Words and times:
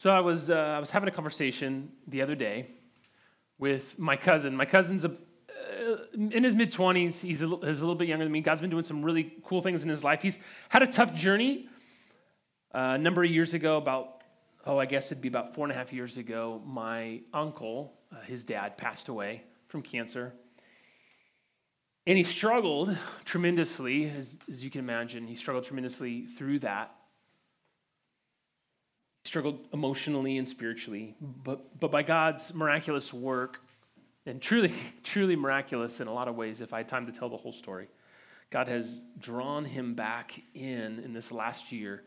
So 0.00 0.10
I 0.10 0.20
was, 0.20 0.48
uh, 0.48 0.54
I 0.54 0.78
was 0.78 0.88
having 0.88 1.10
a 1.10 1.12
conversation 1.12 1.92
the 2.08 2.22
other 2.22 2.34
day 2.34 2.68
with 3.58 3.98
my 3.98 4.16
cousin. 4.16 4.56
My 4.56 4.64
cousin's 4.64 5.04
a, 5.04 5.10
uh, 5.10 5.96
in 6.14 6.42
his 6.42 6.54
mid 6.54 6.72
20s. 6.72 7.20
He's 7.20 7.42
a, 7.42 7.46
he's 7.48 7.60
a 7.60 7.82
little 7.82 7.94
bit 7.94 8.08
younger 8.08 8.24
than 8.24 8.32
me. 8.32 8.40
God's 8.40 8.62
been 8.62 8.70
doing 8.70 8.82
some 8.82 9.02
really 9.04 9.34
cool 9.44 9.60
things 9.60 9.82
in 9.82 9.90
his 9.90 10.02
life. 10.02 10.22
He's 10.22 10.38
had 10.70 10.80
a 10.80 10.86
tough 10.86 11.12
journey. 11.12 11.68
Uh, 12.74 12.94
a 12.94 12.98
number 12.98 13.22
of 13.22 13.30
years 13.30 13.52
ago, 13.52 13.76
about, 13.76 14.22
oh, 14.64 14.78
I 14.78 14.86
guess 14.86 15.12
it'd 15.12 15.20
be 15.20 15.28
about 15.28 15.54
four 15.54 15.66
and 15.66 15.72
a 15.72 15.76
half 15.76 15.92
years 15.92 16.16
ago, 16.16 16.62
my 16.64 17.20
uncle, 17.34 17.92
uh, 18.10 18.22
his 18.22 18.42
dad, 18.42 18.78
passed 18.78 19.10
away 19.10 19.42
from 19.68 19.82
cancer. 19.82 20.32
And 22.06 22.16
he 22.16 22.24
struggled 22.24 22.96
tremendously, 23.26 24.08
as, 24.08 24.38
as 24.50 24.64
you 24.64 24.70
can 24.70 24.78
imagine. 24.78 25.26
He 25.26 25.34
struggled 25.34 25.66
tremendously 25.66 26.24
through 26.24 26.60
that 26.60 26.94
struggled 29.30 29.60
emotionally 29.72 30.38
and 30.38 30.48
spiritually, 30.48 31.14
but, 31.20 31.78
but 31.78 31.92
by 31.92 32.02
God's 32.02 32.52
miraculous 32.52 33.14
work, 33.14 33.62
and 34.26 34.42
truly, 34.42 34.72
truly 35.04 35.36
miraculous 35.36 36.00
in 36.00 36.08
a 36.08 36.12
lot 36.12 36.26
of 36.26 36.34
ways, 36.34 36.60
if 36.60 36.72
I 36.72 36.78
had 36.78 36.88
time 36.88 37.06
to 37.06 37.12
tell 37.12 37.28
the 37.28 37.36
whole 37.36 37.52
story, 37.52 37.86
God 38.50 38.66
has 38.66 39.00
drawn 39.20 39.64
him 39.64 39.94
back 39.94 40.42
in 40.52 40.98
in 40.98 41.12
this 41.12 41.30
last 41.30 41.70
year 41.70 42.02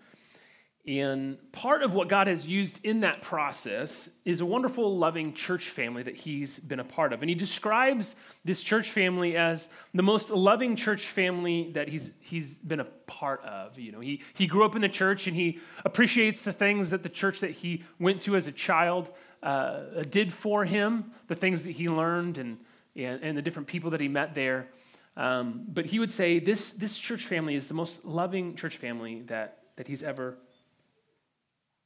and 0.85 1.37
part 1.53 1.81
of 1.81 1.93
what 1.93 2.09
God 2.09 2.27
has 2.27 2.45
used 2.45 2.83
in 2.83 3.01
that 3.01 3.21
process 3.21 4.09
is 4.25 4.41
a 4.41 4.45
wonderful, 4.45 4.97
loving 4.97 5.33
church 5.33 5.69
family 5.69 6.03
that 6.03 6.15
he's 6.17 6.59
been 6.59 6.81
a 6.81 6.83
part 6.83 7.13
of. 7.13 7.21
And 7.21 7.29
he 7.29 7.35
describes 7.35 8.17
this 8.43 8.61
church 8.61 8.91
family 8.91 9.37
as 9.37 9.69
the 9.93 10.03
most 10.03 10.29
loving 10.29 10.75
church 10.75 11.07
family 11.07 11.71
that 11.71 11.87
he's, 11.87 12.11
he's 12.19 12.55
been 12.55 12.81
a 12.81 12.85
part 13.07 13.41
of. 13.45 13.79
You 13.79 13.93
know, 13.93 14.01
he, 14.01 14.23
he 14.33 14.45
grew 14.45 14.65
up 14.65 14.75
in 14.75 14.81
the 14.81 14.89
church 14.89 15.25
and 15.25 15.37
he 15.37 15.59
appreciates 15.85 16.43
the 16.43 16.51
things 16.51 16.89
that 16.89 17.01
the 17.01 17.09
church 17.09 17.39
that 17.39 17.51
he 17.51 17.83
went 17.97 18.21
to 18.23 18.35
as 18.35 18.47
a 18.47 18.51
child 18.51 19.09
uh, 19.41 20.03
did 20.09 20.33
for 20.33 20.65
him, 20.65 21.13
the 21.27 21.35
things 21.35 21.63
that 21.63 21.71
he 21.71 21.87
learned 21.87 22.37
and, 22.37 22.57
and, 22.97 23.23
and 23.23 23.37
the 23.37 23.41
different 23.41 23.69
people 23.69 23.91
that 23.91 24.01
he 24.01 24.09
met 24.09 24.35
there. 24.35 24.67
Um, 25.15 25.63
but 25.65 25.85
he 25.85 25.99
would 25.99 26.11
say 26.11 26.39
this, 26.39 26.71
this 26.71 26.99
church 26.99 27.25
family 27.25 27.55
is 27.55 27.69
the 27.69 27.73
most 27.73 28.03
loving 28.03 28.57
church 28.57 28.75
family 28.75 29.21
that, 29.27 29.59
that 29.77 29.87
he's 29.87 30.03
ever 30.03 30.37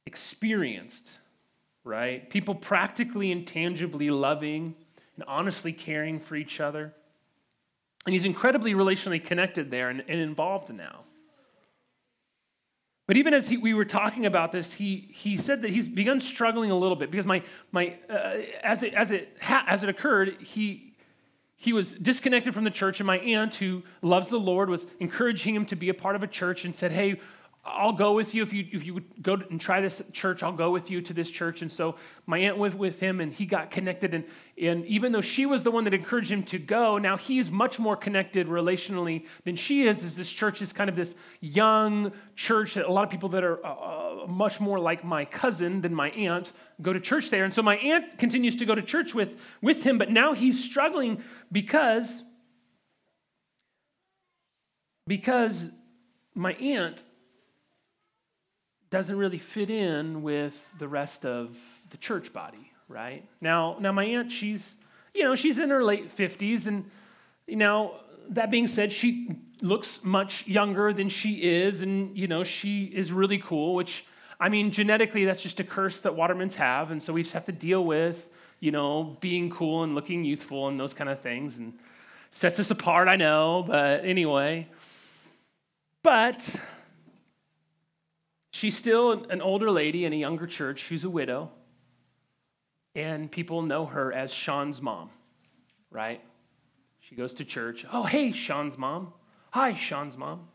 experienced, 0.08 1.20
right? 1.84 2.28
People 2.30 2.54
practically 2.54 3.30
and 3.30 3.46
tangibly 3.46 4.10
loving 4.10 4.74
and 5.16 5.24
honestly 5.28 5.72
caring 5.72 6.18
for 6.18 6.34
each 6.34 6.60
other. 6.60 6.94
And 8.06 8.14
he's 8.14 8.24
incredibly 8.24 8.72
relationally 8.72 9.22
connected 9.22 9.70
there 9.70 9.90
and, 9.90 10.02
and 10.08 10.18
involved 10.18 10.74
now. 10.74 11.00
But 13.06 13.18
even 13.18 13.34
as 13.34 13.50
he, 13.50 13.58
we 13.58 13.74
were 13.74 13.84
talking 13.84 14.24
about 14.24 14.50
this, 14.50 14.72
he, 14.74 15.08
he 15.12 15.36
said 15.36 15.62
that 15.62 15.70
he's 15.70 15.88
begun 15.88 16.20
struggling 16.20 16.70
a 16.70 16.78
little 16.78 16.96
bit 16.96 17.10
because 17.10 17.26
my, 17.26 17.42
my, 17.70 17.94
uh, 18.08 18.36
as, 18.62 18.82
it, 18.82 18.94
as, 18.94 19.10
it 19.10 19.36
ha- 19.40 19.64
as 19.66 19.82
it 19.82 19.90
occurred, 19.90 20.40
he, 20.40 20.94
he 21.56 21.72
was 21.74 21.94
disconnected 21.94 22.54
from 22.54 22.64
the 22.64 22.70
church, 22.70 23.00
and 23.00 23.06
my 23.06 23.18
aunt, 23.18 23.56
who 23.56 23.82
loves 24.00 24.30
the 24.30 24.38
Lord, 24.38 24.70
was 24.70 24.86
encouraging 25.00 25.54
him 25.54 25.66
to 25.66 25.76
be 25.76 25.88
a 25.88 25.94
part 25.94 26.16
of 26.16 26.22
a 26.22 26.26
church 26.26 26.64
and 26.64 26.74
said, 26.74 26.92
Hey, 26.92 27.18
I'll 27.70 27.92
go 27.92 28.12
with 28.12 28.34
you 28.34 28.42
if 28.42 28.52
you 28.52 28.66
if 28.72 28.84
you 28.84 29.00
go 29.20 29.34
and 29.34 29.60
try 29.60 29.80
this 29.80 30.02
church. 30.12 30.42
I'll 30.42 30.52
go 30.52 30.70
with 30.70 30.90
you 30.90 31.00
to 31.02 31.12
this 31.12 31.30
church. 31.30 31.62
And 31.62 31.70
so 31.70 31.96
my 32.26 32.38
aunt 32.38 32.58
went 32.58 32.76
with 32.76 33.00
him, 33.00 33.20
and 33.20 33.32
he 33.32 33.46
got 33.46 33.70
connected. 33.70 34.14
And 34.14 34.24
and 34.60 34.84
even 34.86 35.12
though 35.12 35.20
she 35.20 35.46
was 35.46 35.62
the 35.62 35.70
one 35.70 35.84
that 35.84 35.94
encouraged 35.94 36.30
him 36.30 36.42
to 36.44 36.58
go, 36.58 36.98
now 36.98 37.16
he's 37.16 37.50
much 37.50 37.78
more 37.78 37.96
connected 37.96 38.48
relationally 38.48 39.26
than 39.44 39.56
she 39.56 39.86
is. 39.86 40.02
Is 40.02 40.16
this 40.16 40.30
church 40.30 40.62
is 40.62 40.72
kind 40.72 40.90
of 40.90 40.96
this 40.96 41.14
young 41.40 42.12
church 42.36 42.74
that 42.74 42.86
a 42.86 42.92
lot 42.92 43.04
of 43.04 43.10
people 43.10 43.28
that 43.30 43.44
are 43.44 43.64
uh, 43.64 44.22
uh, 44.22 44.26
much 44.26 44.60
more 44.60 44.78
like 44.78 45.04
my 45.04 45.24
cousin 45.24 45.80
than 45.80 45.94
my 45.94 46.10
aunt 46.10 46.52
go 46.80 46.92
to 46.92 47.00
church 47.00 47.30
there. 47.30 47.44
And 47.44 47.52
so 47.52 47.62
my 47.62 47.76
aunt 47.76 48.18
continues 48.18 48.56
to 48.56 48.64
go 48.64 48.74
to 48.74 48.82
church 48.82 49.14
with 49.14 49.44
with 49.62 49.84
him, 49.84 49.98
but 49.98 50.10
now 50.10 50.32
he's 50.32 50.62
struggling 50.62 51.22
because 51.50 52.22
because 55.06 55.70
my 56.34 56.52
aunt 56.54 57.04
doesn't 58.90 59.18
really 59.18 59.38
fit 59.38 59.70
in 59.70 60.22
with 60.22 60.72
the 60.78 60.88
rest 60.88 61.26
of 61.26 61.56
the 61.90 61.96
church 61.96 62.32
body, 62.32 62.72
right? 62.88 63.24
Now, 63.40 63.76
now 63.80 63.92
my 63.92 64.04
aunt, 64.04 64.32
she's, 64.32 64.76
you 65.14 65.22
know, 65.24 65.34
she's 65.34 65.58
in 65.58 65.70
her 65.70 65.84
late 65.84 66.16
50s, 66.16 66.66
and 66.66 66.90
know, 67.56 67.94
that 68.30 68.50
being 68.50 68.66
said, 68.66 68.92
she 68.92 69.36
looks 69.62 70.04
much 70.04 70.46
younger 70.46 70.92
than 70.92 71.08
she 71.08 71.42
is, 71.42 71.82
and 71.82 72.16
you 72.16 72.28
know, 72.28 72.44
she 72.44 72.84
is 72.84 73.12
really 73.12 73.38
cool, 73.38 73.74
which 73.74 74.04
I 74.40 74.48
mean, 74.48 74.70
genetically, 74.70 75.24
that's 75.24 75.42
just 75.42 75.58
a 75.58 75.64
curse 75.64 76.00
that 76.00 76.12
Watermans 76.12 76.54
have, 76.54 76.90
and 76.90 77.02
so 77.02 77.12
we 77.12 77.22
just 77.22 77.34
have 77.34 77.46
to 77.46 77.52
deal 77.52 77.84
with, 77.84 78.30
you 78.60 78.70
know, 78.70 79.16
being 79.20 79.50
cool 79.50 79.82
and 79.82 79.94
looking 79.94 80.24
youthful 80.24 80.68
and 80.68 80.78
those 80.78 80.94
kind 80.94 81.10
of 81.10 81.20
things, 81.20 81.58
and 81.58 81.72
sets 82.30 82.60
us 82.60 82.70
apart, 82.70 83.08
I 83.08 83.16
know, 83.16 83.64
but 83.66 84.04
anyway. 84.04 84.68
But 86.04 86.54
She's 88.58 88.76
still 88.76 89.12
an 89.30 89.40
older 89.40 89.70
lady 89.70 90.04
in 90.04 90.12
a 90.12 90.16
younger 90.16 90.48
church. 90.48 90.80
She's 90.80 91.04
a 91.04 91.10
widow. 91.10 91.52
And 92.96 93.30
people 93.30 93.62
know 93.62 93.86
her 93.86 94.12
as 94.12 94.32
Sean's 94.32 94.82
mom, 94.82 95.10
right? 95.92 96.20
She 96.98 97.14
goes 97.14 97.34
to 97.34 97.44
church. 97.44 97.86
Oh, 97.92 98.02
hey, 98.02 98.32
Sean's 98.32 98.76
mom. 98.76 99.12
Hi, 99.52 99.74
Sean's 99.74 100.18
mom. 100.18 100.48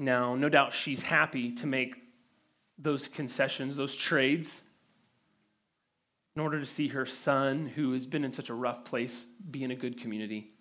Now, 0.00 0.36
no 0.36 0.48
doubt 0.48 0.72
she's 0.72 1.02
happy 1.02 1.52
to 1.56 1.66
make 1.66 1.96
those 2.78 3.06
concessions, 3.06 3.76
those 3.76 3.94
trades, 3.94 4.62
in 6.34 6.40
order 6.40 6.58
to 6.58 6.66
see 6.66 6.88
her 6.88 7.04
son, 7.04 7.66
who 7.66 7.92
has 7.92 8.06
been 8.06 8.24
in 8.24 8.32
such 8.32 8.48
a 8.48 8.54
rough 8.54 8.86
place, 8.86 9.26
be 9.50 9.64
in 9.64 9.70
a 9.70 9.76
good 9.76 10.00
community, 10.00 10.54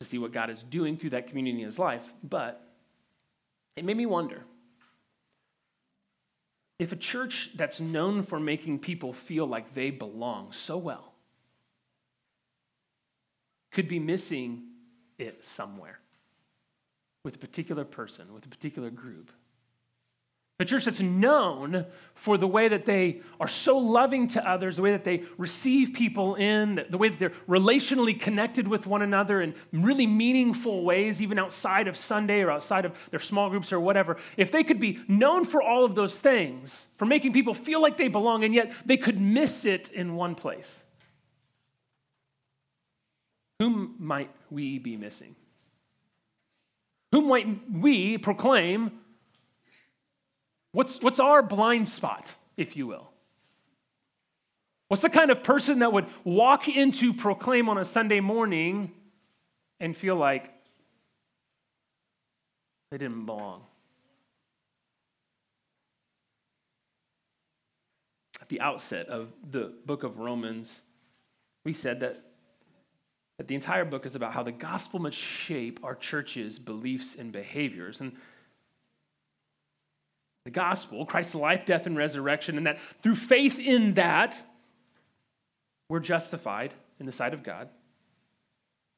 to 0.00 0.06
see 0.06 0.18
what 0.18 0.32
God 0.32 0.50
is 0.50 0.64
doing 0.64 0.96
through 0.96 1.10
that 1.10 1.28
community 1.28 1.60
in 1.60 1.64
his 1.64 1.78
life. 1.78 2.12
But 2.24 2.66
it 3.76 3.84
made 3.84 3.96
me 3.96 4.06
wonder 4.06 4.42
if 6.78 6.92
a 6.92 6.96
church 6.96 7.50
that's 7.56 7.78
known 7.78 8.22
for 8.22 8.40
making 8.40 8.78
people 8.78 9.12
feel 9.12 9.46
like 9.46 9.74
they 9.74 9.90
belong 9.90 10.50
so 10.52 10.78
well 10.78 11.12
could 13.70 13.86
be 13.86 13.98
missing 13.98 14.62
it 15.18 15.44
somewhere 15.44 16.00
with 17.24 17.36
a 17.36 17.38
particular 17.38 17.84
person, 17.84 18.32
with 18.32 18.46
a 18.46 18.48
particular 18.48 18.90
group. 18.90 19.30
A 20.60 20.64
church 20.66 20.84
that's 20.84 21.00
known 21.00 21.86
for 22.12 22.36
the 22.36 22.46
way 22.46 22.68
that 22.68 22.84
they 22.84 23.22
are 23.40 23.48
so 23.48 23.78
loving 23.78 24.28
to 24.28 24.46
others, 24.46 24.76
the 24.76 24.82
way 24.82 24.90
that 24.92 25.04
they 25.04 25.24
receive 25.38 25.94
people 25.94 26.34
in, 26.34 26.84
the 26.90 26.98
way 26.98 27.08
that 27.08 27.18
they're 27.18 27.32
relationally 27.48 28.18
connected 28.18 28.68
with 28.68 28.86
one 28.86 29.00
another 29.00 29.40
in 29.40 29.54
really 29.72 30.06
meaningful 30.06 30.84
ways, 30.84 31.22
even 31.22 31.38
outside 31.38 31.88
of 31.88 31.96
Sunday 31.96 32.42
or 32.42 32.50
outside 32.50 32.84
of 32.84 32.92
their 33.10 33.20
small 33.20 33.48
groups 33.48 33.72
or 33.72 33.80
whatever. 33.80 34.18
If 34.36 34.52
they 34.52 34.62
could 34.62 34.78
be 34.78 34.98
known 35.08 35.46
for 35.46 35.62
all 35.62 35.86
of 35.86 35.94
those 35.94 36.20
things, 36.20 36.88
for 36.96 37.06
making 37.06 37.32
people 37.32 37.54
feel 37.54 37.80
like 37.80 37.96
they 37.96 38.08
belong, 38.08 38.44
and 38.44 38.54
yet 38.54 38.70
they 38.84 38.98
could 38.98 39.18
miss 39.18 39.64
it 39.64 39.90
in 39.90 40.14
one 40.14 40.34
place, 40.34 40.84
whom 43.60 43.94
might 43.98 44.30
we 44.50 44.78
be 44.78 44.98
missing? 44.98 45.34
Whom 47.12 47.28
might 47.28 47.48
we 47.72 48.18
proclaim 48.18 49.00
What's, 50.72 51.02
what's 51.02 51.18
our 51.18 51.42
blind 51.42 51.88
spot, 51.88 52.34
if 52.56 52.76
you 52.76 52.86
will? 52.86 53.10
What's 54.88 55.02
the 55.02 55.08
kind 55.08 55.30
of 55.30 55.42
person 55.42 55.80
that 55.80 55.92
would 55.92 56.06
walk 56.24 56.68
into 56.68 57.12
Proclaim 57.12 57.68
on 57.68 57.78
a 57.78 57.84
Sunday 57.84 58.20
morning 58.20 58.92
and 59.78 59.96
feel 59.96 60.16
like 60.16 60.52
they 62.90 62.98
didn't 62.98 63.24
belong? 63.24 63.62
At 68.40 68.48
the 68.48 68.60
outset 68.60 69.08
of 69.08 69.28
the 69.48 69.72
book 69.86 70.02
of 70.02 70.18
Romans, 70.18 70.80
we 71.64 71.72
said 71.72 72.00
that, 72.00 72.24
that 73.38 73.46
the 73.46 73.54
entire 73.54 73.84
book 73.84 74.06
is 74.06 74.16
about 74.16 74.32
how 74.32 74.42
the 74.42 74.50
gospel 74.50 74.98
must 74.98 75.16
shape 75.16 75.78
our 75.84 75.94
church's 75.94 76.58
beliefs 76.58 77.14
and 77.14 77.30
behaviors. 77.30 78.00
And 78.00 78.16
the 80.44 80.50
gospel, 80.50 81.04
Christ's 81.04 81.34
life, 81.34 81.66
death, 81.66 81.86
and 81.86 81.96
resurrection, 81.96 82.56
and 82.56 82.66
that 82.66 82.80
through 83.02 83.16
faith 83.16 83.58
in 83.58 83.94
that, 83.94 84.42
we're 85.88 86.00
justified 86.00 86.72
in 86.98 87.06
the 87.06 87.12
sight 87.12 87.34
of 87.34 87.42
God. 87.42 87.68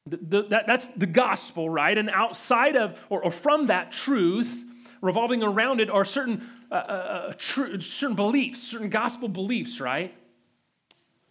The, 0.05 0.17
the, 0.17 0.41
that, 0.49 0.67
that's 0.67 0.87
the 0.87 1.05
gospel, 1.05 1.69
right? 1.69 1.97
And 1.97 2.09
outside 2.09 2.75
of 2.75 2.99
or, 3.09 3.23
or, 3.23 3.31
from 3.31 3.67
that 3.67 3.91
truth, 3.91 4.53
revolving 5.01 5.41
around 5.41 5.79
it 5.79 5.89
are 5.89 6.05
certain, 6.05 6.47
uh, 6.71 6.75
uh, 6.75 6.77
uh 6.77 7.33
tr- 7.37 7.79
certain 7.79 8.15
beliefs, 8.15 8.61
certain 8.61 8.89
gospel 8.89 9.29
beliefs, 9.29 9.79
right? 9.79 10.13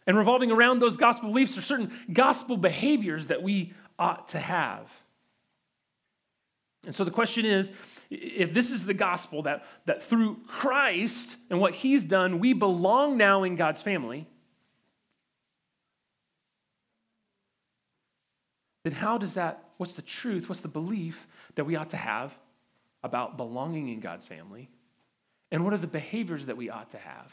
And 0.07 0.17
revolving 0.17 0.51
around 0.51 0.81
those 0.81 0.97
gospel 0.97 1.29
beliefs 1.29 1.57
are 1.59 1.63
certain 1.63 1.93
gospel 2.13 2.57
behaviors 2.57 3.29
that 3.29 3.43
we 3.43 3.73
ought 3.99 4.29
to 4.29 4.39
have. 4.39 4.91
And 6.85 6.95
so 6.95 7.05
the 7.05 7.11
question 7.11 7.45
is 7.45 7.73
if 8.11 8.53
this 8.53 8.71
is 8.71 8.87
the 8.87 8.95
gospel 8.95 9.43
that, 9.43 9.65
that 9.87 10.03
through 10.03 10.41
Christ 10.47 11.37
and 11.49 11.61
what 11.61 11.75
he's 11.75 12.05
done, 12.05 12.41
we 12.41 12.53
belong 12.53 13.17
now 13.17 13.45
in 13.45 13.57
God's 13.57 13.81
family, 13.81 14.27
then 18.85 18.93
how 18.93 19.17
does 19.17 19.35
that, 19.35 19.63
what's 19.77 19.95
the 19.95 20.03
truth, 20.03 20.49
what's 20.49 20.63
the 20.63 20.69
belief 20.69 21.27
that 21.55 21.65
we 21.65 21.77
ought 21.77 21.91
to 21.91 21.97
have 21.97 22.37
about 23.05 23.37
belonging 23.37 23.89
in 23.89 24.01
God's 24.01 24.27
family? 24.27 24.69
And 25.51 25.65
what 25.65 25.73
are 25.73 25.79
the 25.79 25.87
behaviors 25.87 26.47
that 26.47 26.57
we 26.57 26.71
ought 26.71 26.91
to 26.91 26.99
have? 26.99 27.33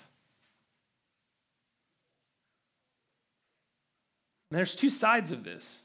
And 4.51 4.57
there's 4.57 4.75
two 4.75 4.89
sides 4.89 5.31
of 5.31 5.43
this. 5.43 5.81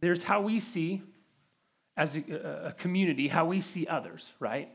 There's 0.00 0.22
how 0.22 0.42
we 0.42 0.60
see, 0.60 1.02
as 1.96 2.16
a, 2.16 2.66
a, 2.66 2.72
community, 2.72 3.28
how 3.28 3.46
we 3.46 3.60
see 3.60 3.86
others, 3.86 4.32
right? 4.38 4.68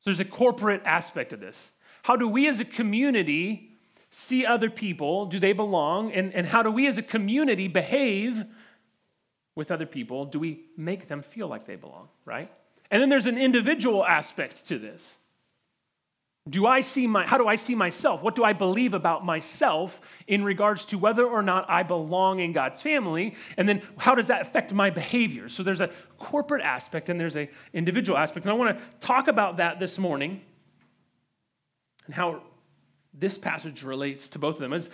So 0.00 0.10
there's 0.10 0.20
a 0.20 0.24
corporate 0.24 0.82
aspect 0.84 1.32
of 1.32 1.40
this. 1.40 1.70
How 2.02 2.16
do 2.16 2.28
we 2.28 2.48
as 2.48 2.60
a 2.60 2.64
community 2.64 3.70
see 4.10 4.44
other 4.44 4.68
people? 4.68 5.26
Do 5.26 5.38
they 5.38 5.52
belong? 5.52 6.12
And, 6.12 6.34
and 6.34 6.46
how 6.46 6.62
do 6.62 6.70
we 6.70 6.86
as 6.86 6.98
a 6.98 7.02
community 7.02 7.68
behave 7.68 8.44
with 9.54 9.70
other 9.70 9.86
people? 9.86 10.24
Do 10.24 10.38
we 10.38 10.64
make 10.76 11.08
them 11.08 11.22
feel 11.22 11.46
like 11.46 11.66
they 11.66 11.76
belong, 11.76 12.08
right? 12.24 12.50
And 12.90 13.00
then 13.00 13.08
there's 13.08 13.26
an 13.26 13.38
individual 13.38 14.04
aspect 14.04 14.66
to 14.68 14.78
this. 14.78 15.16
Do 16.48 16.66
I 16.66 16.82
see 16.82 17.06
my 17.06 17.26
how 17.26 17.38
do 17.38 17.48
I 17.48 17.54
see 17.54 17.74
myself? 17.74 18.22
What 18.22 18.34
do 18.34 18.44
I 18.44 18.52
believe 18.52 18.92
about 18.92 19.24
myself 19.24 20.00
in 20.26 20.44
regards 20.44 20.84
to 20.86 20.98
whether 20.98 21.24
or 21.24 21.42
not 21.42 21.68
I 21.70 21.82
belong 21.82 22.40
in 22.40 22.52
God's 22.52 22.82
family? 22.82 23.34
And 23.56 23.66
then 23.66 23.80
how 23.96 24.14
does 24.14 24.26
that 24.26 24.42
affect 24.42 24.74
my 24.74 24.90
behavior? 24.90 25.48
So 25.48 25.62
there's 25.62 25.80
a 25.80 25.90
corporate 26.18 26.62
aspect 26.62 27.08
and 27.08 27.18
there's 27.18 27.36
a 27.36 27.48
individual 27.72 28.18
aspect. 28.18 28.44
And 28.44 28.52
I 28.52 28.56
want 28.56 28.78
to 28.78 28.84
talk 29.00 29.28
about 29.28 29.56
that 29.56 29.80
this 29.80 29.98
morning 29.98 30.42
and 32.04 32.14
how 32.14 32.42
this 33.14 33.38
passage 33.38 33.82
relates 33.82 34.28
to 34.30 34.38
both 34.38 34.56
of 34.56 34.60
them. 34.60 34.74
As 34.74 34.90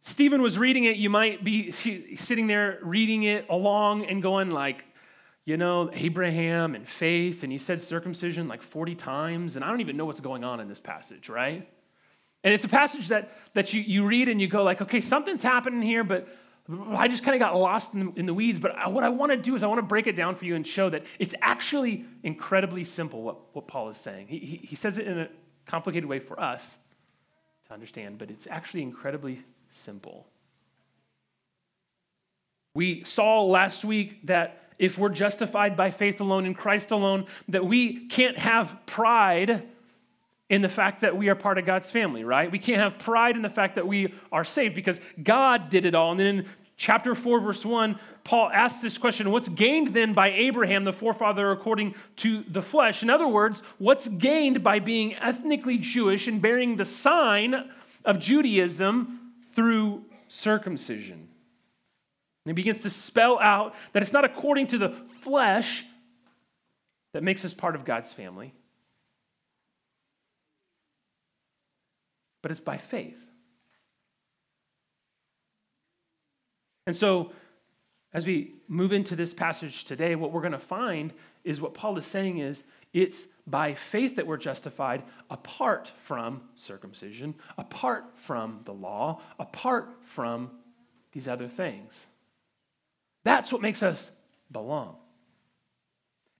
Stephen 0.00 0.40
was 0.40 0.56
reading 0.56 0.84
it, 0.84 0.96
you 0.96 1.10
might 1.10 1.44
be 1.44 1.72
sitting 2.16 2.46
there 2.46 2.78
reading 2.82 3.24
it 3.24 3.44
along 3.50 4.06
and 4.06 4.22
going 4.22 4.50
like, 4.50 4.86
you 5.50 5.56
know, 5.56 5.90
Abraham 5.92 6.76
and 6.76 6.88
faith, 6.88 7.42
and 7.42 7.50
he 7.50 7.58
said 7.58 7.82
circumcision 7.82 8.46
like 8.46 8.62
40 8.62 8.94
times, 8.94 9.56
and 9.56 9.64
I 9.64 9.68
don't 9.68 9.80
even 9.80 9.96
know 9.96 10.04
what's 10.04 10.20
going 10.20 10.44
on 10.44 10.60
in 10.60 10.68
this 10.68 10.78
passage, 10.78 11.28
right? 11.28 11.68
And 12.44 12.54
it's 12.54 12.62
a 12.62 12.68
passage 12.68 13.08
that, 13.08 13.32
that 13.54 13.74
you, 13.74 13.80
you 13.80 14.06
read 14.06 14.28
and 14.28 14.40
you 14.40 14.46
go 14.46 14.62
like, 14.62 14.80
okay, 14.80 15.00
something's 15.00 15.42
happening 15.42 15.82
here, 15.82 16.04
but 16.04 16.28
I 16.92 17.08
just 17.08 17.24
kind 17.24 17.34
of 17.34 17.40
got 17.40 17.56
lost 17.56 17.94
in, 17.94 18.12
in 18.14 18.26
the 18.26 18.32
weeds. 18.32 18.60
But 18.60 18.92
what 18.92 19.02
I 19.02 19.08
want 19.08 19.32
to 19.32 19.36
do 19.36 19.56
is 19.56 19.64
I 19.64 19.66
want 19.66 19.80
to 19.80 19.86
break 19.86 20.06
it 20.06 20.14
down 20.14 20.36
for 20.36 20.44
you 20.44 20.54
and 20.54 20.64
show 20.64 20.88
that 20.88 21.02
it's 21.18 21.34
actually 21.42 22.04
incredibly 22.22 22.84
simple 22.84 23.20
what, 23.20 23.52
what 23.52 23.66
Paul 23.66 23.88
is 23.88 23.96
saying. 23.96 24.28
He, 24.28 24.38
he, 24.38 24.56
he 24.58 24.76
says 24.76 24.98
it 24.98 25.08
in 25.08 25.18
a 25.18 25.28
complicated 25.66 26.08
way 26.08 26.20
for 26.20 26.38
us 26.38 26.78
to 27.66 27.74
understand, 27.74 28.18
but 28.18 28.30
it's 28.30 28.46
actually 28.46 28.82
incredibly 28.82 29.42
simple. 29.68 30.28
We 32.72 33.02
saw 33.02 33.42
last 33.42 33.84
week 33.84 34.28
that 34.28 34.59
if 34.80 34.96
we're 34.96 35.10
justified 35.10 35.76
by 35.76 35.90
faith 35.90 36.22
alone 36.22 36.46
in 36.46 36.54
Christ 36.54 36.90
alone, 36.90 37.26
that 37.48 37.66
we 37.66 38.08
can't 38.08 38.38
have 38.38 38.74
pride 38.86 39.68
in 40.48 40.62
the 40.62 40.70
fact 40.70 41.02
that 41.02 41.14
we 41.14 41.28
are 41.28 41.34
part 41.34 41.58
of 41.58 41.66
God's 41.66 41.90
family, 41.90 42.24
right? 42.24 42.50
We 42.50 42.58
can't 42.58 42.80
have 42.80 42.98
pride 42.98 43.36
in 43.36 43.42
the 43.42 43.50
fact 43.50 43.74
that 43.74 43.86
we 43.86 44.14
are 44.32 44.42
saved 44.42 44.74
because 44.74 44.98
God 45.22 45.68
did 45.68 45.84
it 45.84 45.94
all. 45.94 46.12
And 46.12 46.18
then 46.18 46.26
in 46.26 46.46
chapter 46.78 47.14
4, 47.14 47.40
verse 47.40 47.62
1, 47.62 48.00
Paul 48.24 48.50
asks 48.54 48.80
this 48.80 48.96
question 48.96 49.30
What's 49.30 49.50
gained 49.50 49.88
then 49.88 50.14
by 50.14 50.30
Abraham, 50.30 50.84
the 50.84 50.94
forefather 50.94 51.50
according 51.50 51.94
to 52.16 52.42
the 52.48 52.62
flesh? 52.62 53.02
In 53.02 53.10
other 53.10 53.28
words, 53.28 53.62
what's 53.76 54.08
gained 54.08 54.64
by 54.64 54.78
being 54.78 55.14
ethnically 55.16 55.76
Jewish 55.76 56.26
and 56.26 56.40
bearing 56.40 56.76
the 56.76 56.86
sign 56.86 57.70
of 58.06 58.18
Judaism 58.18 59.34
through 59.52 60.06
circumcision? 60.28 61.29
And 62.50 62.58
he 62.58 62.62
begins 62.62 62.80
to 62.80 62.90
spell 62.90 63.38
out 63.38 63.76
that 63.92 64.02
it's 64.02 64.12
not 64.12 64.24
according 64.24 64.66
to 64.66 64.78
the 64.78 64.88
flesh 64.88 65.84
that 67.12 67.22
makes 67.22 67.44
us 67.44 67.54
part 67.54 67.76
of 67.76 67.84
God's 67.84 68.12
family, 68.12 68.52
but 72.42 72.50
it's 72.50 72.58
by 72.58 72.76
faith. 72.76 73.24
And 76.88 76.96
so, 76.96 77.30
as 78.12 78.26
we 78.26 78.54
move 78.66 78.92
into 78.92 79.14
this 79.14 79.32
passage 79.32 79.84
today, 79.84 80.16
what 80.16 80.32
we're 80.32 80.40
going 80.40 80.50
to 80.50 80.58
find 80.58 81.12
is 81.44 81.60
what 81.60 81.72
Paul 81.72 81.96
is 81.98 82.06
saying 82.06 82.38
is 82.38 82.64
it's 82.92 83.28
by 83.46 83.74
faith 83.74 84.16
that 84.16 84.26
we're 84.26 84.36
justified 84.36 85.04
apart 85.30 85.92
from 85.98 86.42
circumcision, 86.56 87.36
apart 87.56 88.06
from 88.16 88.62
the 88.64 88.74
law, 88.74 89.20
apart 89.38 89.98
from 90.02 90.50
these 91.12 91.28
other 91.28 91.46
things. 91.46 92.08
That's 93.24 93.52
what 93.52 93.62
makes 93.62 93.82
us 93.82 94.10
belong. 94.50 94.96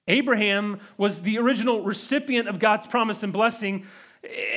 Abraham 0.08 0.80
was 0.96 1.22
the 1.22 1.38
original 1.38 1.82
recipient 1.82 2.48
of 2.48 2.58
God's 2.58 2.86
promise 2.86 3.22
and 3.22 3.32
blessing. 3.32 3.86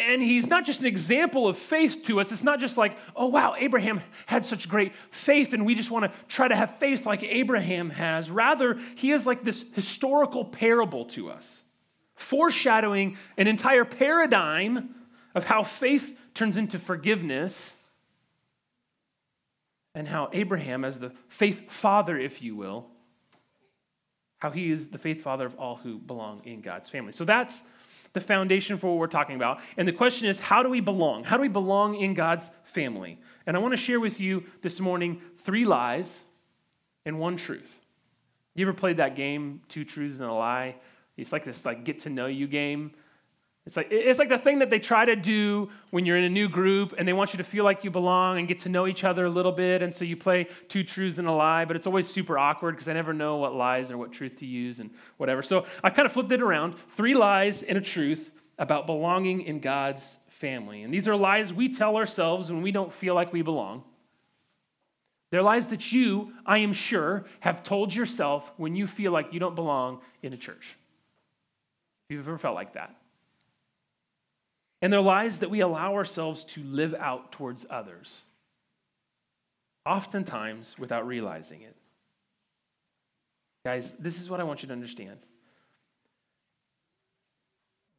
And 0.10 0.22
he's 0.22 0.48
not 0.48 0.66
just 0.66 0.82
an 0.82 0.88
example 0.88 1.48
of 1.48 1.58
faith 1.58 2.04
to 2.06 2.20
us. 2.20 2.32
It's 2.32 2.44
not 2.44 2.60
just 2.60 2.78
like, 2.78 2.98
oh, 3.16 3.28
wow, 3.28 3.56
Abraham 3.58 4.02
had 4.26 4.44
such 4.44 4.68
great 4.68 4.94
faith, 5.12 5.54
and 5.54 5.66
we 5.66 5.74
just 5.74 5.90
want 5.90 6.12
to 6.12 6.20
try 6.28 6.48
to 6.48 6.56
have 6.56 6.80
faith 6.80 7.06
like 7.06 7.24
Abraham 7.24 7.90
has. 7.92 8.30
Rather, 8.30 8.78
he 8.96 9.12
is 9.12 9.26
like 9.26 9.44
this 9.44 9.64
historical 9.74 10.44
parable 10.44 11.06
to 11.06 11.30
us, 11.30 11.64
foreshadowing 12.16 13.18
an 13.38 13.48
entire 13.48 13.86
paradigm 13.86 14.96
of 15.34 15.46
how 15.46 15.64
faith 15.64 16.18
turns 16.34 16.58
into 16.58 16.78
forgiveness 16.78 17.78
and 19.96 20.08
how 20.08 20.30
Abraham, 20.34 20.84
as 20.84 21.00
the 21.00 21.12
faith 21.30 21.72
father, 21.72 22.18
if 22.18 22.42
you 22.42 22.56
will, 22.56 22.88
how 24.40 24.52
he 24.52 24.72
is 24.72 24.90
the 24.90 24.98
faith 24.98 25.22
father 25.22 25.46
of 25.46 25.56
all 25.56 25.78
who 25.78 25.98
belong 25.98 26.42
in 26.46 26.62
God's 26.62 26.90
family. 26.90 27.14
So 27.14 27.24
that's 27.24 27.64
the 28.14 28.22
foundation 28.22 28.78
for 28.78 28.88
what 28.88 28.98
we're 28.98 29.08
talking 29.08 29.36
about. 29.36 29.60
And 29.78 29.88
the 29.88 29.94
question 29.94 30.28
is, 30.28 30.40
how 30.40 30.64
do 30.64 30.70
we 30.70 30.82
belong? 30.82 31.24
How 31.24 31.38
do 31.38 31.42
we 31.42 31.48
belong 31.48 31.96
in 31.96 32.14
God's 32.14 32.50
family? 32.66 33.20
And 33.48 33.56
I 33.56 33.60
want 33.60 33.72
to 33.74 33.78
share 33.78 34.00
with 34.00 34.20
you 34.20 34.44
this 34.62 34.80
morning 34.80 35.22
three 35.38 35.66
lies 35.66 36.22
and 37.06 37.20
one 37.20 37.38
truth. 37.38 37.82
You 38.56 38.66
ever 38.68 38.74
played 38.74 38.98
that 38.98 39.16
game, 39.16 39.62
Two 39.68 39.84
Truths 39.84 40.20
and 40.20 40.30
a 40.30 40.34
Lie? 40.34 40.76
It's 41.18 41.32
like 41.32 41.44
this 41.44 41.66
like 41.66 41.84
get 41.84 42.00
to 42.00 42.10
know 42.10 42.28
you 42.28 42.48
game 42.48 42.92
it's 43.66 43.78
like, 43.78 43.88
it's 43.92 44.20
like 44.20 44.28
the 44.28 44.38
thing 44.38 44.60
that 44.60 44.70
they 44.70 44.80
try 44.80 45.06
to 45.06 45.16
do 45.16 45.70
when 45.90 46.06
you're 46.06 46.18
in 46.18 46.26
a 46.26 46.30
new 46.30 46.50
group 46.50 46.94
and 46.98 47.08
they 47.08 47.14
want 47.14 47.34
you 47.34 47.38
to 47.38 47.46
feel 47.46 47.64
like 47.64 47.86
you 47.86 47.92
belong 47.92 48.38
and 48.38 48.46
get 48.46 48.60
to 48.60 48.70
know 48.70 48.88
each 48.88 49.06
other 49.06 49.26
a 49.26 49.30
little 49.30 49.54
bit. 49.54 49.82
And 49.82 49.96
so 49.96 50.04
you 50.04 50.18
play 50.18 50.48
two 50.68 50.84
truths 50.84 51.18
and 51.18 51.30
a 51.30 51.32
lie, 51.32 51.64
but 51.64 51.78
it's 51.78 51.88
always 51.88 52.10
super 52.10 52.38
awkward 52.38 52.76
because 52.76 52.90
I 52.90 52.94
never 52.94 53.14
know 53.14 53.38
what 53.38 53.56
lies 53.56 53.90
or 53.90 53.98
what 53.98 54.12
truth 54.12 54.36
to 54.38 54.46
use 54.46 54.82
and 54.82 54.90
whatever. 55.16 55.42
So 55.42 55.66
I 55.82 55.92
kind 55.92 56.06
of 56.06 56.12
flipped 56.12 56.34
it 56.34 56.42
around 56.42 56.76
three 56.90 57.14
lies 57.14 57.64
and 57.64 57.78
a 57.78 57.82
truth 57.82 58.32
about 58.60 58.86
belonging 58.86 59.44
in 59.44 59.62
God's 59.62 60.18
family. 60.28 60.84
And 60.84 60.94
these 60.94 61.08
are 61.08 61.16
lies 61.16 61.54
we 61.54 61.70
tell 61.70 61.96
ourselves 61.96 62.52
when 62.52 62.62
we 62.62 62.72
don't 62.74 62.92
feel 62.92 63.16
like 63.16 63.32
we 63.32 63.44
belong. 63.44 63.86
They're 65.32 65.42
lies 65.42 65.70
that 65.70 65.94
you, 65.94 66.34
I 66.46 66.58
am 66.60 66.74
sure, 66.74 67.24
have 67.40 67.64
told 67.64 67.96
yourself 67.96 68.52
when 68.58 68.76
you 68.76 68.88
feel 68.88 69.14
like 69.14 69.32
you 69.32 69.40
don't 69.40 69.56
belong 69.56 70.02
in 70.22 70.34
a 70.34 70.38
church. 70.38 70.78
If 72.06 72.16
you've 72.16 72.28
ever 72.28 72.38
felt 72.38 72.56
like 72.56 72.74
that. 72.74 72.94
And 74.84 74.92
they're 74.92 75.00
lies 75.00 75.40
that 75.40 75.50
we 75.50 75.62
allow 75.62 75.94
ourselves 75.96 76.44
to 76.44 76.62
live 76.62 76.94
out 76.94 77.32
towards 77.32 77.66
others, 77.70 78.24
oftentimes 79.86 80.78
without 80.78 81.08
realizing 81.08 81.62
it. 81.62 81.78
Guys, 83.66 83.94
this 83.94 84.20
is 84.20 84.30
what 84.30 84.42
I 84.42 84.44
want 84.44 84.62
you 84.62 84.68
to 84.68 84.74
understand. 84.74 85.20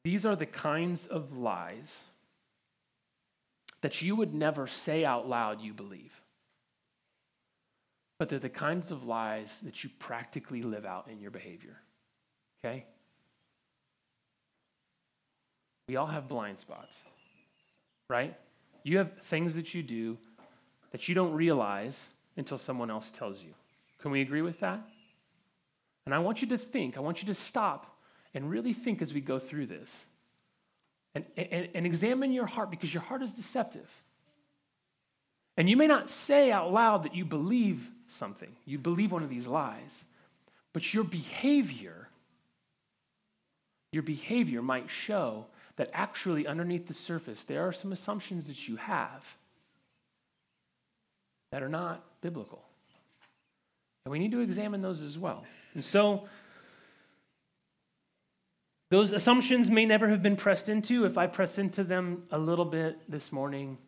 These 0.05 0.27
are 0.27 0.37
the 0.37 0.45
kinds 0.45 1.07
of 1.07 1.39
lies 1.39 2.05
that 3.81 4.03
you 4.03 4.15
would 4.15 4.35
never 4.35 4.67
say 4.67 5.07
out 5.07 5.27
loud 5.27 5.63
you 5.63 5.73
believe. 5.73 6.21
But 8.19 8.29
they're 8.29 8.39
the 8.39 8.51
kinds 8.51 8.91
of 8.91 9.07
lies 9.07 9.61
that 9.61 9.85
you 9.85 9.91
practically 9.99 10.61
live 10.61 10.85
out 10.85 11.09
in 11.11 11.19
your 11.19 11.31
behavior. 11.31 11.79
Okay? 12.63 12.85
We 15.89 15.97
all 15.97 16.07
have 16.07 16.29
blind 16.29 16.59
spots, 16.59 17.01
right? 18.09 18.35
You 18.83 18.99
have 18.99 19.13
things 19.25 19.55
that 19.57 19.75
you 19.75 19.83
do 19.83 20.19
that 20.93 21.09
you 21.09 21.15
don't 21.15 21.33
realize 21.33 22.09
until 22.37 22.59
someone 22.59 22.91
else 22.91 23.11
tells 23.11 23.43
you. 23.43 23.55
Can 23.99 24.11
we 24.11 24.21
agree 24.21 24.43
with 24.43 24.61
that? 24.61 24.81
And 26.07 26.15
I 26.15 26.19
want 26.19 26.43
you 26.43 26.49
to 26.49 26.59
think, 26.59 26.97
I 26.97 27.01
want 27.01 27.23
you 27.23 27.27
to 27.29 27.35
stop 27.35 27.99
and 28.35 28.51
really 28.51 28.73
think 28.73 29.01
as 29.01 29.15
we 29.15 29.21
go 29.21 29.39
through 29.39 29.67
this. 29.67 30.05
And, 31.15 31.25
and, 31.37 31.69
and 31.75 31.87
examine 31.87 32.33
your 32.33 32.47
heart 32.47 32.71
because 32.71 32.93
your 32.93 33.03
heart 33.03 33.23
is 33.23 33.33
deceptive. 33.33 33.89
And 35.57 35.71
you 35.71 35.77
may 35.77 35.87
not 35.87 36.11
say 36.11 36.51
out 36.51 36.73
loud 36.73 37.05
that 37.05 37.15
you 37.15 37.25
believe 37.25 37.89
something, 38.09 38.55
you 38.67 38.79
believe 38.79 39.13
one 39.13 39.23
of 39.23 39.31
these 39.31 39.47
lies, 39.47 40.05
But 40.75 40.93
your 40.93 41.05
behavior, 41.05 42.09
your 43.93 44.03
behavior 44.03 44.61
might 44.61 44.91
show 44.91 45.47
that 45.77 45.91
actually 45.93 46.47
underneath 46.47 46.87
the 46.87 46.95
surface, 46.95 47.45
there 47.45 47.67
are 47.67 47.73
some 47.73 47.93
assumptions 47.93 48.47
that 48.47 48.69
you 48.69 48.77
have 48.77 49.37
that 51.51 51.63
are 51.63 51.69
not 51.69 52.05
biblical. 52.21 52.65
And 54.05 54.13
we 54.13 54.19
need 54.19 54.33
to 54.33 54.41
examine 54.41 54.83
those 54.83 55.03
as 55.03 55.19
well. 55.19 55.45
And 55.75 55.85
so, 55.85 56.29
those 58.91 59.13
assumptions 59.13 59.71
may 59.71 59.87
never 59.87 60.09
have 60.09 60.23
been 60.23 60.37
pressed 60.37 60.69
into. 60.69 61.05
If 61.05 61.19
I 61.19 61.27
press 61.27 61.59
into 61.59 61.83
them 61.83 62.25
a 62.31 62.39
little 62.39 62.65
bit 62.65 62.99
this 63.09 63.33
morning, 63.33 63.79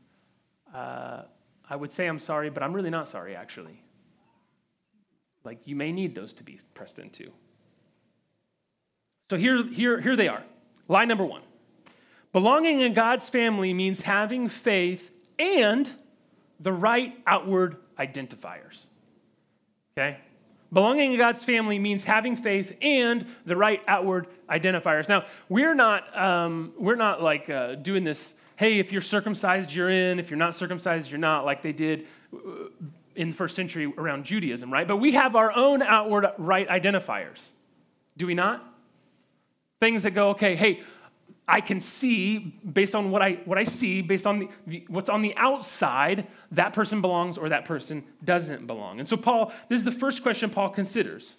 uh, 0.75 1.23
I 1.69 1.77
would 1.77 1.93
say 1.93 2.07
I'm 2.07 2.19
sorry, 2.19 2.51
but 2.51 2.63
I'm 2.63 2.73
really 2.73 2.91
not 2.91 3.07
sorry, 3.07 3.37
actually. 3.37 3.83
Like, 5.45 5.61
you 5.65 5.77
may 5.77 5.93
need 5.93 6.15
those 6.15 6.35
to 6.35 6.45
be 6.45 6.59
pressed 6.75 6.99
into. 6.99 7.31
So 9.31 9.37
here, 9.37 9.65
here, 9.65 10.01
here 10.01 10.17
they 10.17 10.29
are. 10.29 10.43
Lie 10.89 11.05
number 11.05 11.25
one 11.25 11.43
Belonging 12.37 12.83
in 12.83 12.93
God's 12.93 13.31
family 13.31 13.73
means 13.73 14.03
having 14.03 14.51
faith 14.51 15.11
and 15.39 15.91
the 16.61 16.71
right 16.71 17.17
outward 17.27 17.79
identifiers. 17.99 18.85
Okay? 19.97 20.19
Belonging 20.71 21.13
in 21.13 21.19
God's 21.19 21.43
family 21.43 21.79
means 21.79 22.05
having 22.05 22.37
faith 22.37 22.77
and 22.83 23.27
the 23.47 23.57
right 23.57 23.81
outward 23.89 24.27
identifiers. 24.51 25.09
Now, 25.09 25.25
we're 25.49 25.73
not, 25.73 26.15
um, 26.15 26.75
we're 26.79 26.95
not 26.95 27.23
like 27.23 27.49
uh, 27.49 27.77
doing 27.77 28.05
this, 28.05 28.35
hey, 28.57 28.81
if 28.81 28.93
you're 28.93 29.01
circumcised, 29.01 29.73
you're 29.73 29.89
in. 29.89 30.19
If 30.19 30.29
you're 30.29 30.37
not 30.37 30.55
circumcised, 30.55 31.11
you're 31.11 31.19
not, 31.19 31.47
like 31.47 31.63
they 31.63 31.73
did 31.73 32.07
uh, 32.35 32.39
in 33.15 33.31
the 33.31 33.37
first 33.37 33.57
century 33.57 33.91
around 33.97 34.27
Judaism, 34.27 34.71
right? 34.71 34.87
But 34.87 34.99
we 34.99 35.13
have 35.13 35.37
our 35.37 35.53
own 35.53 35.81
outward 35.81 36.27
right 36.37 36.69
identifiers. 36.69 37.49
Do 38.19 38.27
we 38.27 38.35
not? 38.35 38.63
Things 39.81 40.03
that 40.03 40.11
go, 40.11 40.31
okay, 40.31 40.55
hey, 40.55 40.83
I 41.49 41.61
can 41.61 41.81
see 41.81 42.39
based 42.39 42.95
on 42.95 43.11
what 43.11 43.23
I, 43.23 43.35
what 43.45 43.57
I 43.57 43.63
see, 43.63 44.03
based 44.03 44.27
on 44.27 44.41
the, 44.41 44.49
the, 44.67 44.85
what's 44.89 45.09
on 45.09 45.23
the 45.23 45.35
outside, 45.37 46.27
that 46.53 46.73
person 46.73 47.01
belongs 47.01 47.39
or 47.39 47.49
that 47.51 47.65
person 47.65 48.05
doesn't 48.25 48.67
belong. 48.67 48.99
And 48.99 49.07
so, 49.07 49.17
Paul, 49.17 49.53
this 49.69 49.79
is 49.79 49.85
the 49.85 49.93
first 49.93 50.23
question 50.23 50.51
Paul 50.51 50.71
considers. 50.71 51.35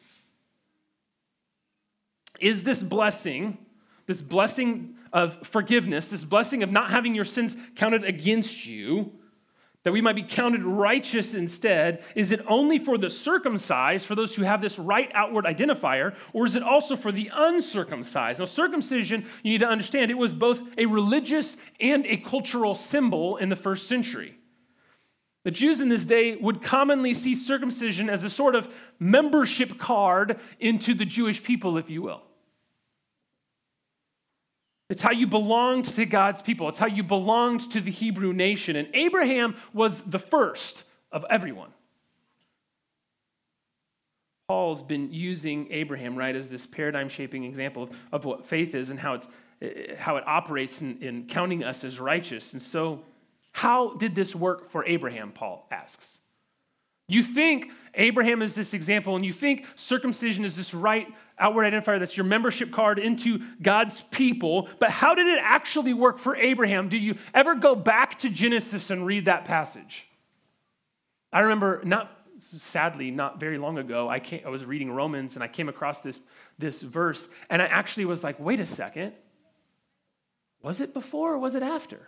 Is 2.40 2.64
this 2.64 2.82
blessing, 2.84 3.58
this 4.06 4.22
blessing 4.22 4.96
of 5.12 5.46
forgiveness, 5.46 6.10
this 6.10 6.24
blessing 6.24 6.64
of 6.64 6.72
not 6.72 6.90
having 6.92 7.14
your 7.14 7.26
sins 7.26 7.58
counted 7.76 8.04
against 8.04 8.66
you, 8.66 9.12
that 9.88 9.94
we 9.94 10.02
might 10.02 10.18
be 10.18 10.24
counted 10.24 10.66
righteous 10.66 11.34
instead? 11.34 12.04
Is 12.14 12.34
it 12.34 12.42
only 12.46 12.78
for 12.78 12.98
the 12.98 13.10
circumcised, 13.10 14.06
for 14.06 14.16
those 14.16 14.36
who 14.36 14.44
have 14.44 14.60
this 14.62 14.78
right 14.78 15.10
outward 15.14 15.46
identifier, 15.46 16.14
or 16.34 16.46
is 16.46 16.58
it 16.58 16.62
also 16.62 16.98
for 16.98 17.10
the 17.10 17.32
uncircumcised? 17.34 18.40
Now, 18.40 18.46
circumcision, 18.48 19.26
you 19.44 19.54
need 19.54 19.60
to 19.60 19.70
understand, 19.70 20.12
it 20.12 20.18
was 20.18 20.34
both 20.34 20.62
a 20.78 20.88
religious 20.88 21.56
and 21.80 22.06
a 22.06 22.18
cultural 22.18 22.76
symbol 22.76 23.38
in 23.38 23.48
the 23.48 23.56
first 23.56 23.88
century. 23.88 24.38
The 25.46 25.52
Jews 25.52 25.80
in 25.80 25.88
this 25.88 26.06
day 26.06 26.36
would 26.36 26.62
commonly 26.62 27.14
see 27.14 27.34
circumcision 27.34 28.10
as 28.10 28.26
a 28.26 28.30
sort 28.30 28.56
of 28.56 28.68
membership 29.00 29.78
card 29.78 30.38
into 30.60 30.96
the 30.96 31.06
Jewish 31.06 31.42
people, 31.42 31.78
if 31.78 31.90
you 31.90 32.02
will. 32.02 32.27
It's 34.90 35.02
how 35.02 35.12
you 35.12 35.28
belonged 35.28 35.86
to 35.86 36.06
God's 36.06 36.42
people. 36.42 36.70
It's 36.70 36.80
how 36.80 36.88
you 36.88 37.04
belonged 37.04 37.72
to 37.72 37.82
the 37.82 37.92
Hebrew 37.92 38.32
nation. 38.32 38.76
And 38.76 38.88
Abraham 38.94 39.56
was 39.74 40.04
the 40.04 40.20
first 40.20 40.86
of 41.12 41.26
everyone. 41.30 41.72
Paul's 44.48 44.82
been 44.82 45.12
using 45.12 45.68
Abraham, 45.72 46.16
right, 46.16 46.34
as 46.34 46.50
this 46.50 46.66
paradigm 46.66 47.10
shaping 47.10 47.44
example 47.44 47.84
of, 47.84 48.00
of 48.14 48.26
what 48.26 48.46
faith 48.46 48.76
is 48.76 48.90
and 48.90 48.98
how, 48.98 49.16
it's, 49.16 49.28
eh, 49.62 49.94
how 49.98 50.16
it 50.16 50.24
operates 50.26 50.82
in, 50.82 51.02
in 51.04 51.28
counting 51.28 51.66
us 51.66 51.84
as 51.84 52.00
righteous. 52.00 52.54
And 52.54 52.62
so, 52.62 53.04
how 53.52 53.96
did 53.96 54.16
this 54.16 54.34
work 54.34 54.70
for 54.70 54.86
Abraham? 54.86 55.34
Paul 55.34 55.68
asks. 55.70 56.20
You 57.08 57.24
think 57.24 57.72
Abraham 57.94 58.42
is 58.42 58.54
this 58.54 58.74
example, 58.74 59.16
and 59.16 59.26
you 59.26 59.34
think 59.34 59.66
circumcision 59.76 60.44
is 60.44 60.56
this 60.56 60.74
right 60.74 61.08
outward 61.40 61.72
identifier 61.72 62.00
that's 62.00 62.18
your 62.18 62.26
membership 62.26 62.72
card 62.72 63.00
into 63.00 63.40
God's 63.62 64.02
people, 64.02 64.68
but 64.80 64.92
how 64.92 65.16
did 65.16 65.28
it 65.28 65.40
actually 65.42 65.94
work 65.94 66.20
for 66.20 66.36
Abraham? 66.36 66.90
Do 66.90 66.98
you 66.98 67.16
ever 67.34 67.56
go 67.56 67.76
back 67.76 68.20
to 68.20 68.30
Genesis 68.30 68.90
and 68.90 69.06
read 69.06 69.26
that 69.26 69.46
passage? 69.46 70.08
I 71.32 71.42
remember, 71.42 71.82
not 71.84 72.12
sadly, 72.42 73.12
not 73.12 73.40
very 73.40 73.58
long 73.58 73.78
ago, 73.78 74.10
I, 74.10 74.22
I 74.46 74.50
was 74.50 74.66
reading 74.66 74.92
Romans 74.92 75.36
and 75.36 75.44
I 75.44 75.48
came 75.48 75.70
across 75.70 76.02
this, 76.02 76.20
this 76.60 76.82
verse, 76.82 77.30
and 77.50 77.62
I 77.62 77.66
actually 77.66 78.06
was 78.06 78.24
like, 78.24 78.40
wait 78.40 78.60
a 78.60 78.66
second. 78.66 79.14
Was 80.62 80.82
it 80.82 80.94
before 80.94 81.34
or 81.34 81.40
was 81.40 81.56
it 81.56 81.64
after? 81.64 82.08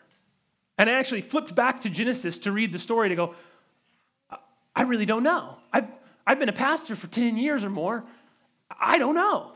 And 0.77 0.89
I 0.89 0.94
actually 0.94 1.22
flipped 1.22 1.56
back 1.56 1.82
to 1.82 1.89
Genesis 1.89 2.38
to 2.39 2.51
read 2.51 2.72
the 2.72 2.79
story 2.79 3.10
to 3.10 3.15
go, 3.15 3.36
I 4.80 4.84
really 4.84 5.06
don't 5.06 5.24
know. 5.24 5.58
I've, 5.74 5.88
I've 6.26 6.40
been 6.40 6.48
a 6.48 6.54
pastor 6.54 6.96
for 6.96 7.08
10 7.08 7.36
years 7.36 7.66
or 7.66 7.70
more. 7.70 8.06
I 8.80 8.98
don't 8.98 9.14
know. 9.14 9.52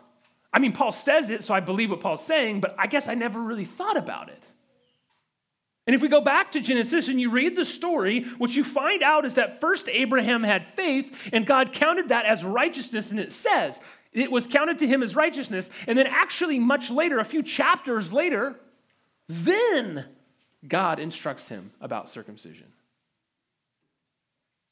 I 0.51 0.59
mean, 0.59 0.73
Paul 0.73 0.91
says 0.91 1.29
it, 1.29 1.45
so 1.45 1.53
I 1.53 1.61
believe 1.61 1.91
what 1.91 2.01
Paul's 2.01 2.25
saying, 2.25 2.59
but 2.59 2.75
I 2.77 2.87
guess 2.87 3.07
I 3.07 3.13
never 3.13 3.41
really 3.41 3.63
thought 3.63 3.95
about 3.95 4.27
it. 4.27 4.45
And 5.87 5.95
if 5.95 6.01
we 6.01 6.09
go 6.09 6.19
back 6.19 6.51
to 6.51 6.59
Genesis 6.59 7.07
and 7.07 7.21
you 7.21 7.29
read 7.29 7.55
the 7.55 7.63
story, 7.63 8.25
what 8.37 8.53
you 8.53 8.65
find 8.65 9.01
out 9.01 9.23
is 9.23 9.35
that 9.35 9.61
first 9.61 9.87
Abraham 9.87 10.43
had 10.43 10.67
faith, 10.67 11.29
and 11.31 11.45
God 11.45 11.71
counted 11.71 12.09
that 12.09 12.25
as 12.25 12.43
righteousness, 12.43 13.11
and 13.11 13.19
it 13.21 13.31
says 13.31 13.79
it 14.11 14.29
was 14.29 14.45
counted 14.45 14.79
to 14.79 14.87
him 14.87 15.01
as 15.01 15.15
righteousness. 15.15 15.69
And 15.87 15.97
then, 15.97 16.07
actually, 16.07 16.59
much 16.59 16.91
later, 16.91 17.19
a 17.19 17.25
few 17.25 17.43
chapters 17.43 18.11
later, 18.11 18.59
then 19.29 20.03
God 20.67 20.99
instructs 20.99 21.47
him 21.47 21.71
about 21.79 22.09
circumcision. 22.09 22.72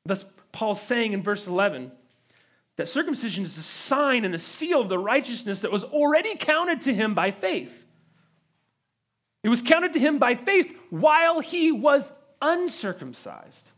Thus, 0.05 0.25
Paul's 0.51 0.81
saying 0.81 1.13
in 1.13 1.23
verse 1.23 1.47
11 1.47 1.91
that 2.77 2.87
circumcision 2.87 3.43
is 3.43 3.57
a 3.57 3.63
sign 3.63 4.25
and 4.25 4.33
a 4.33 4.39
seal 4.39 4.81
of 4.81 4.89
the 4.89 4.97
righteousness 4.97 5.61
that 5.61 5.71
was 5.71 5.83
already 5.83 6.35
counted 6.35 6.81
to 6.81 6.93
him 6.93 7.13
by 7.13 7.31
faith. 7.31 7.85
It 9.43 9.49
was 9.49 9.61
counted 9.61 9.93
to 9.93 9.99
him 9.99 10.19
by 10.19 10.35
faith 10.35 10.77
while 10.89 11.39
he 11.39 11.71
was 11.71 12.11
uncircumcised, 12.41 13.71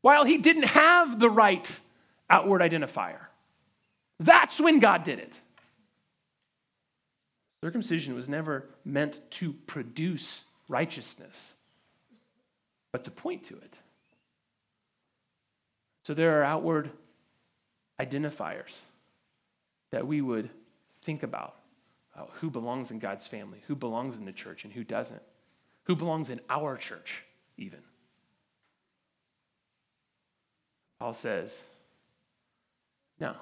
while 0.00 0.24
he 0.24 0.38
didn't 0.38 0.64
have 0.64 1.18
the 1.18 1.30
right 1.30 1.80
outward 2.28 2.60
identifier. 2.60 3.26
That's 4.18 4.60
when 4.60 4.78
God 4.78 5.04
did 5.04 5.18
it. 5.18 5.40
Circumcision 7.62 8.14
was 8.14 8.28
never 8.28 8.68
meant 8.84 9.20
to 9.32 9.52
produce 9.52 10.44
righteousness, 10.68 11.54
but 12.92 13.04
to 13.04 13.10
point 13.10 13.44
to 13.44 13.56
it. 13.56 13.78
So 16.10 16.14
there 16.14 16.40
are 16.40 16.42
outward 16.42 16.90
identifiers 18.00 18.76
that 19.92 20.08
we 20.08 20.20
would 20.20 20.50
think 21.02 21.22
about, 21.22 21.54
about 22.12 22.30
who 22.40 22.50
belongs 22.50 22.90
in 22.90 22.98
God's 22.98 23.28
family, 23.28 23.60
who 23.68 23.76
belongs 23.76 24.18
in 24.18 24.24
the 24.24 24.32
church, 24.32 24.64
and 24.64 24.72
who 24.72 24.82
doesn't, 24.82 25.22
who 25.84 25.94
belongs 25.94 26.28
in 26.28 26.40
our 26.50 26.76
church, 26.76 27.22
even. 27.56 27.78
Paul 30.98 31.14
says, 31.14 31.62
no. 33.20 33.36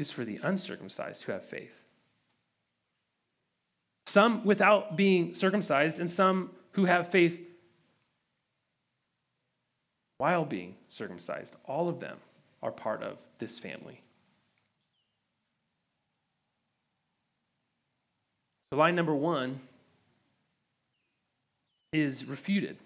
Is 0.00 0.10
for 0.10 0.24
the 0.24 0.40
uncircumcised 0.42 1.22
who 1.22 1.30
have 1.30 1.44
faith. 1.44 1.70
Some 4.06 4.44
without 4.44 4.96
being 4.96 5.36
circumcised, 5.36 6.00
and 6.00 6.10
some 6.10 6.50
who 6.72 6.86
have 6.86 7.12
faith 7.12 7.38
while 10.24 10.46
being 10.46 10.74
circumcised. 10.88 11.54
All 11.66 11.86
of 11.86 12.00
them 12.00 12.16
are 12.62 12.70
part 12.70 13.02
of 13.02 13.18
this 13.40 13.58
family. 13.58 14.00
So, 18.72 18.78
line 18.78 18.94
number 18.94 19.14
one 19.14 19.60
is 21.92 22.24
refuted. 22.24 22.78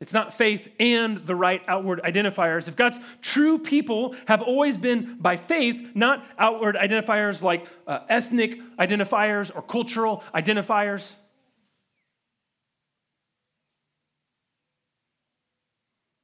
It's 0.00 0.12
not 0.12 0.34
faith 0.34 0.68
and 0.80 1.18
the 1.18 1.36
right 1.36 1.62
outward 1.68 2.00
identifiers. 2.02 2.66
If 2.66 2.74
God's 2.74 2.98
true 3.22 3.60
people 3.60 4.16
have 4.26 4.42
always 4.42 4.76
been 4.76 5.18
by 5.20 5.36
faith, 5.36 5.92
not 5.94 6.26
outward 6.36 6.74
identifiers 6.74 7.42
like 7.42 7.68
uh, 7.86 8.00
ethnic 8.08 8.58
identifiers 8.76 9.54
or 9.54 9.62
cultural 9.62 10.24
identifiers, 10.34 11.14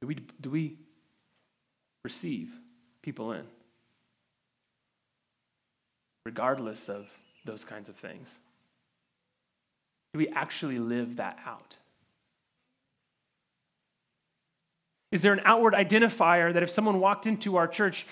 Do 0.07 0.15
we, 0.15 0.25
do 0.39 0.49
we 0.49 0.77
receive 2.05 2.49
people 3.01 3.33
in? 3.33 3.43
Regardless 6.25 6.87
of 6.87 7.09
those 7.43 7.65
kinds 7.65 7.89
of 7.89 7.97
things. 7.97 8.39
Do 10.13 10.19
we 10.19 10.29
actually 10.29 10.79
live 10.79 11.17
that 11.17 11.37
out? 11.45 11.75
Is 15.11 15.23
there 15.23 15.33
an 15.33 15.41
outward 15.43 15.73
identifier 15.73 16.53
that 16.53 16.63
if 16.63 16.69
someone 16.69 17.01
walked 17.01 17.27
into 17.27 17.57
our 17.57 17.67
church, 17.67 18.07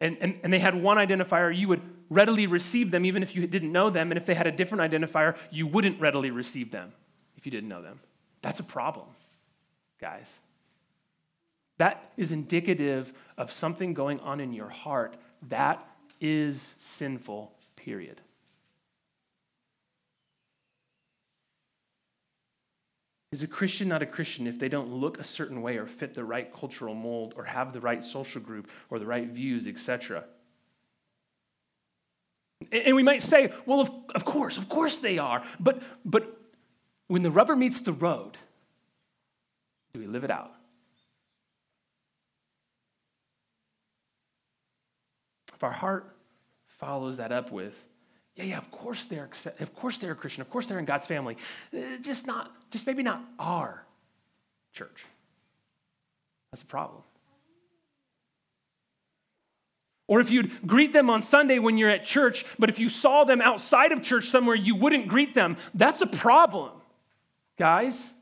and, 0.00 0.16
and, 0.20 0.40
and 0.42 0.52
they 0.52 0.58
had 0.58 0.74
one 0.74 0.96
identifier, 0.96 1.56
you 1.56 1.68
would 1.68 1.82
readily 2.10 2.48
receive 2.48 2.90
them 2.90 3.04
even 3.04 3.22
if 3.22 3.36
you 3.36 3.46
didn't 3.46 3.70
know 3.70 3.88
them. 3.88 4.10
And 4.10 4.18
if 4.18 4.26
they 4.26 4.34
had 4.34 4.48
a 4.48 4.52
different 4.52 4.92
identifier, 4.92 5.36
you 5.52 5.68
wouldn't 5.68 6.00
readily 6.00 6.32
receive 6.32 6.72
them 6.72 6.92
if 7.36 7.46
you 7.46 7.52
didn't 7.52 7.68
know 7.68 7.82
them. 7.82 8.00
That's 8.42 8.58
a 8.58 8.64
problem, 8.64 9.06
guys. 10.00 10.38
That 11.78 12.12
is 12.16 12.32
indicative 12.32 13.12
of 13.36 13.52
something 13.52 13.94
going 13.94 14.20
on 14.20 14.40
in 14.40 14.52
your 14.52 14.68
heart. 14.68 15.16
That 15.48 15.86
is 16.20 16.74
sinful, 16.78 17.52
period. 17.76 18.20
Is 23.32 23.42
a 23.42 23.46
Christian 23.46 23.88
not 23.88 24.02
a 24.02 24.06
Christian 24.06 24.46
if 24.46 24.58
they 24.58 24.68
don't 24.68 24.90
look 24.90 25.18
a 25.18 25.24
certain 25.24 25.60
way 25.60 25.76
or 25.76 25.86
fit 25.86 26.14
the 26.14 26.24
right 26.24 26.50
cultural 26.54 26.94
mold 26.94 27.34
or 27.36 27.44
have 27.44 27.72
the 27.72 27.80
right 27.80 28.02
social 28.02 28.40
group 28.40 28.70
or 28.88 28.98
the 28.98 29.06
right 29.06 29.28
views, 29.28 29.68
etc.? 29.68 30.24
And 32.72 32.96
we 32.96 33.02
might 33.02 33.22
say, 33.22 33.52
well, 33.66 33.80
of, 33.80 33.90
of 34.14 34.24
course, 34.24 34.56
of 34.56 34.68
course 34.68 34.98
they 34.98 35.18
are. 35.18 35.42
But, 35.60 35.82
but 36.04 36.40
when 37.08 37.22
the 37.22 37.30
rubber 37.30 37.54
meets 37.54 37.82
the 37.82 37.92
road, 37.92 38.38
do 39.92 40.00
we 40.00 40.06
live 40.06 40.24
it 40.24 40.30
out? 40.30 40.55
If 45.56 45.64
our 45.64 45.72
heart 45.72 46.14
follows 46.66 47.16
that 47.16 47.32
up 47.32 47.50
with, 47.50 47.88
yeah, 48.36 48.44
yeah, 48.44 48.58
of 48.58 48.70
course 48.70 49.06
they're 49.06 49.30
of 49.58 49.74
course 49.74 49.96
they're 49.96 50.12
a 50.12 50.14
Christian, 50.14 50.42
of 50.42 50.50
course 50.50 50.66
they're 50.66 50.78
in 50.78 50.84
God's 50.84 51.06
family. 51.06 51.38
Uh, 51.74 51.96
just 52.02 52.26
not, 52.26 52.54
just 52.70 52.86
maybe 52.86 53.02
not 53.02 53.22
our 53.38 53.82
church. 54.72 55.06
That's 56.52 56.62
a 56.62 56.66
problem. 56.66 57.02
Or 60.06 60.20
if 60.20 60.30
you'd 60.30 60.66
greet 60.66 60.92
them 60.92 61.08
on 61.08 61.22
Sunday 61.22 61.58
when 61.58 61.78
you're 61.78 61.90
at 61.90 62.04
church, 62.04 62.44
but 62.58 62.68
if 62.68 62.78
you 62.78 62.90
saw 62.90 63.24
them 63.24 63.40
outside 63.40 63.90
of 63.90 64.02
church 64.02 64.28
somewhere, 64.28 64.54
you 64.54 64.76
wouldn't 64.76 65.08
greet 65.08 65.34
them. 65.34 65.56
That's 65.74 66.02
a 66.02 66.06
problem, 66.06 66.70
guys. 67.58 68.12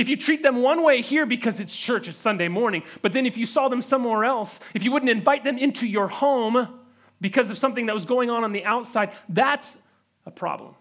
If 0.00 0.08
you 0.08 0.16
treat 0.16 0.42
them 0.42 0.62
one 0.62 0.82
way 0.82 1.02
here 1.02 1.26
because 1.26 1.60
it's 1.60 1.76
church, 1.76 2.08
it's 2.08 2.16
Sunday 2.16 2.48
morning, 2.48 2.84
but 3.02 3.12
then 3.12 3.26
if 3.26 3.36
you 3.36 3.44
saw 3.44 3.68
them 3.68 3.82
somewhere 3.82 4.24
else, 4.24 4.58
if 4.72 4.82
you 4.82 4.90
wouldn't 4.90 5.10
invite 5.10 5.44
them 5.44 5.58
into 5.58 5.86
your 5.86 6.08
home 6.08 6.80
because 7.20 7.50
of 7.50 7.58
something 7.58 7.84
that 7.84 7.92
was 7.92 8.06
going 8.06 8.30
on 8.30 8.42
on 8.42 8.52
the 8.52 8.64
outside, 8.64 9.12
that's 9.28 9.82
a 10.24 10.30
problem. 10.30 10.74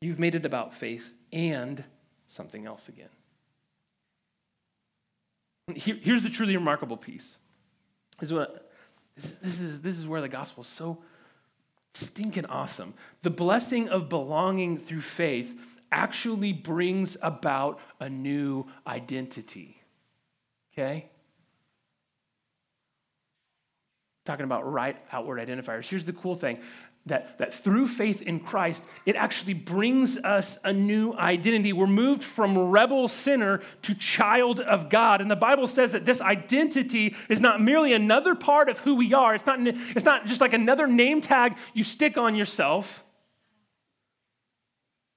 You've 0.00 0.18
made 0.18 0.34
it 0.34 0.44
about 0.44 0.74
faith 0.74 1.12
and 1.32 1.84
something 2.26 2.66
else 2.66 2.88
again. 2.88 3.08
Here, 5.72 5.98
here's 6.02 6.22
the 6.22 6.30
truly 6.30 6.56
remarkable 6.56 6.96
piece. 6.96 7.36
This 8.18 8.30
is, 8.30 8.32
what, 8.32 8.72
this, 9.14 9.26
is, 9.26 9.38
this, 9.38 9.60
is, 9.60 9.80
this 9.82 9.98
is 9.98 10.08
where 10.08 10.20
the 10.20 10.28
gospel 10.28 10.62
is 10.62 10.68
so 10.68 10.98
stinking 11.94 12.46
awesome. 12.46 12.94
The 13.22 13.30
blessing 13.30 13.88
of 13.88 14.08
belonging 14.08 14.78
through 14.78 15.02
faith 15.02 15.58
actually 15.90 16.52
brings 16.52 17.16
about 17.22 17.78
a 18.00 18.08
new 18.08 18.66
identity. 18.86 19.82
Okay? 20.72 21.10
Talking 24.24 24.44
about 24.44 24.70
right 24.70 24.96
outward 25.12 25.46
identifiers. 25.46 25.88
Here's 25.88 26.06
the 26.06 26.12
cool 26.12 26.34
thing 26.34 26.60
that, 27.06 27.38
that 27.38 27.52
through 27.52 27.88
faith 27.88 28.22
in 28.22 28.38
Christ, 28.40 28.84
it 29.06 29.16
actually 29.16 29.54
brings 29.54 30.16
us 30.18 30.58
a 30.64 30.72
new 30.72 31.14
identity. 31.14 31.72
We're 31.72 31.86
moved 31.86 32.22
from 32.22 32.56
rebel 32.56 33.08
sinner 33.08 33.60
to 33.82 33.94
child 33.94 34.60
of 34.60 34.88
God. 34.88 35.20
And 35.20 35.30
the 35.30 35.36
Bible 35.36 35.66
says 35.66 35.92
that 35.92 36.04
this 36.04 36.20
identity 36.20 37.16
is 37.28 37.40
not 37.40 37.60
merely 37.60 37.92
another 37.92 38.34
part 38.34 38.68
of 38.68 38.78
who 38.78 38.94
we 38.94 39.12
are, 39.14 39.34
it's 39.34 39.46
not, 39.46 39.58
it's 39.66 40.04
not 40.04 40.26
just 40.26 40.40
like 40.40 40.52
another 40.52 40.86
name 40.86 41.20
tag 41.20 41.56
you 41.74 41.82
stick 41.82 42.16
on 42.16 42.34
yourself. 42.34 43.04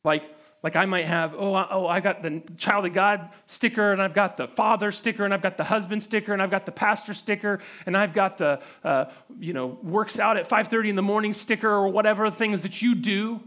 Like, 0.03 0.23
like 0.65 0.75
I 0.75 0.87
might 0.87 1.05
have, 1.05 1.35
oh, 1.35 1.53
oh, 1.53 1.85
I 1.85 1.99
got 1.99 2.23
the 2.23 2.41
child 2.57 2.87
of 2.87 2.93
God 2.93 3.29
sticker, 3.45 3.91
and 3.91 4.01
I've 4.01 4.15
got 4.15 4.35
the 4.35 4.47
father 4.47 4.91
sticker, 4.91 5.23
and 5.23 5.31
I've 5.31 5.43
got 5.43 5.59
the 5.59 5.63
husband 5.63 6.01
sticker, 6.01 6.33
and 6.33 6.41
I've 6.41 6.49
got 6.49 6.65
the 6.65 6.71
pastor 6.71 7.13
sticker, 7.13 7.59
and 7.85 7.95
I've 7.95 8.15
got 8.15 8.39
the, 8.39 8.59
uh, 8.83 9.05
you 9.39 9.53
know, 9.53 9.77
works 9.83 10.17
out 10.17 10.37
at 10.37 10.49
5:30 10.49 10.89
in 10.89 10.95
the 10.95 11.03
morning 11.03 11.33
sticker, 11.33 11.69
or 11.69 11.89
whatever 11.89 12.31
things 12.31 12.63
that 12.63 12.81
you 12.81 12.95
do, 12.95 13.41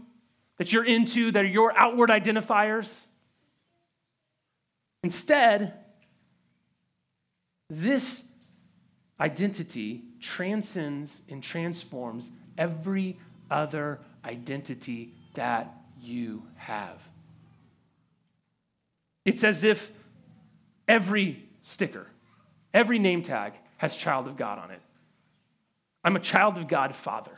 that 0.59 0.71
you're 0.71 0.85
into, 0.85 1.29
that 1.33 1.43
are 1.43 1.47
your 1.47 1.77
outward 1.77 2.09
identifiers. 2.09 3.01
Instead, 5.03 5.73
this 7.69 8.23
identity 9.19 10.05
transcends 10.21 11.21
and 11.27 11.43
transforms 11.43 12.31
every 12.57 13.19
other 13.51 13.99
identity 14.23 15.11
that 15.33 15.75
you 16.01 16.43
have. 16.55 17.08
It's 19.29 19.43
as 19.43 19.63
if 19.63 19.91
every 20.87 21.45
sticker, 21.61 22.07
every 22.73 22.97
name 22.97 23.21
tag 23.21 23.53
has 23.77 23.95
child 23.95 24.27
of 24.27 24.37
God 24.37 24.57
on 24.57 24.71
it. 24.71 24.81
I'm 26.03 26.15
a 26.15 26.19
child 26.19 26.57
of 26.57 26.67
God 26.67 26.95
father. 26.95 27.37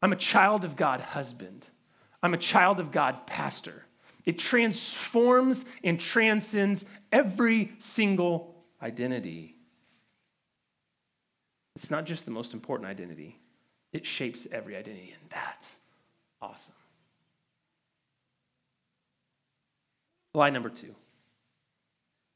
I'm 0.00 0.12
a 0.12 0.16
child 0.16 0.62
of 0.62 0.76
God 0.76 1.00
husband. 1.00 1.66
I'm 2.22 2.32
a 2.32 2.38
child 2.38 2.78
of 2.78 2.92
God 2.92 3.26
pastor. 3.26 3.86
It 4.24 4.38
transforms 4.38 5.64
and 5.82 6.00
transcends 6.00 6.84
every 7.10 7.72
single 7.80 8.54
identity. 8.80 9.56
It's 11.74 11.90
not 11.90 12.06
just 12.06 12.24
the 12.24 12.30
most 12.30 12.54
important 12.54 12.88
identity, 12.88 13.40
it 13.92 14.06
shapes 14.06 14.46
every 14.52 14.76
identity, 14.76 15.12
and 15.12 15.28
that's 15.28 15.80
awesome. 16.40 16.76
Lie 20.34 20.50
number 20.50 20.70
two. 20.70 20.94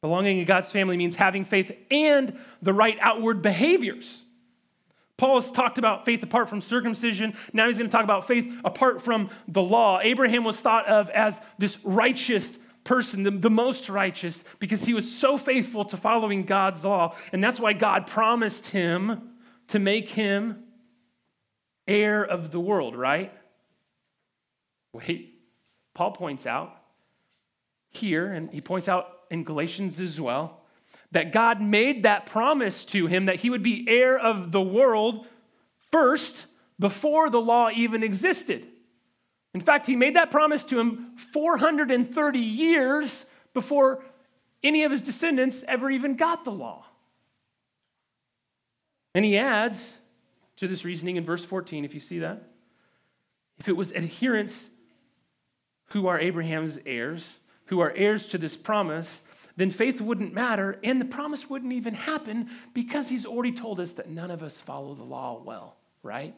Belonging 0.03 0.39
in 0.39 0.45
God's 0.45 0.71
family 0.71 0.97
means 0.97 1.17
having 1.17 1.45
faith 1.45 1.73
and 1.91 2.39
the 2.63 2.73
right 2.73 2.99
outward 3.01 3.43
behaviors. 3.43 4.23
Paul 5.17 5.37
has 5.37 5.51
talked 5.51 5.79
about 5.79 6.05
faith 6.05 6.23
apart 6.23 6.51
from 6.51 6.61
circumcision. 6.61 7.35
Now 7.55 7.67
he's 7.67 7.79
going 7.79 7.89
to 7.89 7.93
talk 7.93 8.05
about 8.05 8.29
faith 8.29 8.55
apart 8.65 9.01
from 9.01 9.31
the 9.49 9.63
law. 9.63 9.99
Abraham 10.03 10.45
was 10.45 10.61
thought 10.61 10.87
of 10.87 11.09
as 11.11 11.41
this 11.59 11.83
righteous 11.85 12.59
person, 12.85 13.23
the, 13.23 13.31
the, 13.31 13.51
most 13.51 13.89
righteous, 13.89 14.45
because 14.61 14.85
he 14.85 14.93
was 14.93 15.11
so 15.11 15.39
faithful 15.39 15.87
to 15.87 15.97
following 15.97 16.45
God's 16.45 16.85
law. 16.85 17.17
And 17.33 17.43
that's 17.43 17.59
why 17.59 17.73
God 17.73 18.07
promised 18.07 18.69
him 18.69 19.31
to 19.69 19.79
make 19.79 20.11
him 20.11 20.63
heir 21.89 22.23
of 22.23 22.51
the 22.53 22.61
world, 22.61 22.95
right? 22.95 23.33
Wait, 24.93 25.41
Paul 25.95 26.13
points 26.13 26.47
out 26.47 26.76
here, 27.97 28.33
and 28.33 28.51
he 28.51 28.61
points 28.61 28.89
out 28.89 29.21
in 29.31 29.45
Galatians 29.45 30.01
as 30.01 30.21
well, 30.21 30.61
that 31.13 31.33
God 31.33 31.61
made 31.61 32.03
that 32.03 32.27
promise 32.27 32.85
to 32.87 33.07
him 33.07 33.27
that 33.27 33.37
he 33.37 33.51
would 33.51 33.63
be 33.63 33.87
heir 33.89 34.19
of 34.19 34.53
the 34.53 34.63
world 34.63 35.27
first 35.91 36.47
before 36.79 37.31
the 37.31 37.41
law 37.41 37.71
even 37.71 38.03
existed. 38.03 38.67
In 39.55 39.61
fact, 39.61 39.87
he 39.87 39.97
made 39.97 40.17
that 40.17 40.31
promise 40.31 40.65
to 40.67 40.79
him 40.79 41.17
430 41.17 42.39
years 42.39 43.31
before 43.55 44.05
any 44.63 44.85
of 44.85 44.91
his 44.91 45.01
descendants 45.01 45.65
ever 45.67 45.91
even 45.91 46.17
got 46.17 46.45
the 46.45 46.51
law. 46.51 46.85
And 49.15 49.25
he 49.25 49.39
adds 49.39 49.99
to 50.57 50.69
this 50.69 50.85
reasoning 50.85 51.17
in 51.17 51.25
verse 51.25 51.45
14, 51.45 51.85
if 51.85 51.95
you 51.95 52.01
see 52.01 52.19
that. 52.19 52.51
If 53.59 53.69
it 53.69 53.77
was 53.77 53.95
adherents 53.95 54.69
who 55.91 56.07
are 56.07 56.21
Abraham's 56.21 56.79
heirs, 56.85 57.39
who 57.67 57.81
are 57.81 57.93
heirs 57.93 58.29
to 58.29 58.39
this 58.39 58.57
promise, 58.57 59.23
then 59.57 59.71
faith 59.71 60.01
wouldn't 60.01 60.35
matter 60.35 60.79
and 60.83 61.01
the 61.01 61.05
promise 61.05 61.49
wouldn't 61.49 61.73
even 61.73 61.95
happen 61.95 62.49
because 62.75 63.09
he's 63.09 63.27
already 63.27 63.53
told 63.53 63.81
us 63.81 63.93
that 63.95 64.09
none 64.09 64.31
of 64.31 64.43
us 64.43 64.61
follow 64.61 64.95
the 64.95 65.03
law 65.03 65.41
well, 65.45 65.77
right? 66.03 66.35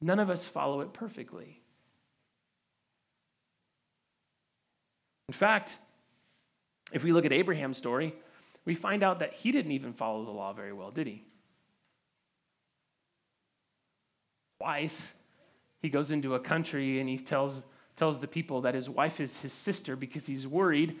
None 0.00 0.18
of 0.18 0.30
us 0.30 0.46
follow 0.46 0.80
it 0.80 0.92
perfectly. 0.92 1.60
In 5.28 5.34
fact, 5.34 5.76
if 6.92 7.02
we 7.02 7.12
look 7.12 7.24
at 7.24 7.32
Abraham's 7.32 7.78
story, 7.78 8.14
we 8.64 8.74
find 8.74 9.02
out 9.02 9.20
that 9.20 9.32
he 9.32 9.50
didn't 9.50 9.72
even 9.72 9.92
follow 9.92 10.24
the 10.24 10.30
law 10.30 10.52
very 10.52 10.72
well, 10.72 10.90
did 10.90 11.06
he? 11.06 11.24
Twice, 14.60 15.12
he 15.80 15.88
goes 15.88 16.10
into 16.10 16.34
a 16.34 16.40
country 16.40 17.00
and 17.00 17.08
he 17.08 17.18
tells 17.18 17.64
tells 17.96 18.20
the 18.20 18.28
people 18.28 18.62
that 18.62 18.74
his 18.74 18.88
wife 18.88 19.20
is 19.20 19.42
his 19.42 19.52
sister 19.52 19.96
because 19.96 20.26
he's 20.26 20.46
worried 20.46 20.98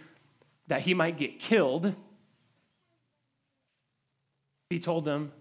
that 0.68 0.82
he 0.82 0.94
might 0.94 1.18
get 1.18 1.38
killed. 1.38 1.94
He 4.70 4.78
told 4.78 5.04
them 5.04 5.32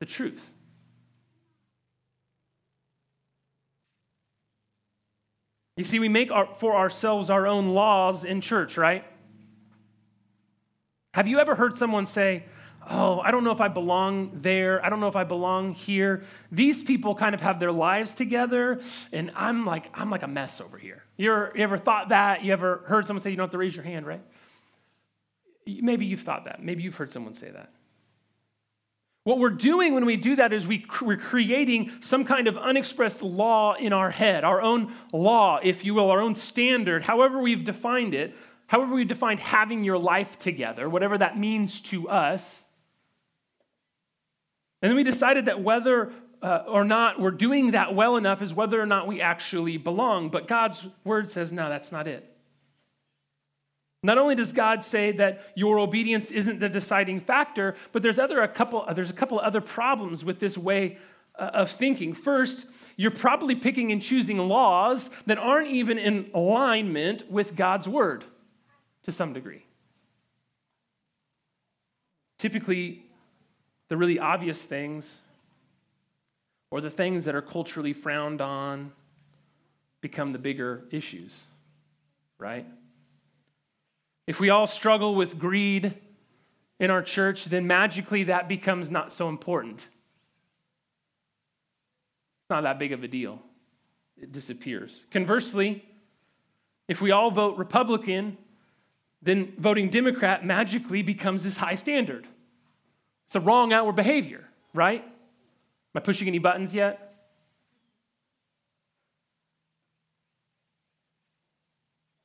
the 0.00 0.06
truth. 0.06 0.52
You 5.76 5.84
see, 5.84 5.98
we 5.98 6.08
make 6.08 6.30
our, 6.30 6.48
for 6.56 6.74
ourselves 6.74 7.28
our 7.28 7.46
own 7.46 7.68
laws 7.68 8.24
in 8.24 8.40
church, 8.40 8.78
right? 8.78 9.04
Have 11.12 11.28
you 11.28 11.38
ever 11.38 11.54
heard 11.54 11.76
someone 11.76 12.06
say, 12.06 12.44
Oh, 12.88 13.18
I 13.20 13.32
don't 13.32 13.42
know 13.42 13.50
if 13.50 13.60
I 13.60 13.68
belong 13.68 14.30
there. 14.34 14.84
I 14.84 14.90
don't 14.90 15.00
know 15.00 15.08
if 15.08 15.16
I 15.16 15.24
belong 15.24 15.72
here. 15.72 16.22
These 16.52 16.84
people 16.84 17.14
kind 17.16 17.34
of 17.34 17.40
have 17.40 17.58
their 17.58 17.72
lives 17.72 18.14
together, 18.14 18.80
and 19.12 19.32
I'm 19.34 19.66
like, 19.66 19.90
I'm 19.92 20.08
like 20.08 20.22
a 20.22 20.28
mess 20.28 20.60
over 20.60 20.78
here. 20.78 21.02
You 21.16 21.32
ever, 21.32 21.52
you 21.56 21.64
ever 21.64 21.78
thought 21.78 22.10
that? 22.10 22.44
You 22.44 22.52
ever 22.52 22.84
heard 22.86 23.06
someone 23.06 23.20
say 23.20 23.30
you 23.30 23.36
don't 23.36 23.44
have 23.44 23.52
to 23.52 23.58
raise 23.58 23.74
your 23.74 23.84
hand, 23.84 24.06
right? 24.06 24.22
Maybe 25.66 26.06
you've 26.06 26.20
thought 26.20 26.44
that. 26.44 26.62
Maybe 26.62 26.84
you've 26.84 26.94
heard 26.94 27.10
someone 27.10 27.34
say 27.34 27.50
that. 27.50 27.72
What 29.24 29.40
we're 29.40 29.50
doing 29.50 29.92
when 29.92 30.06
we 30.06 30.16
do 30.16 30.36
that 30.36 30.52
is 30.52 30.68
we, 30.68 30.86
we're 31.02 31.16
creating 31.16 31.90
some 31.98 32.24
kind 32.24 32.46
of 32.46 32.56
unexpressed 32.56 33.22
law 33.22 33.74
in 33.74 33.92
our 33.92 34.08
head, 34.10 34.44
our 34.44 34.62
own 34.62 34.94
law, 35.12 35.58
if 35.60 35.84
you 35.84 35.94
will, 35.94 36.12
our 36.12 36.20
own 36.20 36.36
standard, 36.36 37.02
however 37.02 37.40
we've 37.40 37.64
defined 37.64 38.14
it, 38.14 38.36
however 38.68 38.94
we've 38.94 39.08
defined 39.08 39.40
having 39.40 39.82
your 39.82 39.98
life 39.98 40.38
together, 40.38 40.88
whatever 40.88 41.18
that 41.18 41.36
means 41.36 41.80
to 41.80 42.08
us. 42.08 42.65
And 44.82 44.90
then 44.90 44.96
we 44.96 45.02
decided 45.02 45.46
that 45.46 45.62
whether 45.62 46.12
uh, 46.42 46.64
or 46.68 46.84
not 46.84 47.20
we're 47.20 47.30
doing 47.30 47.72
that 47.72 47.94
well 47.94 48.16
enough 48.16 48.42
is 48.42 48.54
whether 48.54 48.80
or 48.80 48.86
not 48.86 49.06
we 49.06 49.20
actually 49.20 49.78
belong. 49.78 50.28
But 50.28 50.46
God's 50.46 50.86
word 51.04 51.30
says, 51.30 51.52
no, 51.52 51.68
that's 51.68 51.90
not 51.90 52.06
it. 52.06 52.30
Not 54.02 54.18
only 54.18 54.34
does 54.34 54.52
God 54.52 54.84
say 54.84 55.10
that 55.12 55.50
your 55.56 55.78
obedience 55.78 56.30
isn't 56.30 56.60
the 56.60 56.68
deciding 56.68 57.20
factor, 57.20 57.74
but 57.92 58.02
there's 58.02 58.18
other 58.18 58.40
a 58.42 58.48
couple 58.48 58.86
there's 58.94 59.10
a 59.10 59.14
couple 59.14 59.40
other 59.40 59.60
problems 59.60 60.24
with 60.24 60.38
this 60.38 60.56
way 60.56 60.98
uh, 61.36 61.50
of 61.54 61.70
thinking. 61.70 62.14
First, 62.14 62.68
you're 62.96 63.10
probably 63.10 63.56
picking 63.56 63.90
and 63.90 64.00
choosing 64.00 64.38
laws 64.38 65.10
that 65.26 65.38
aren't 65.38 65.70
even 65.70 65.98
in 65.98 66.30
alignment 66.34 67.28
with 67.30 67.56
God's 67.56 67.88
word 67.88 68.24
to 69.02 69.12
some 69.12 69.32
degree. 69.32 69.64
Typically, 72.38 73.05
the 73.88 73.96
really 73.96 74.18
obvious 74.18 74.62
things 74.62 75.20
or 76.70 76.80
the 76.80 76.90
things 76.90 77.24
that 77.24 77.34
are 77.34 77.42
culturally 77.42 77.92
frowned 77.92 78.40
on 78.40 78.92
become 80.00 80.32
the 80.32 80.38
bigger 80.38 80.84
issues, 80.90 81.44
right? 82.38 82.66
If 84.26 84.40
we 84.40 84.50
all 84.50 84.66
struggle 84.66 85.14
with 85.14 85.38
greed 85.38 85.94
in 86.78 86.90
our 86.90 87.02
church, 87.02 87.44
then 87.44 87.66
magically 87.66 88.24
that 88.24 88.48
becomes 88.48 88.90
not 88.90 89.12
so 89.12 89.28
important. 89.28 89.78
It's 89.78 89.88
not 92.50 92.62
that 92.62 92.78
big 92.78 92.92
of 92.92 93.02
a 93.02 93.08
deal. 93.08 93.40
It 94.20 94.32
disappears. 94.32 95.04
Conversely, 95.10 95.84
if 96.88 97.00
we 97.00 97.10
all 97.10 97.30
vote 97.30 97.58
Republican, 97.58 98.38
then 99.22 99.54
voting 99.58 99.90
Democrat 99.90 100.44
magically 100.44 101.02
becomes 101.02 101.44
this 101.44 101.56
high 101.56 101.74
standard. 101.74 102.26
It's 103.26 103.34
a 103.34 103.40
wrong 103.40 103.72
outward 103.72 103.96
behavior, 103.96 104.48
right? 104.72 105.02
Am 105.02 105.10
I 105.96 106.00
pushing 106.00 106.28
any 106.28 106.38
buttons 106.38 106.74
yet? 106.74 107.06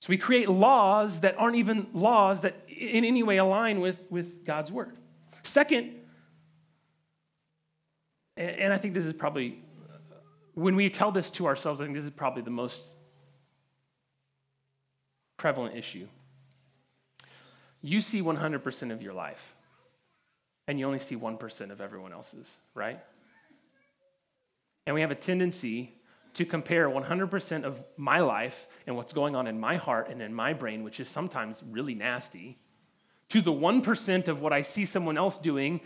So 0.02 0.10
we 0.10 0.18
create 0.18 0.50
laws 0.50 1.22
that 1.22 1.36
aren't 1.38 1.58
even 1.58 1.88
laws 1.94 2.42
that 2.42 2.56
in 2.68 3.06
any 3.06 3.22
way 3.22 3.38
align 3.38 3.82
with, 3.82 4.02
with 4.10 4.46
God's 4.46 4.72
word. 4.72 4.98
Second, 5.44 5.96
and 8.36 8.74
I 8.74 8.78
think 8.78 8.96
this 8.96 9.06
is 9.06 9.14
probably, 9.14 9.64
when 10.56 10.76
we 10.76 10.90
tell 10.90 11.12
this 11.12 11.30
to 11.32 11.46
ourselves, 11.46 11.82
I 11.82 11.84
think 11.84 11.96
this 11.96 12.04
is 12.04 12.10
probably 12.10 12.42
the 12.42 12.50
most 12.50 12.96
prevalent 15.38 15.76
issue. 15.76 16.08
You 17.84 18.02
see 18.02 18.22
100% 18.22 18.92
of 18.92 19.02
your 19.04 19.14
life, 19.14 19.51
and 20.72 20.80
you 20.80 20.86
only 20.86 21.00
see 21.00 21.18
1% 21.18 21.70
of 21.70 21.82
everyone 21.82 22.14
else's, 22.14 22.56
right? 22.74 22.98
And 24.86 24.94
we 24.94 25.02
have 25.02 25.12
a 25.12 25.16
tendency 25.16 25.94
to 26.36 26.46
compare 26.46 26.90
100% 26.90 27.64
of 27.66 27.84
my 27.98 28.22
life 28.22 28.68
and 28.88 28.96
what's 28.96 29.12
going 29.12 29.36
on 29.36 29.48
in 29.48 29.60
my 29.60 29.76
heart 29.76 30.08
and 30.10 30.22
in 30.22 30.34
my 30.34 30.54
brain, 30.54 30.86
which 30.86 31.02
is 31.02 31.10
sometimes 31.10 31.62
really 31.70 31.94
nasty, 31.94 32.58
to 33.28 33.42
the 33.42 33.52
1% 33.52 34.30
of 34.30 34.42
what 34.42 34.54
I 34.54 34.62
see 34.62 34.86
someone 34.86 35.18
else 35.18 35.38
doing 35.38 35.82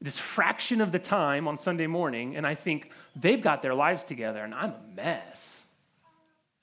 this 0.00 0.20
fraction 0.20 0.80
of 0.80 0.92
the 0.92 1.00
time 1.00 1.48
on 1.48 1.58
Sunday 1.58 1.88
morning, 1.88 2.36
and 2.36 2.46
I 2.46 2.54
think 2.54 2.92
they've 3.16 3.42
got 3.42 3.60
their 3.60 3.74
lives 3.74 4.04
together 4.04 4.44
and 4.44 4.54
I'm 4.54 4.70
a 4.70 4.80
mess. 4.94 5.64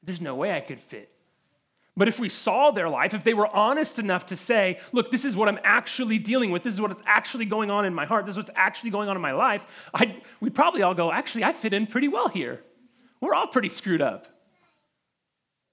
There's 0.02 0.22
no 0.22 0.36
way 0.36 0.56
I 0.56 0.62
could 0.62 0.80
fit. 0.80 1.12
But 1.97 2.08
if 2.08 2.19
we 2.19 2.30
saw 2.30 2.71
their 2.71 2.88
life, 2.88 3.13
if 3.13 3.23
they 3.23 3.34
were 3.34 3.47
honest 3.47 3.99
enough 3.99 4.28
to 4.28 4.38
say, 4.38 4.80
look, 4.93 5.12
this 5.12 5.25
is 5.25 5.36
what 5.36 5.49
I'm 5.49 5.60
actually 5.63 6.17
dealing 6.17 6.52
with, 6.52 6.63
this 6.63 6.73
is 6.73 6.80
what's 6.80 7.02
actually 7.06 7.45
going 7.45 7.69
on 7.69 7.86
in 7.86 7.93
my 7.93 8.06
heart, 8.06 8.25
this 8.25 8.34
is 8.34 8.38
what's 8.38 8.52
actually 8.56 8.91
going 8.91 9.10
on 9.10 9.15
in 9.17 9.21
my 9.21 9.34
life, 9.34 9.65
I'd, 9.93 10.21
we'd 10.39 10.56
probably 10.56 10.82
all 10.82 10.93
go, 10.93 11.12
actually, 11.12 11.43
I 11.43 11.52
fit 11.52 11.73
in 11.73 11.88
pretty 11.88 12.08
well 12.08 12.30
here. 12.30 12.62
We're 13.19 13.34
all 13.34 13.47
pretty 13.47 13.69
screwed 13.69 14.02
up. 14.02 14.28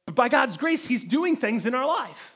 But 0.07 0.15
by 0.15 0.29
God's 0.29 0.57
grace, 0.57 0.89
He's 0.89 1.05
doing 1.05 1.37
things 1.37 1.67
in 1.67 1.75
our 1.75 1.87
life. 1.87 2.35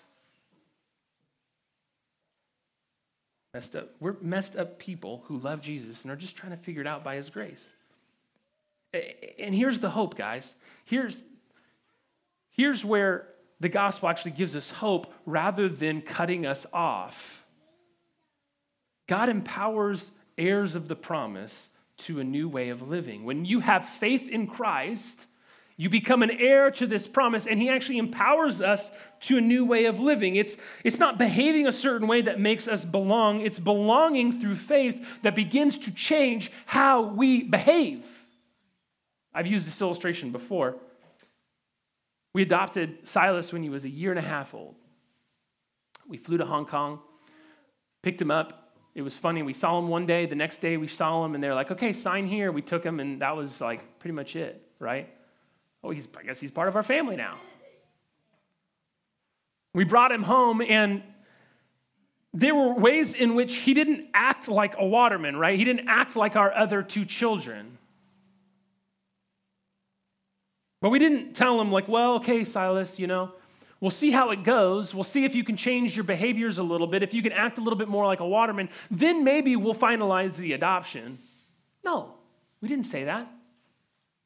Messed 3.55 3.75
up. 3.75 3.91
We're 3.99 4.17
messed 4.21 4.57
up 4.57 4.79
people 4.79 5.25
who 5.27 5.39
love 5.39 5.61
Jesus 5.61 6.05
and 6.05 6.13
are 6.13 6.17
just 6.17 6.37
trying 6.37 6.53
to 6.53 6.59
figure 6.59 6.81
it 6.81 6.87
out 6.87 7.03
by 7.03 7.17
His 7.17 7.31
grace. 7.31 7.73
And 9.39 9.55
here's 9.55 9.81
the 9.81 9.91
hope, 9.91 10.17
guys. 10.17 10.55
Here's, 10.85 11.25
here's 12.51 12.85
where 12.85 13.30
the 13.61 13.69
gospel 13.69 14.09
actually 14.09 14.33
gives 14.33 14.57
us 14.57 14.71
hope 14.71 15.13
rather 15.27 15.69
than 15.69 16.01
cutting 16.01 16.47
us 16.47 16.67
off. 16.73 17.45
God 19.07 19.29
empowers 19.29 20.13
heirs 20.39 20.75
of 20.75 20.89
the 20.89 20.97
promise 20.97 21.69
to 21.99 22.21
a 22.21 22.25
new 22.25 22.49
way 22.49 22.71
of 22.71 22.89
living. 22.89 23.25
When 23.25 23.45
you 23.45 23.61
have 23.61 23.85
faith 23.87 24.29
in 24.29 24.47
Christ, 24.47 25.27
you 25.77 25.89
become 25.89 26.23
an 26.23 26.31
heir 26.31 26.71
to 26.73 26.87
this 26.87 27.07
promise, 27.07 27.47
and 27.47 27.61
He 27.61 27.69
actually 27.69 27.99
empowers 27.99 28.63
us 28.63 28.93
to 29.21 29.39
a 29.39 29.41
new 29.41 29.65
way 29.65 29.87
of 29.87 30.01
living. 30.01 30.37
It's, 30.37 30.57
it's 30.85 30.99
not 30.99 31.19
behaving 31.19 31.67
a 31.67 31.73
certain 31.73 32.07
way 32.07 32.23
that 32.23 32.41
makes 32.41 32.69
us 32.69 32.85
belong, 32.85 33.41
it's 33.43 33.59
belonging 33.59 34.33
through 34.33 34.57
faith 34.57 35.07
that 35.23 35.35
begins 35.35 35.77
to 35.79 35.95
change 35.95 36.51
how 36.67 37.03
we 37.03 37.43
behave. 37.43 38.05
I've 39.35 39.47
used 39.47 39.67
this 39.67 39.81
illustration 39.81 40.33
before. 40.33 40.77
We 42.33 42.43
adopted 42.43 43.09
Silas 43.09 43.53
when 43.53 43.63
he 43.63 43.69
was 43.69 43.85
a 43.85 43.89
year 43.89 44.11
and 44.11 44.19
a 44.19 44.23
half 44.23 44.55
old. 44.55 44.77
We 46.09 46.17
flew 46.17 46.39
to 46.39 46.45
Hong 46.45 46.67
Kong, 46.67 47.01
picked 48.03 48.21
him 48.21 48.31
up, 48.31 48.61
it 48.95 49.03
was 49.03 49.17
funny. 49.17 49.43
We 49.43 49.53
saw 49.53 49.79
him 49.79 49.89
one 49.89 50.05
day. 50.05 50.27
The 50.27 50.35
next 50.35 50.59
day 50.59 50.77
we 50.77 50.89
saw 50.89 51.25
him, 51.25 51.35
and 51.35 51.43
they're 51.43 51.55
like, 51.55 51.71
"Okay, 51.71 51.93
sign 51.93 52.27
here." 52.27 52.51
We 52.51 52.63
took 52.63 52.85
him, 52.85 52.99
and 52.99 53.23
that 53.23 53.37
was 53.37 53.61
like 53.61 53.99
pretty 53.99 54.15
much 54.15 54.35
it, 54.35 54.67
right? 54.79 55.09
Oh, 55.85 55.91
he's 55.91 56.09
I 56.17 56.23
guess 56.23 56.41
he's 56.41 56.51
part 56.51 56.69
of 56.69 56.77
our 56.77 56.83
family 56.83 57.17
now. 57.17 57.37
We 59.73 59.85
brought 59.85 60.11
him 60.11 60.25
home, 60.25 60.61
and 60.61 61.03
there 62.35 62.55
were 62.55 62.75
ways 62.75 63.15
in 63.15 63.35
which 63.37 63.55
he 63.57 63.75
didn't 63.75 64.09
act 64.13 64.49
like 64.49 64.75
a 64.77 64.85
Waterman, 64.85 65.37
right? 65.37 65.57
He 65.57 65.65
didn't 65.65 65.89
act 65.89 66.17
like 66.17 66.35
our 66.35 66.53
other 66.53 66.83
two 66.83 67.05
children. 67.05 67.79
But 70.81 70.91
we 70.91 70.99
didn't 70.99 71.35
tell 71.35 71.61
him, 71.61 71.71
like, 71.71 71.89
well, 71.89 72.15
okay, 72.15 72.45
Silas, 72.45 72.99
you 72.99 73.07
know, 73.07 73.33
We'll 73.81 73.91
see 73.91 74.11
how 74.11 74.31
it 74.31 74.45
goes. 74.45 74.95
We'll 74.95 75.05
see 75.05 75.25
if 75.25 75.35
you 75.35 75.43
can 75.43 75.57
change 75.57 75.97
your 75.97 76.05
behaviors 76.05 76.59
a 76.59 76.63
little 76.63 76.87
bit, 76.87 77.03
if 77.03 77.15
you 77.15 77.23
can 77.23 77.33
act 77.33 77.57
a 77.57 77.63
little 77.63 77.79
bit 77.79 77.89
more 77.89 78.05
like 78.05 78.21
a 78.21 78.27
Waterman. 78.27 78.69
Then 78.91 79.25
maybe 79.25 79.57
we'll 79.57 79.75
finalize 79.75 80.37
the 80.37 80.53
adoption. 80.53 81.19
No, 81.83 82.13
we 82.61 82.69
didn't 82.69 82.85
say 82.85 83.05
that. 83.05 83.27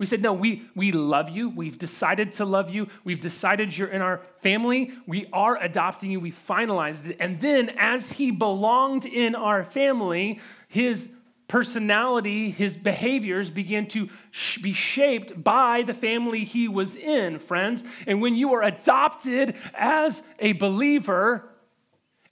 We 0.00 0.06
said, 0.06 0.22
no, 0.22 0.32
we, 0.32 0.62
we 0.74 0.90
love 0.90 1.30
you. 1.30 1.50
We've 1.50 1.78
decided 1.78 2.32
to 2.32 2.44
love 2.44 2.68
you. 2.68 2.88
We've 3.04 3.20
decided 3.20 3.78
you're 3.78 3.88
in 3.88 4.02
our 4.02 4.22
family. 4.42 4.90
We 5.06 5.28
are 5.32 5.56
adopting 5.62 6.10
you. 6.10 6.18
We 6.18 6.32
finalized 6.32 7.08
it. 7.08 7.16
And 7.20 7.40
then, 7.40 7.70
as 7.78 8.10
he 8.10 8.32
belonged 8.32 9.06
in 9.06 9.36
our 9.36 9.62
family, 9.62 10.40
his 10.66 11.12
personality, 11.54 12.50
his 12.50 12.76
behaviors 12.76 13.48
began 13.48 13.86
to 13.86 14.08
sh- 14.32 14.58
be 14.58 14.72
shaped 14.72 15.44
by 15.44 15.82
the 15.82 15.94
family 15.94 16.42
he 16.42 16.66
was 16.66 16.96
in, 16.96 17.38
friends. 17.38 17.84
And 18.08 18.20
when 18.20 18.34
you 18.34 18.54
are 18.54 18.62
adopted 18.64 19.54
as 19.72 20.24
a 20.40 20.50
believer, 20.54 21.48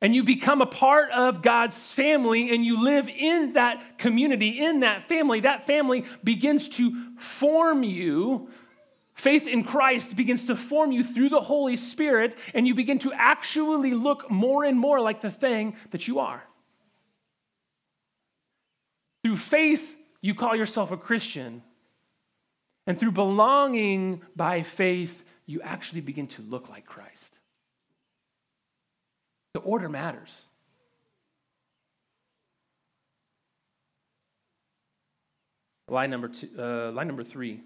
and 0.00 0.12
you 0.12 0.24
become 0.24 0.60
a 0.60 0.66
part 0.66 1.12
of 1.12 1.40
God's 1.40 1.92
family 1.92 2.52
and 2.52 2.64
you 2.64 2.82
live 2.82 3.08
in 3.08 3.52
that 3.52 3.96
community, 3.96 4.58
in 4.58 4.80
that 4.80 5.04
family, 5.04 5.38
that 5.38 5.68
family 5.68 6.04
begins 6.24 6.68
to 6.70 7.14
form 7.16 7.84
you. 7.84 8.50
Faith 9.14 9.46
in 9.46 9.62
Christ 9.62 10.16
begins 10.16 10.46
to 10.46 10.56
form 10.56 10.90
you 10.90 11.04
through 11.04 11.28
the 11.28 11.40
Holy 11.42 11.76
Spirit, 11.76 12.34
and 12.54 12.66
you 12.66 12.74
begin 12.74 12.98
to 12.98 13.12
actually 13.12 13.94
look 13.94 14.28
more 14.32 14.64
and 14.64 14.76
more 14.76 15.00
like 15.00 15.20
the 15.20 15.30
thing 15.30 15.76
that 15.92 16.08
you 16.08 16.18
are. 16.18 16.42
Through 19.22 19.36
faith, 19.36 19.96
you 20.20 20.34
call 20.34 20.56
yourself 20.56 20.90
a 20.90 20.96
Christian. 20.96 21.62
And 22.86 22.98
through 22.98 23.12
belonging 23.12 24.22
by 24.34 24.62
faith, 24.62 25.24
you 25.46 25.60
actually 25.62 26.00
begin 26.00 26.26
to 26.28 26.42
look 26.42 26.68
like 26.68 26.84
Christ. 26.84 27.38
The 29.54 29.60
order 29.60 29.88
matters. 29.88 30.46
Line 35.88 36.10
number, 36.10 36.28
two, 36.28 36.48
uh, 36.58 36.90
line 36.92 37.06
number 37.06 37.22
three. 37.22 37.60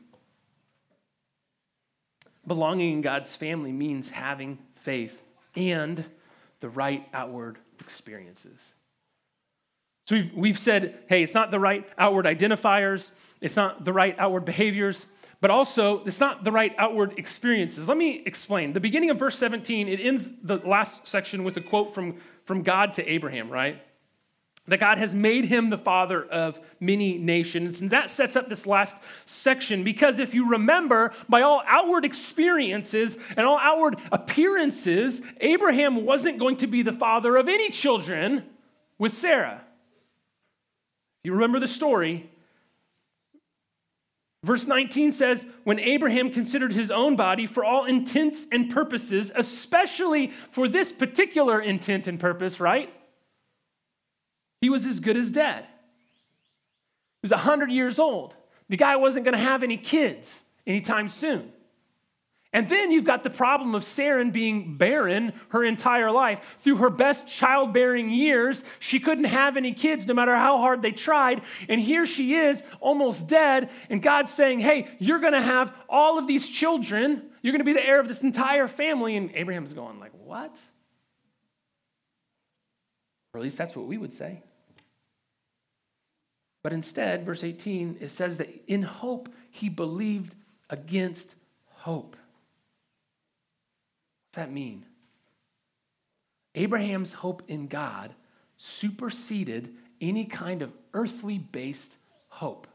Belonging 2.47 2.95
in 2.95 3.01
God's 3.01 3.35
family 3.35 3.73
means 3.73 4.11
having 4.11 4.59
faith 4.75 5.23
and 5.55 6.05
the 6.61 6.69
right 6.69 7.09
outward 7.15 7.59
experiences. 7.81 8.75
So 10.07 10.15
we've, 10.15 10.35
we've 10.35 10.59
said, 10.59 11.01
hey, 11.09 11.25
it's 11.25 11.35
not 11.35 11.51
the 11.51 11.59
right 11.59 11.85
outward 11.99 12.27
identifiers, 12.27 13.11
it's 13.41 13.57
not 13.57 13.85
the 13.85 13.93
right 13.93 14.15
outward 14.19 14.45
behaviors, 14.45 15.07
but 15.41 15.51
also 15.51 16.05
it's 16.05 16.21
not 16.21 16.45
the 16.45 16.53
right 16.53 16.73
outward 16.79 17.19
experiences. 17.19 17.89
Let 17.89 17.97
me 17.97 18.23
explain. 18.25 18.73
The 18.73 18.79
beginning 18.79 19.11
of 19.11 19.19
verse 19.19 19.37
17, 19.37 19.89
it 19.89 19.99
ends 20.01 20.41
the 20.43 20.59
last 20.59 21.09
section 21.09 21.43
with 21.43 21.57
a 21.57 21.61
quote 21.61 21.93
from, 21.93 22.19
from 22.45 22.63
God 22.63 22.93
to 22.95 23.13
Abraham, 23.13 23.51
right? 23.51 23.83
That 24.69 24.79
God 24.79 24.99
has 24.99 25.13
made 25.13 25.47
him 25.47 25.71
the 25.71 25.79
father 25.79 26.25
of 26.25 26.61
many 26.79 27.19
nations. 27.19 27.81
And 27.81 27.91
that 27.91 28.09
sets 28.09 28.37
up 28.37 28.49
this 28.49 28.65
last 28.65 29.03
section 29.25 29.83
because 29.83 30.21
if 30.21 30.35
you 30.35 30.51
remember, 30.51 31.13
by 31.29 31.43
all 31.43 31.65
outward 31.67 32.05
experiences 32.05 33.19
and 33.37 33.45
all 33.45 33.59
outward 33.59 33.97
appearances, 34.13 35.21
Abraham 35.41 36.05
wasn't 36.07 36.39
going 36.39 36.59
to 36.59 36.69
be 36.69 36.83
the 36.83 36.93
father 36.93 37.37
of 37.37 37.49
any 37.49 37.71
children 37.71 38.45
with 38.99 39.13
Sarah. 39.13 39.66
You 41.27 41.33
remember 41.33 41.59
the 41.59 41.67
story. 41.67 42.31
Verse 44.45 44.69
19 44.69 45.11
says, 45.11 45.45
When 45.65 45.81
Abraham 45.81 46.31
considered 46.31 46.73
his 46.73 46.93
own 46.93 47.17
body 47.17 47.47
for 47.47 47.65
all 47.65 47.85
intents 47.85 48.47
and 48.53 48.71
purposes, 48.71 49.33
especially 49.35 50.29
for 50.53 50.69
this 50.69 50.93
particular 50.93 51.61
intent 51.61 52.07
and 52.07 52.21
purpose, 52.21 52.61
right? 52.61 52.95
He 54.61 54.71
was 54.71 54.87
as 54.87 55.01
good 55.01 55.17
as 55.17 55.33
dead. 55.33 55.65
He 55.65 57.23
was 57.23 57.33
100 57.33 57.73
years 57.73 57.99
old. 57.99 58.37
The 58.69 58.77
guy 58.77 58.95
wasn't 58.95 59.25
going 59.25 59.37
to 59.37 59.41
have 59.41 59.65
any 59.65 59.79
kids 59.79 60.45
anytime 60.65 61.09
soon. 61.09 61.51
And 62.57 62.71
then 62.71 62.91
you've 62.91 63.05
got 63.05 63.23
the 63.23 63.29
problem 63.29 63.75
of 63.75 63.85
Sarah 63.85 64.25
being 64.25 64.79
barren 64.79 65.35
her 65.51 65.63
entire 65.63 66.11
life. 66.11 66.57
Through 66.61 66.77
her 66.77 66.89
best 66.89 67.29
childbearing 67.29 68.09
years, 68.09 68.65
she 68.79 68.99
couldn't 68.99 69.25
have 69.25 69.59
any 69.59 69.75
kids 69.75 70.07
no 70.07 70.15
matter 70.15 70.35
how 70.35 70.57
hard 70.57 70.81
they 70.81 70.93
tried. 70.93 71.43
And 71.69 71.79
here 71.79 72.07
she 72.07 72.35
is, 72.35 72.65
almost 72.81 73.29
dead. 73.29 73.69
And 73.91 74.01
God's 74.01 74.33
saying, 74.33 74.61
Hey, 74.61 74.89
you're 74.99 75.19
going 75.19 75.35
to 75.35 75.43
have 75.43 75.71
all 75.87 76.19
of 76.19 76.27
these 76.27 76.49
children. 76.49 77.29
You're 77.43 77.53
going 77.53 77.61
to 77.61 77.65
be 77.67 77.75
the 77.75 77.87
heir 77.87 78.01
of 78.01 78.09
this 78.09 78.23
entire 78.23 78.69
family. 78.69 79.19
And 79.19 79.33
Abraham's 79.35 79.75
going, 79.75 80.01
like, 80.01 80.13
What? 80.25 80.59
Or 83.35 83.41
at 83.41 83.43
least 83.43 83.59
that's 83.59 83.77
what 83.77 83.85
we 83.85 83.99
would 83.99 84.15
say. 84.15 84.43
But 86.63 86.73
instead, 86.73 87.27
verse 87.27 87.45
18, 87.45 87.99
it 88.01 88.09
says 88.09 88.39
that 88.39 88.49
in 88.67 88.81
hope 88.81 89.29
he 89.51 89.69
believed 89.69 90.37
against 90.71 91.35
hope 91.69 92.17
that 94.37 94.53
mean? 94.53 94.85
Abraham's 96.55 97.13
hope 97.13 97.43
in 97.49 97.67
God 97.67 98.15
superseded 98.57 99.75
any 100.01 100.25
kind 100.25 100.63
of 100.63 100.73
earthly 100.95 101.39
based 101.39 101.99
hope. 102.29 102.67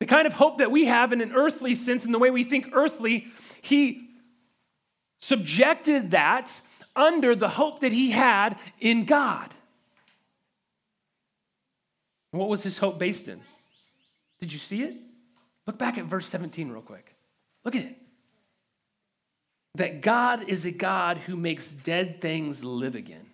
The 0.00 0.06
kind 0.06 0.26
of 0.26 0.34
hope 0.34 0.58
that 0.58 0.70
we 0.70 0.84
have 0.86 1.12
in 1.12 1.22
an 1.22 1.32
earthly 1.32 1.74
sense, 1.74 2.04
in 2.04 2.12
the 2.12 2.18
way 2.18 2.30
we 2.30 2.44
think 2.44 2.68
earthly, 2.72 3.28
he 3.62 4.10
subjected 5.20 6.10
that 6.10 6.60
under 6.94 7.34
the 7.34 7.48
hope 7.48 7.80
that 7.80 7.92
he 7.92 8.10
had 8.10 8.58
in 8.80 9.04
God. 9.04 9.54
What 12.32 12.48
was 12.48 12.62
his 12.62 12.76
hope 12.76 12.98
based 12.98 13.28
in? 13.28 13.40
Did 14.40 14.52
you 14.52 14.58
see 14.58 14.82
it? 14.82 14.96
Look 15.66 15.78
back 15.78 15.96
at 15.96 16.04
verse 16.04 16.26
17 16.26 16.68
real 16.68 16.82
quick. 16.82 17.14
Look 17.64 17.74
at 17.74 17.84
it 17.84 18.03
that 19.74 20.00
God 20.00 20.48
is 20.48 20.64
a 20.64 20.70
God 20.70 21.18
who 21.18 21.36
makes 21.36 21.74
dead 21.74 22.20
things 22.20 22.64
live 22.64 22.94
again. 22.94 23.26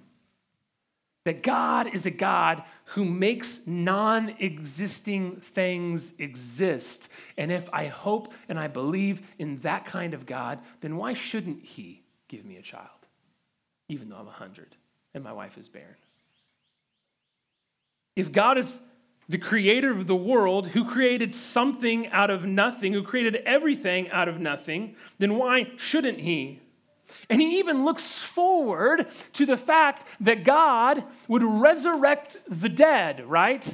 That 1.24 1.42
God 1.42 1.94
is 1.94 2.06
a 2.06 2.10
God 2.10 2.62
who 2.86 3.04
makes 3.04 3.66
non 3.66 4.30
existing 4.38 5.36
things 5.36 6.14
exist. 6.18 7.10
And 7.36 7.52
if 7.52 7.68
I 7.72 7.86
hope 7.86 8.32
and 8.48 8.58
I 8.58 8.68
believe 8.68 9.20
in 9.38 9.58
that 9.58 9.84
kind 9.84 10.14
of 10.14 10.24
God, 10.24 10.60
then 10.80 10.96
why 10.96 11.12
shouldn't 11.12 11.62
He 11.62 12.02
give 12.28 12.46
me 12.46 12.56
a 12.56 12.62
child, 12.62 12.88
even 13.88 14.08
though 14.08 14.16
I'm 14.16 14.26
100 14.26 14.74
and 15.12 15.22
my 15.22 15.32
wife 15.32 15.58
is 15.58 15.68
barren? 15.68 15.96
If 18.16 18.32
God 18.32 18.56
is 18.56 18.78
the 19.30 19.38
creator 19.38 19.92
of 19.92 20.08
the 20.08 20.16
world, 20.16 20.66
who 20.68 20.84
created 20.84 21.32
something 21.32 22.08
out 22.08 22.30
of 22.30 22.44
nothing, 22.44 22.92
who 22.92 23.02
created 23.04 23.36
everything 23.46 24.10
out 24.10 24.26
of 24.26 24.40
nothing, 24.40 24.96
then 25.20 25.36
why 25.36 25.70
shouldn't 25.76 26.18
he? 26.18 26.58
And 27.28 27.40
he 27.40 27.60
even 27.60 27.84
looks 27.84 28.18
forward 28.18 29.06
to 29.34 29.46
the 29.46 29.56
fact 29.56 30.04
that 30.18 30.42
God 30.42 31.04
would 31.28 31.44
resurrect 31.44 32.38
the 32.48 32.68
dead, 32.68 33.24
right? 33.24 33.72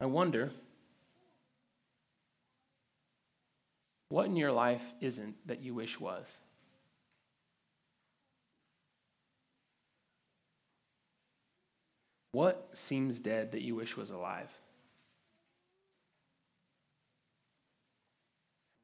I 0.00 0.06
wonder 0.06 0.50
what 4.10 4.26
in 4.26 4.36
your 4.36 4.52
life 4.52 4.82
isn't 5.00 5.34
that 5.48 5.60
you 5.60 5.74
wish 5.74 5.98
was? 5.98 6.38
What 12.32 12.70
seems 12.72 13.18
dead 13.18 13.52
that 13.52 13.62
you 13.62 13.74
wish 13.74 13.96
was 13.96 14.10
alive? 14.10 14.48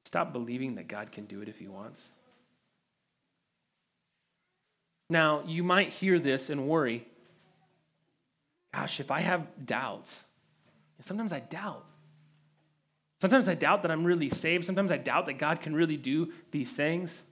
Stop 0.05 0.33
believing 0.33 0.77
that 0.77 0.89
God 0.89 1.13
can 1.13 1.25
do 1.25 1.43
it 1.43 1.49
if 1.49 1.59
He 1.59 1.69
wants. 1.69 2.11
Now, 5.11 5.43
you 5.47 5.63
might 5.63 5.89
hear 5.89 6.19
this 6.19 6.51
and 6.51 6.69
worry 6.69 7.07
gosh, 8.73 9.01
if 9.01 9.11
I 9.11 9.21
have 9.21 9.47
doubts, 9.65 10.25
sometimes 11.01 11.33
I 11.33 11.41
doubt. 11.41 11.85
Sometimes 13.21 13.49
I 13.49 13.55
doubt 13.55 13.83
that 13.83 13.91
I'm 13.91 14.05
really 14.05 14.29
saved. 14.29 14.65
Sometimes 14.65 14.93
I 14.93 14.99
doubt 14.99 15.27
that 15.27 15.35
God 15.35 15.61
can 15.61 15.75
really 15.75 15.97
do 15.97 16.33
these 16.53 16.73
things. 16.75 17.23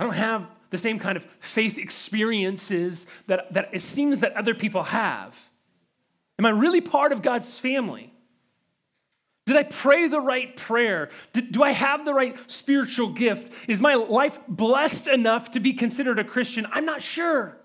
I 0.00 0.04
don't 0.04 0.14
have 0.14 0.46
the 0.72 0.78
same 0.78 0.98
kind 0.98 1.16
of 1.16 1.24
faith 1.38 1.78
experiences 1.78 3.06
that, 3.28 3.52
that 3.52 3.68
it 3.72 3.82
seems 3.82 4.20
that 4.20 4.32
other 4.32 4.54
people 4.54 4.82
have? 4.82 5.36
Am 6.38 6.46
I 6.46 6.50
really 6.50 6.80
part 6.80 7.12
of 7.12 7.22
God's 7.22 7.58
family? 7.58 8.12
Did 9.44 9.56
I 9.56 9.64
pray 9.64 10.08
the 10.08 10.20
right 10.20 10.56
prayer? 10.56 11.10
Do 11.32 11.62
I 11.62 11.72
have 11.72 12.04
the 12.04 12.14
right 12.14 12.36
spiritual 12.50 13.12
gift? 13.12 13.52
Is 13.68 13.80
my 13.80 13.94
life 13.94 14.38
blessed 14.48 15.08
enough 15.08 15.50
to 15.52 15.60
be 15.60 15.74
considered 15.74 16.18
a 16.18 16.24
Christian? 16.24 16.66
I'm 16.72 16.86
not 16.86 17.02
sure. 17.02 17.58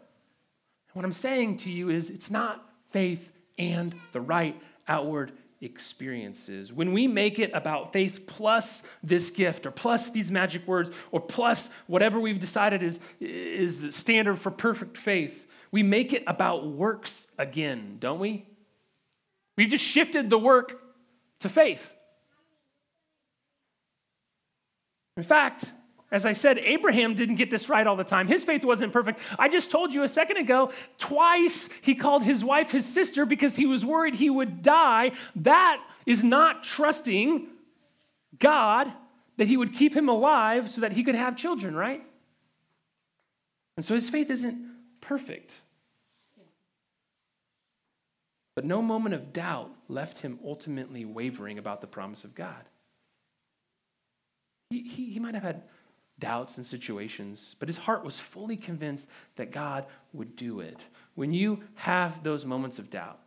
What 0.93 1.05
I'm 1.05 1.13
saying 1.13 1.57
to 1.57 1.71
you 1.71 1.89
is 1.89 2.09
it's 2.09 2.29
not 2.29 2.67
faith 2.89 3.31
and 3.57 3.95
the 4.11 4.21
right 4.21 4.59
outward 4.87 5.31
experiences. 5.61 6.71
When 6.71 6.93
we 6.93 7.07
make 7.07 7.39
it 7.39 7.51
about 7.53 7.93
faith 7.93 8.27
plus 8.27 8.83
this 9.03 9.31
gift 9.31 9.65
or 9.65 9.71
plus 9.71 10.11
these 10.11 10.31
magic 10.31 10.67
words 10.67 10.91
or 11.11 11.19
plus 11.19 11.69
whatever 11.87 12.19
we've 12.19 12.39
decided 12.39 12.83
is, 12.83 12.99
is 13.19 13.81
the 13.81 13.91
standard 13.91 14.37
for 14.37 14.51
perfect 14.51 14.97
faith, 14.97 15.47
we 15.71 15.83
make 15.83 16.13
it 16.13 16.23
about 16.27 16.67
works 16.67 17.31
again, 17.37 17.97
don't 17.99 18.19
we? 18.19 18.45
We've 19.57 19.69
just 19.69 19.83
shifted 19.83 20.29
the 20.29 20.37
work 20.37 20.81
to 21.39 21.49
faith. 21.49 21.93
In 25.17 25.23
fact, 25.23 25.71
as 26.09 26.25
I 26.25 26.33
said, 26.33 26.57
Abraham 26.59 27.15
didn't 27.15 27.35
get 27.35 27.51
this 27.51 27.67
right 27.67 27.85
all 27.85 27.97
the 27.97 28.03
time. 28.03 28.27
His 28.27 28.43
faith 28.43 28.63
wasn't 28.63 28.93
perfect. 28.93 29.19
I 29.37 29.49
just 29.49 29.69
told 29.69 29.93
you 29.93 30.03
a 30.03 30.07
second 30.07 30.37
ago, 30.37 30.71
twice 30.97 31.67
he 31.81 31.95
called 31.95 32.23
his 32.23 32.45
wife 32.45 32.71
his 32.71 32.85
sister 32.85 33.25
because 33.25 33.57
he 33.57 33.65
was 33.65 33.85
worried 33.85 34.15
he 34.15 34.29
would 34.29 34.61
die. 34.61 35.11
That 35.35 35.83
is 36.05 36.23
not 36.23 36.63
trusting 36.63 37.47
God 38.39 38.91
that 39.35 39.47
he 39.47 39.57
would 39.57 39.73
keep 39.73 39.93
him 39.93 40.07
alive 40.07 40.69
so 40.69 40.81
that 40.81 40.93
he 40.93 41.03
could 41.03 41.15
have 41.15 41.35
children, 41.35 41.75
right? 41.75 42.03
And 43.75 43.85
so 43.85 43.93
his 43.93 44.09
faith 44.09 44.31
isn't 44.31 44.65
perfect. 45.01 45.59
But 48.55 48.65
no 48.65 48.81
moment 48.81 49.13
of 49.13 49.33
doubt 49.33 49.71
left 49.89 50.19
him 50.19 50.39
ultimately 50.43 51.05
wavering 51.05 51.59
about 51.59 51.81
the 51.81 51.87
promise 51.87 52.23
of 52.23 52.33
God. 52.33 52.63
He, 54.69 54.81
he, 54.81 55.11
he 55.11 55.19
might 55.19 55.35
have 55.35 55.43
had 55.43 55.63
doubts 56.19 56.57
and 56.57 56.65
situations, 56.65 57.55
but 57.59 57.69
his 57.69 57.77
heart 57.77 58.03
was 58.03 58.19
fully 58.19 58.57
convinced 58.57 59.09
that 59.35 59.51
God 59.51 59.85
would 60.13 60.35
do 60.35 60.59
it. 60.61 60.79
When 61.15 61.33
you 61.33 61.63
have 61.75 62.23
those 62.23 62.45
moments 62.45 62.79
of 62.79 62.89
doubt 62.89 63.19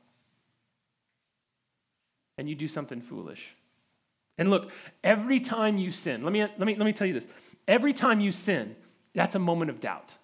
and 2.38 2.48
you 2.48 2.54
do 2.54 2.68
something 2.68 3.00
foolish 3.00 3.56
And 4.38 4.48
look, 4.48 4.70
every 5.04 5.38
time 5.38 5.76
you 5.76 5.92
sin, 5.92 6.24
let 6.24 6.32
me, 6.32 6.40
let 6.40 6.60
me, 6.60 6.74
let 6.74 6.86
me 6.86 6.94
tell 6.94 7.06
you 7.06 7.12
this 7.12 7.26
every 7.68 7.92
time 7.92 8.20
you 8.20 8.32
sin, 8.32 8.74
that's 9.14 9.34
a 9.34 9.38
moment 9.38 9.70
of 9.70 9.80
doubt. 9.80 10.16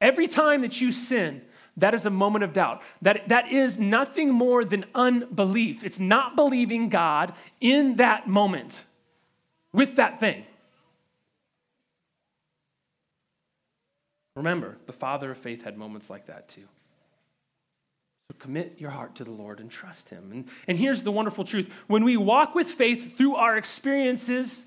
Every 0.00 0.26
time 0.26 0.62
that 0.62 0.80
you 0.80 0.92
sin, 0.92 1.42
that 1.76 1.92
is 1.92 2.06
a 2.06 2.10
moment 2.10 2.42
of 2.42 2.54
doubt. 2.54 2.82
That, 3.02 3.28
that 3.28 3.52
is 3.52 3.78
nothing 3.78 4.30
more 4.30 4.64
than 4.64 4.86
unbelief. 4.94 5.84
It's 5.84 6.00
not 6.00 6.36
believing 6.36 6.88
God 6.88 7.34
in 7.60 7.96
that 7.96 8.26
moment 8.26 8.82
with 9.72 9.96
that 9.96 10.18
thing. 10.18 10.46
Remember, 14.40 14.78
the 14.86 14.92
father 14.94 15.30
of 15.30 15.36
faith 15.36 15.64
had 15.64 15.76
moments 15.76 16.08
like 16.08 16.26
that 16.26 16.48
too. 16.48 16.66
So 18.28 18.36
commit 18.38 18.76
your 18.78 18.88
heart 18.88 19.16
to 19.16 19.24
the 19.24 19.30
Lord 19.30 19.60
and 19.60 19.70
trust 19.70 20.08
Him. 20.08 20.30
And, 20.32 20.48
and 20.66 20.78
here's 20.78 21.02
the 21.02 21.12
wonderful 21.12 21.44
truth 21.44 21.70
when 21.88 22.04
we 22.04 22.16
walk 22.16 22.54
with 22.54 22.66
faith 22.66 23.18
through 23.18 23.34
our 23.34 23.58
experiences, 23.58 24.64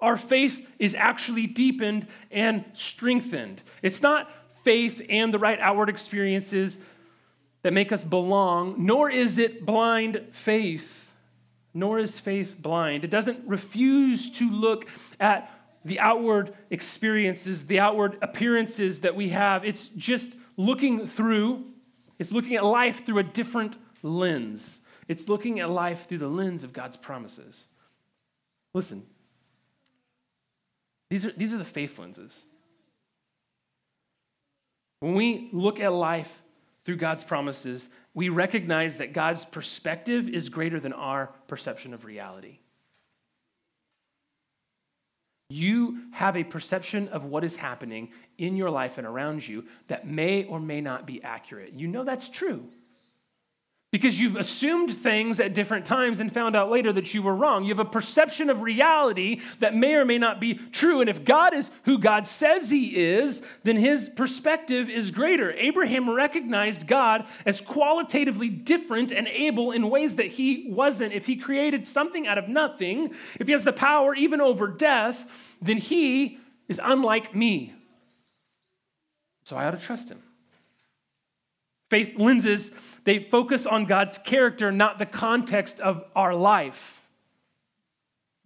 our 0.00 0.16
faith 0.16 0.66
is 0.78 0.94
actually 0.94 1.46
deepened 1.46 2.06
and 2.30 2.64
strengthened. 2.72 3.60
It's 3.82 4.00
not 4.00 4.30
faith 4.64 5.04
and 5.10 5.32
the 5.32 5.38
right 5.38 5.60
outward 5.60 5.90
experiences 5.90 6.78
that 7.60 7.74
make 7.74 7.92
us 7.92 8.02
belong, 8.02 8.76
nor 8.78 9.10
is 9.10 9.38
it 9.38 9.66
blind 9.66 10.24
faith, 10.32 11.12
nor 11.74 11.98
is 11.98 12.18
faith 12.18 12.56
blind. 12.58 13.04
It 13.04 13.10
doesn't 13.10 13.46
refuse 13.46 14.30
to 14.38 14.50
look 14.50 14.86
at 15.20 15.51
the 15.84 15.98
outward 15.98 16.54
experiences, 16.70 17.66
the 17.66 17.80
outward 17.80 18.18
appearances 18.22 19.00
that 19.00 19.14
we 19.14 19.30
have. 19.30 19.64
It's 19.64 19.88
just 19.88 20.36
looking 20.56 21.06
through, 21.06 21.64
it's 22.18 22.32
looking 22.32 22.56
at 22.56 22.64
life 22.64 23.04
through 23.04 23.18
a 23.18 23.24
different 23.24 23.78
lens. 24.02 24.80
It's 25.08 25.28
looking 25.28 25.60
at 25.60 25.70
life 25.70 26.08
through 26.08 26.18
the 26.18 26.28
lens 26.28 26.64
of 26.64 26.72
God's 26.72 26.96
promises. 26.96 27.66
Listen, 28.74 29.04
these 31.10 31.26
are, 31.26 31.32
these 31.32 31.52
are 31.52 31.58
the 31.58 31.64
faith 31.64 31.98
lenses. 31.98 32.46
When 35.00 35.14
we 35.14 35.50
look 35.52 35.80
at 35.80 35.92
life 35.92 36.42
through 36.84 36.96
God's 36.96 37.24
promises, 37.24 37.88
we 38.14 38.28
recognize 38.28 38.98
that 38.98 39.12
God's 39.12 39.44
perspective 39.44 40.28
is 40.28 40.48
greater 40.48 40.78
than 40.78 40.92
our 40.92 41.26
perception 41.48 41.92
of 41.92 42.04
reality. 42.04 42.58
You 45.52 46.04
have 46.12 46.36
a 46.36 46.44
perception 46.44 47.08
of 47.08 47.24
what 47.24 47.44
is 47.44 47.56
happening 47.56 48.10
in 48.38 48.56
your 48.56 48.70
life 48.70 48.96
and 48.96 49.06
around 49.06 49.46
you 49.46 49.64
that 49.88 50.06
may 50.06 50.44
or 50.44 50.58
may 50.58 50.80
not 50.80 51.06
be 51.06 51.22
accurate. 51.22 51.74
You 51.74 51.88
know 51.88 52.04
that's 52.04 52.28
true 52.28 52.68
because 53.92 54.18
you've 54.18 54.36
assumed 54.36 54.90
things 54.90 55.38
at 55.38 55.52
different 55.52 55.84
times 55.84 56.18
and 56.18 56.32
found 56.32 56.56
out 56.56 56.70
later 56.70 56.92
that 56.94 57.12
you 57.12 57.22
were 57.22 57.34
wrong. 57.34 57.62
You 57.62 57.68
have 57.68 57.78
a 57.78 57.84
perception 57.84 58.48
of 58.48 58.62
reality 58.62 59.42
that 59.60 59.74
may 59.74 59.94
or 59.94 60.06
may 60.06 60.16
not 60.16 60.40
be 60.40 60.54
true. 60.54 61.02
And 61.02 61.10
if 61.10 61.24
God 61.24 61.52
is 61.52 61.70
who 61.84 61.98
God 61.98 62.26
says 62.26 62.70
he 62.70 62.96
is, 62.96 63.46
then 63.64 63.76
his 63.76 64.08
perspective 64.08 64.88
is 64.88 65.10
greater. 65.10 65.52
Abraham 65.52 66.08
recognized 66.08 66.88
God 66.88 67.26
as 67.44 67.60
qualitatively 67.60 68.48
different 68.48 69.12
and 69.12 69.28
able 69.28 69.72
in 69.72 69.90
ways 69.90 70.16
that 70.16 70.26
he 70.26 70.70
wasn't. 70.70 71.12
If 71.12 71.26
he 71.26 71.36
created 71.36 71.86
something 71.86 72.26
out 72.26 72.38
of 72.38 72.48
nothing, 72.48 73.14
if 73.38 73.46
he 73.46 73.52
has 73.52 73.64
the 73.64 73.74
power 73.74 74.14
even 74.14 74.40
over 74.40 74.68
death, 74.68 75.28
then 75.60 75.76
he 75.76 76.38
is 76.66 76.80
unlike 76.82 77.34
me. 77.34 77.74
So 79.44 79.56
I 79.56 79.66
ought 79.66 79.72
to 79.72 79.76
trust 79.76 80.08
him. 80.08 80.22
Faith 81.92 82.18
lenses, 82.18 82.70
they 83.04 83.18
focus 83.18 83.66
on 83.66 83.84
God's 83.84 84.16
character, 84.16 84.72
not 84.72 84.98
the 84.98 85.04
context 85.04 85.78
of 85.78 86.02
our 86.16 86.34
life. 86.34 87.06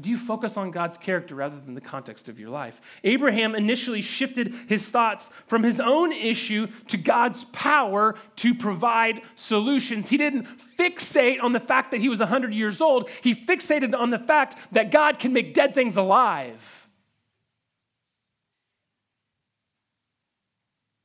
Do 0.00 0.10
you 0.10 0.18
focus 0.18 0.56
on 0.56 0.72
God's 0.72 0.98
character 0.98 1.36
rather 1.36 1.60
than 1.60 1.74
the 1.74 1.80
context 1.80 2.28
of 2.28 2.40
your 2.40 2.50
life? 2.50 2.80
Abraham 3.04 3.54
initially 3.54 4.00
shifted 4.00 4.52
his 4.68 4.88
thoughts 4.88 5.30
from 5.46 5.62
his 5.62 5.78
own 5.78 6.10
issue 6.12 6.66
to 6.88 6.96
God's 6.96 7.44
power 7.44 8.16
to 8.34 8.52
provide 8.52 9.22
solutions. 9.36 10.08
He 10.08 10.16
didn't 10.16 10.48
fixate 10.76 11.40
on 11.40 11.52
the 11.52 11.60
fact 11.60 11.92
that 11.92 12.00
he 12.00 12.08
was 12.08 12.18
100 12.18 12.52
years 12.52 12.80
old, 12.80 13.08
he 13.22 13.32
fixated 13.32 13.96
on 13.96 14.10
the 14.10 14.18
fact 14.18 14.58
that 14.72 14.90
God 14.90 15.20
can 15.20 15.32
make 15.32 15.54
dead 15.54 15.72
things 15.72 15.96
alive. 15.96 16.85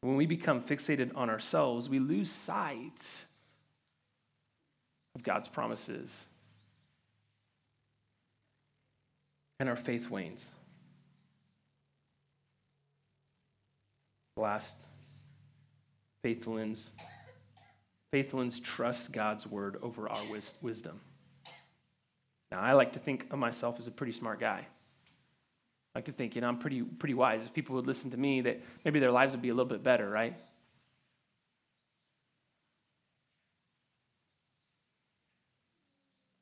When 0.02 0.16
we 0.16 0.26
become 0.26 0.62
fixated 0.62 1.12
on 1.16 1.30
ourselves, 1.30 1.88
we 1.88 2.00
lose 2.00 2.32
sight 2.32 3.24
of 5.16 5.24
God's 5.24 5.48
promises. 5.48 6.26
And 9.60 9.70
our 9.70 9.76
faith 9.76 10.10
wanes. 10.10 10.52
Last, 14.36 14.76
faithfulness. 16.24 16.90
Faithfulness 18.12 18.60
trusts 18.60 19.08
God's 19.08 19.46
word 19.46 19.78
over 19.84 20.10
our 20.10 20.24
wisdom. 20.62 21.00
Now, 22.52 22.60
I 22.60 22.74
like 22.74 22.94
to 22.94 23.00
think 23.00 23.32
of 23.32 23.38
myself 23.38 23.78
as 23.80 23.88
a 23.88 23.92
pretty 23.92 24.14
smart 24.14 24.40
guy. 24.40 24.66
I 25.94 26.00
like 26.00 26.06
to 26.06 26.14
think, 26.14 26.36
you 26.36 26.42
know, 26.42 26.48
I'm 26.48 26.58
pretty, 26.58 26.82
pretty 26.82 27.14
wise. 27.14 27.46
If 27.46 27.54
people 27.54 27.76
would 27.76 27.86
listen 27.86 28.12
to 28.12 28.18
me, 28.18 28.42
that 28.42 28.62
maybe 28.86 29.00
their 29.00 29.12
lives 29.12 29.34
would 29.34 29.42
be 29.42 29.50
a 29.50 29.54
little 29.54 29.70
bit 29.70 29.84
better, 29.84 30.10
right? 30.10 30.34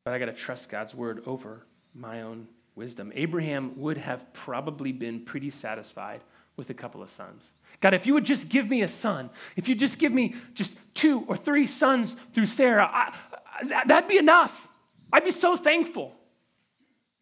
But 0.05 0.13
I 0.13 0.19
got 0.19 0.25
to 0.25 0.33
trust 0.33 0.69
God's 0.69 0.93
word 0.93 1.23
over 1.25 1.63
my 1.95 2.21
own 2.21 2.47
wisdom. 2.75 3.11
Abraham 3.15 3.73
would 3.77 3.97
have 3.97 4.31
probably 4.33 4.91
been 4.91 5.21
pretty 5.21 5.49
satisfied 5.49 6.21
with 6.55 6.69
a 6.69 6.73
couple 6.73 7.01
of 7.01 7.09
sons. 7.09 7.51
God, 7.81 7.93
if 7.93 8.05
you 8.05 8.13
would 8.13 8.25
just 8.25 8.49
give 8.49 8.69
me 8.69 8.83
a 8.83 8.87
son, 8.87 9.31
if 9.55 9.67
you 9.67 9.73
just 9.73 9.97
give 9.97 10.11
me 10.11 10.35
just 10.53 10.77
two 10.93 11.25
or 11.27 11.35
three 11.35 11.65
sons 11.65 12.13
through 12.13 12.45
Sarah, 12.45 12.85
I, 12.85 13.15
I, 13.61 13.83
that'd 13.85 14.09
be 14.09 14.17
enough. 14.17 14.67
I'd 15.11 15.23
be 15.23 15.31
so 15.31 15.55
thankful. 15.55 16.15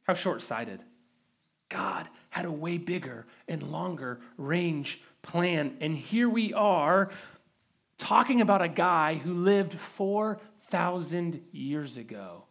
How 0.04 0.14
short 0.14 0.42
sighted. 0.42 0.84
God 1.70 2.08
had 2.38 2.46
a 2.46 2.52
way 2.52 2.78
bigger 2.78 3.26
and 3.48 3.64
longer 3.64 4.20
range 4.38 5.02
plan. 5.24 5.76
And 5.82 5.98
here 5.98 6.30
we 6.30 6.54
are 6.54 7.10
talking 7.98 8.42
about 8.42 8.62
a 8.62 8.68
guy 8.68 9.16
who 9.16 9.34
lived 9.34 9.74
4,000 9.74 11.42
years 11.52 11.98
ago. 11.98 12.44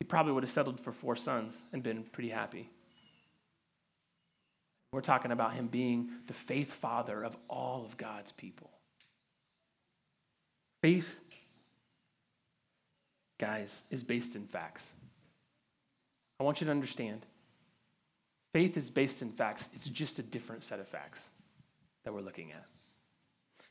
He 0.00 0.06
probably 0.06 0.32
would 0.32 0.44
have 0.44 0.50
settled 0.50 0.80
for 0.80 0.92
four 0.92 1.14
sons 1.14 1.62
and 1.74 1.82
been 1.82 2.04
pretty 2.04 2.30
happy. 2.30 2.70
We're 4.92 5.02
talking 5.02 5.30
about 5.30 5.52
him 5.52 5.66
being 5.66 6.08
the 6.26 6.32
faith 6.32 6.72
father 6.72 7.22
of 7.22 7.36
all 7.50 7.84
of 7.84 7.98
God's 7.98 8.32
people. 8.32 8.70
Faith, 10.80 11.20
guys, 13.38 13.82
is 13.90 14.02
based 14.02 14.36
in 14.36 14.46
facts. 14.46 14.94
I 16.38 16.44
want 16.44 16.60
you 16.60 16.64
to 16.66 16.70
understand 16.70 17.26
faith 18.52 18.76
is 18.76 18.90
based 18.90 19.22
in 19.22 19.30
facts, 19.30 19.68
it's 19.72 19.88
just 19.88 20.18
a 20.18 20.22
different 20.22 20.64
set 20.64 20.80
of 20.80 20.88
facts 20.88 21.28
that 22.04 22.12
we're 22.12 22.20
looking 22.20 22.52
at. 22.52 22.66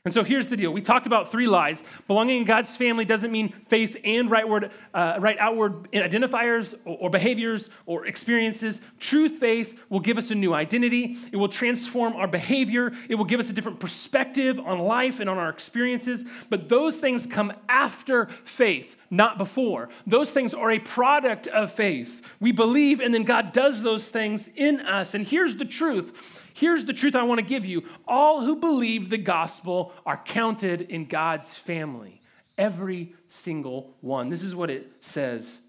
And 0.04 0.12
so 0.12 0.22
here's 0.22 0.50
the 0.50 0.56
deal. 0.58 0.70
We 0.70 0.82
talked 0.82 1.06
about 1.06 1.32
three 1.32 1.46
lies. 1.46 1.82
Belonging 2.06 2.36
in 2.36 2.44
God's 2.44 2.76
family 2.76 3.06
doesn't 3.06 3.32
mean 3.32 3.48
faith 3.68 3.96
and 4.04 4.28
rightward, 4.28 4.70
uh, 4.92 5.16
right 5.18 5.38
outward 5.38 5.90
identifiers 5.92 6.74
or, 6.84 6.98
or 7.00 7.10
behaviors 7.10 7.70
or 7.86 8.04
experiences. 8.04 8.82
True 9.00 9.30
faith 9.30 9.80
will 9.88 10.00
give 10.00 10.18
us 10.18 10.30
a 10.30 10.34
new 10.34 10.52
identity. 10.52 11.16
It 11.32 11.36
will 11.36 11.48
transform 11.48 12.12
our 12.16 12.28
behavior. 12.28 12.92
It 13.08 13.14
will 13.14 13.24
give 13.24 13.40
us 13.40 13.48
a 13.48 13.54
different 13.54 13.80
perspective 13.80 14.60
on 14.60 14.78
life 14.78 15.20
and 15.20 15.30
on 15.30 15.38
our 15.38 15.48
experiences. 15.48 16.26
But 16.50 16.68
those 16.68 16.98
things 16.98 17.26
come 17.26 17.54
after 17.66 18.26
faith, 18.44 18.98
not 19.08 19.38
before. 19.38 19.88
Those 20.06 20.32
things 20.32 20.52
are 20.52 20.70
a 20.70 20.80
product 20.80 21.46
of 21.46 21.72
faith. 21.72 22.34
We 22.40 22.52
believe, 22.52 23.00
and 23.00 23.14
then 23.14 23.24
God 23.24 23.54
does 23.54 23.82
those 23.82 24.10
things 24.10 24.48
in 24.48 24.80
us. 24.80 25.14
And 25.14 25.26
here's 25.26 25.56
the 25.56 25.64
truth 25.64 26.42
Here's 26.54 26.84
the 26.84 26.92
truth 26.92 27.16
I 27.16 27.24
want 27.24 27.40
to 27.40 27.44
give 27.44 27.66
you 27.66 27.82
all 28.06 28.44
who 28.44 28.54
believe 28.54 29.10
the 29.10 29.18
gospel 29.18 29.92
are 30.06 30.16
counted 30.16 30.82
in 30.82 31.06
God's 31.06 31.56
family. 31.56 32.22
Every 32.56 33.12
single 33.26 33.96
one. 34.00 34.28
This 34.28 34.44
is 34.44 34.54
what 34.54 34.70
it 34.70 34.90
says 35.00 35.60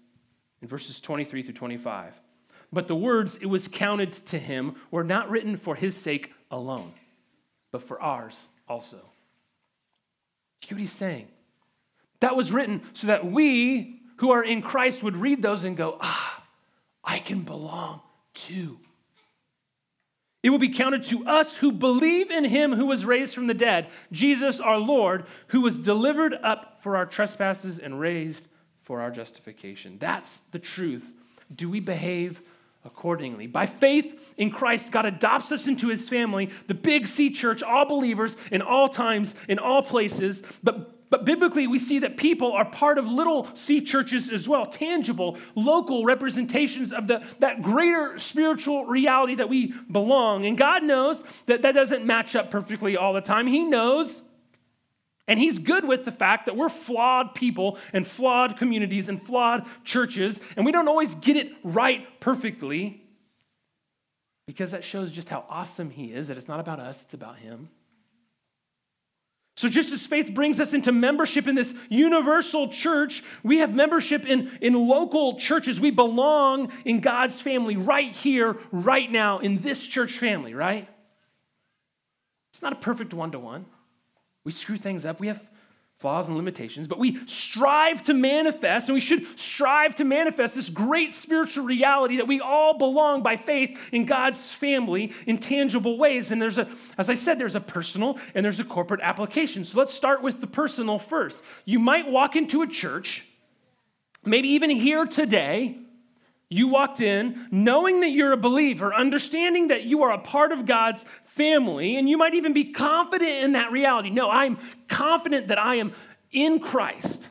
in 0.62 0.68
verses 0.68 1.00
23 1.00 1.42
through 1.42 1.54
25. 1.54 2.14
But 2.72 2.86
the 2.86 2.94
words, 2.94 3.34
it 3.34 3.46
was 3.46 3.66
counted 3.66 4.12
to 4.12 4.38
him, 4.38 4.76
were 4.92 5.02
not 5.02 5.28
written 5.28 5.56
for 5.56 5.74
his 5.74 5.96
sake 5.96 6.32
alone, 6.52 6.92
but 7.72 7.82
for 7.82 8.00
ours 8.00 8.46
also. 8.68 8.98
Do 10.60 10.68
you 10.68 10.76
what 10.76 10.80
he's 10.80 10.92
saying? 10.92 11.26
That 12.20 12.36
was 12.36 12.52
written 12.52 12.82
so 12.92 13.08
that 13.08 13.26
we 13.26 14.02
who 14.18 14.30
are 14.30 14.44
in 14.44 14.62
Christ 14.62 15.02
would 15.02 15.16
read 15.16 15.42
those 15.42 15.64
and 15.64 15.76
go, 15.76 15.98
ah, 16.00 16.44
I 17.02 17.18
can 17.18 17.40
belong 17.40 18.02
too. 18.34 18.78
It 20.46 20.50
will 20.50 20.58
be 20.58 20.68
counted 20.68 21.02
to 21.06 21.26
us 21.26 21.56
who 21.56 21.72
believe 21.72 22.30
in 22.30 22.44
him 22.44 22.72
who 22.72 22.86
was 22.86 23.04
raised 23.04 23.34
from 23.34 23.48
the 23.48 23.52
dead, 23.52 23.88
Jesus 24.12 24.60
our 24.60 24.78
Lord, 24.78 25.24
who 25.48 25.60
was 25.60 25.80
delivered 25.80 26.34
up 26.34 26.80
for 26.84 26.96
our 26.96 27.04
trespasses 27.04 27.80
and 27.80 27.98
raised 27.98 28.46
for 28.80 29.00
our 29.00 29.10
justification. 29.10 29.96
That's 29.98 30.38
the 30.38 30.60
truth. 30.60 31.12
Do 31.52 31.68
we 31.68 31.80
behave 31.80 32.42
accordingly? 32.84 33.48
By 33.48 33.66
faith 33.66 34.34
in 34.36 34.52
Christ, 34.52 34.92
God 34.92 35.04
adopts 35.04 35.50
us 35.50 35.66
into 35.66 35.88
his 35.88 36.08
family, 36.08 36.50
the 36.68 36.74
big 36.74 37.08
C 37.08 37.30
church, 37.30 37.64
all 37.64 37.84
believers 37.84 38.36
in 38.52 38.62
all 38.62 38.88
times, 38.88 39.34
in 39.48 39.58
all 39.58 39.82
places. 39.82 40.44
But 40.62 40.95
but 41.08 41.24
biblically, 41.24 41.66
we 41.66 41.78
see 41.78 42.00
that 42.00 42.16
people 42.16 42.52
are 42.52 42.64
part 42.64 42.98
of 42.98 43.06
little 43.06 43.48
C 43.54 43.80
churches 43.80 44.28
as 44.28 44.48
well, 44.48 44.66
tangible, 44.66 45.38
local 45.54 46.04
representations 46.04 46.92
of 46.92 47.06
the, 47.06 47.24
that 47.38 47.62
greater 47.62 48.18
spiritual 48.18 48.86
reality 48.86 49.36
that 49.36 49.48
we 49.48 49.72
belong. 49.90 50.46
And 50.46 50.58
God 50.58 50.82
knows 50.82 51.22
that 51.46 51.62
that 51.62 51.72
doesn't 51.72 52.04
match 52.04 52.34
up 52.34 52.50
perfectly 52.50 52.96
all 52.96 53.12
the 53.12 53.20
time. 53.20 53.46
He 53.46 53.64
knows, 53.64 54.28
and 55.28 55.38
He's 55.38 55.60
good 55.60 55.86
with 55.86 56.04
the 56.04 56.12
fact 56.12 56.46
that 56.46 56.56
we're 56.56 56.68
flawed 56.68 57.36
people 57.36 57.78
and 57.92 58.04
flawed 58.04 58.56
communities 58.56 59.08
and 59.08 59.22
flawed 59.22 59.64
churches, 59.84 60.40
and 60.56 60.66
we 60.66 60.72
don't 60.72 60.88
always 60.88 61.14
get 61.14 61.36
it 61.36 61.52
right 61.62 62.18
perfectly 62.18 63.02
because 64.46 64.72
that 64.72 64.84
shows 64.84 65.12
just 65.12 65.28
how 65.28 65.44
awesome 65.48 65.90
He 65.90 66.06
is, 66.06 66.28
that 66.28 66.36
it's 66.36 66.48
not 66.48 66.58
about 66.58 66.80
us, 66.80 67.02
it's 67.02 67.14
about 67.14 67.38
Him. 67.38 67.68
So, 69.56 69.70
just 69.70 69.90
as 69.94 70.04
faith 70.04 70.34
brings 70.34 70.60
us 70.60 70.74
into 70.74 70.92
membership 70.92 71.48
in 71.48 71.54
this 71.54 71.74
universal 71.88 72.68
church, 72.68 73.24
we 73.42 73.58
have 73.58 73.74
membership 73.74 74.26
in, 74.26 74.50
in 74.60 74.74
local 74.74 75.38
churches. 75.38 75.80
We 75.80 75.90
belong 75.90 76.70
in 76.84 77.00
God's 77.00 77.40
family 77.40 77.74
right 77.74 78.12
here, 78.12 78.58
right 78.70 79.10
now, 79.10 79.38
in 79.38 79.58
this 79.62 79.86
church 79.86 80.18
family, 80.18 80.52
right? 80.52 80.86
It's 82.52 82.60
not 82.60 82.74
a 82.74 82.76
perfect 82.76 83.14
one 83.14 83.32
to 83.32 83.38
one. 83.38 83.64
We 84.44 84.52
screw 84.52 84.76
things 84.76 85.06
up. 85.06 85.20
We 85.20 85.28
have 85.28 85.42
flaws 85.98 86.28
and 86.28 86.36
limitations, 86.36 86.86
but 86.86 86.98
we 86.98 87.16
strive 87.24 88.02
to 88.02 88.12
manifest, 88.12 88.88
and 88.88 88.94
we 88.94 89.00
should 89.00 89.38
strive 89.38 89.96
to 89.96 90.04
manifest 90.04 90.54
this 90.54 90.68
great 90.68 91.12
spiritual 91.12 91.64
reality 91.64 92.18
that 92.18 92.28
we 92.28 92.38
all 92.38 92.76
belong 92.76 93.22
by 93.22 93.36
faith 93.36 93.78
in 93.92 94.04
God's 94.04 94.52
family 94.52 95.12
in 95.26 95.38
tangible 95.38 95.96
ways. 95.96 96.30
And 96.30 96.40
there's 96.40 96.58
a, 96.58 96.68
as 96.98 97.08
I 97.08 97.14
said, 97.14 97.38
there's 97.38 97.54
a 97.54 97.60
personal 97.60 98.18
and 98.34 98.44
there's 98.44 98.60
a 98.60 98.64
corporate 98.64 99.00
application. 99.00 99.64
So 99.64 99.78
let's 99.78 99.92
start 99.92 100.22
with 100.22 100.42
the 100.42 100.46
personal 100.46 100.98
first. 100.98 101.42
You 101.64 101.78
might 101.78 102.10
walk 102.10 102.36
into 102.36 102.60
a 102.60 102.66
church, 102.66 103.26
maybe 104.22 104.48
even 104.48 104.68
here 104.68 105.06
today. 105.06 105.78
You 106.48 106.68
walked 106.68 107.00
in 107.00 107.48
knowing 107.50 108.00
that 108.00 108.10
you're 108.10 108.32
a 108.32 108.36
believer, 108.36 108.94
understanding 108.94 109.68
that 109.68 109.84
you 109.84 110.04
are 110.04 110.12
a 110.12 110.18
part 110.18 110.52
of 110.52 110.64
God's 110.64 111.04
family, 111.24 111.96
and 111.96 112.08
you 112.08 112.16
might 112.16 112.34
even 112.34 112.52
be 112.52 112.72
confident 112.72 113.44
in 113.44 113.52
that 113.52 113.72
reality. 113.72 114.10
No, 114.10 114.30
I'm 114.30 114.58
confident 114.88 115.48
that 115.48 115.58
I 115.58 115.76
am 115.76 115.92
in 116.30 116.60
Christ. 116.60 117.28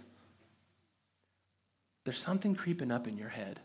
There's 2.03 2.17
something 2.17 2.55
creeping 2.55 2.91
up 2.91 3.07
in 3.07 3.17
your 3.17 3.29
head. 3.29 3.59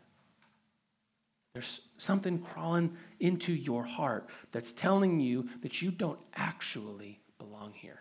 There's 1.52 1.80
something 1.98 2.38
crawling 2.38 2.96
into 3.18 3.52
your 3.52 3.82
heart 3.82 4.28
that's 4.52 4.72
telling 4.72 5.18
you 5.20 5.48
that 5.62 5.82
you 5.82 5.90
don't 5.90 6.18
actually 6.34 7.20
belong 7.38 7.72
here. 7.74 7.98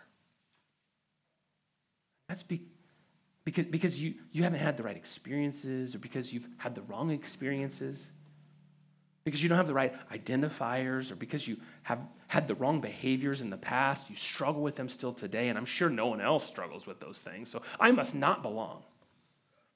That's 2.28 2.44
be, 2.44 2.62
because, 3.44 3.66
because 3.66 4.00
you, 4.00 4.14
you 4.32 4.42
haven't 4.42 4.60
had 4.60 4.76
the 4.76 4.82
right 4.82 4.96
experiences 4.96 5.94
or 5.94 5.98
because 5.98 6.32
you've 6.32 6.48
had 6.58 6.74
the 6.74 6.82
wrong 6.82 7.10
experiences 7.10 8.10
because 9.24 9.42
you 9.42 9.48
don't 9.48 9.58
have 9.58 9.66
the 9.66 9.74
right 9.74 9.94
identifiers 10.10 11.12
or 11.12 11.14
because 11.14 11.46
you 11.46 11.56
have 11.82 12.00
had 12.26 12.48
the 12.48 12.54
wrong 12.54 12.80
behaviors 12.80 13.42
in 13.42 13.50
the 13.50 13.56
past, 13.56 14.08
you 14.08 14.16
struggle 14.16 14.62
with 14.62 14.76
them 14.76 14.88
still 14.88 15.12
today, 15.12 15.48
and 15.48 15.58
I'm 15.58 15.66
sure 15.66 15.90
no 15.90 16.06
one 16.06 16.20
else 16.20 16.46
struggles 16.46 16.86
with 16.86 17.00
those 17.00 17.20
things. 17.20 17.50
So 17.50 17.62
I 17.78 17.90
must 17.90 18.14
not 18.14 18.42
belong. 18.42 18.82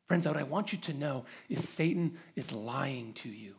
Friends, 0.07 0.27
what 0.27 0.37
I 0.37 0.43
want 0.43 0.73
you 0.73 0.79
to 0.79 0.93
know 0.93 1.25
is 1.49 1.69
Satan 1.69 2.17
is 2.37 2.53
lying 2.53 3.13
to 3.15 3.29
you. 3.29 3.55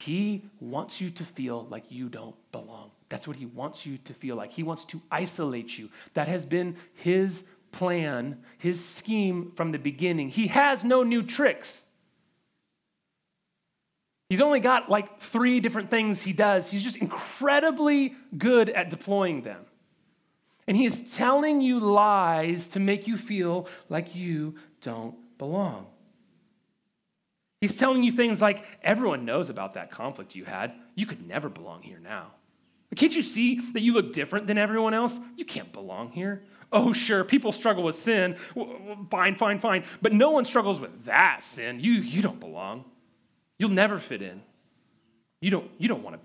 He 0.00 0.44
wants 0.60 1.00
you 1.00 1.10
to 1.10 1.24
feel 1.24 1.66
like 1.70 1.90
you 1.90 2.08
don't 2.08 2.36
belong. 2.52 2.90
That's 3.08 3.26
what 3.26 3.36
he 3.36 3.46
wants 3.46 3.86
you 3.86 3.96
to 3.98 4.12
feel 4.12 4.36
like. 4.36 4.52
He 4.52 4.62
wants 4.62 4.84
to 4.86 5.00
isolate 5.10 5.78
you. 5.78 5.88
That 6.14 6.28
has 6.28 6.44
been 6.44 6.76
his 6.92 7.44
plan, 7.74 8.38
his 8.56 8.82
scheme 8.82 9.50
from 9.56 9.72
the 9.72 9.78
beginning. 9.78 10.30
He 10.30 10.46
has 10.46 10.84
no 10.84 11.02
new 11.02 11.22
tricks. 11.22 11.84
He's 14.30 14.40
only 14.40 14.60
got 14.60 14.88
like 14.88 15.20
three 15.20 15.60
different 15.60 15.90
things 15.90 16.22
he 16.22 16.32
does. 16.32 16.70
He's 16.70 16.84
just 16.84 16.96
incredibly 16.96 18.14
good 18.38 18.70
at 18.70 18.90
deploying 18.90 19.42
them. 19.42 19.66
And 20.66 20.76
he 20.76 20.86
is 20.86 21.14
telling 21.14 21.60
you 21.60 21.78
lies 21.78 22.68
to 22.68 22.80
make 22.80 23.06
you 23.06 23.16
feel 23.18 23.68
like 23.88 24.14
you 24.14 24.54
don't 24.80 25.16
belong. 25.36 25.86
He's 27.60 27.76
telling 27.76 28.02
you 28.02 28.12
things 28.12 28.40
like 28.40 28.64
everyone 28.82 29.24
knows 29.24 29.50
about 29.50 29.74
that 29.74 29.90
conflict 29.90 30.34
you 30.34 30.44
had. 30.44 30.72
You 30.94 31.06
could 31.06 31.26
never 31.26 31.48
belong 31.48 31.82
here 31.82 31.98
now. 31.98 32.28
Can't 32.94 33.14
you 33.16 33.22
see 33.22 33.58
that 33.72 33.80
you 33.80 33.92
look 33.92 34.12
different 34.12 34.46
than 34.46 34.58
everyone 34.58 34.94
else? 34.94 35.18
You 35.36 35.44
can't 35.44 35.72
belong 35.72 36.12
here. 36.12 36.44
Oh, 36.72 36.92
sure, 36.92 37.24
people 37.24 37.52
struggle 37.52 37.82
with 37.84 37.96
sin. 37.96 38.36
Fine, 39.10 39.36
fine, 39.36 39.58
fine. 39.58 39.84
But 40.02 40.12
no 40.12 40.30
one 40.30 40.44
struggles 40.44 40.80
with 40.80 41.04
that 41.04 41.42
sin. 41.42 41.80
You, 41.80 41.92
you 41.92 42.22
don't 42.22 42.40
belong. 42.40 42.84
You'll 43.58 43.70
never 43.70 43.98
fit 43.98 44.22
in. 44.22 44.42
You 45.40 45.50
don't, 45.50 45.70
you 45.78 45.88
don't 45.88 46.02
want 46.02 46.16
to, 46.16 46.22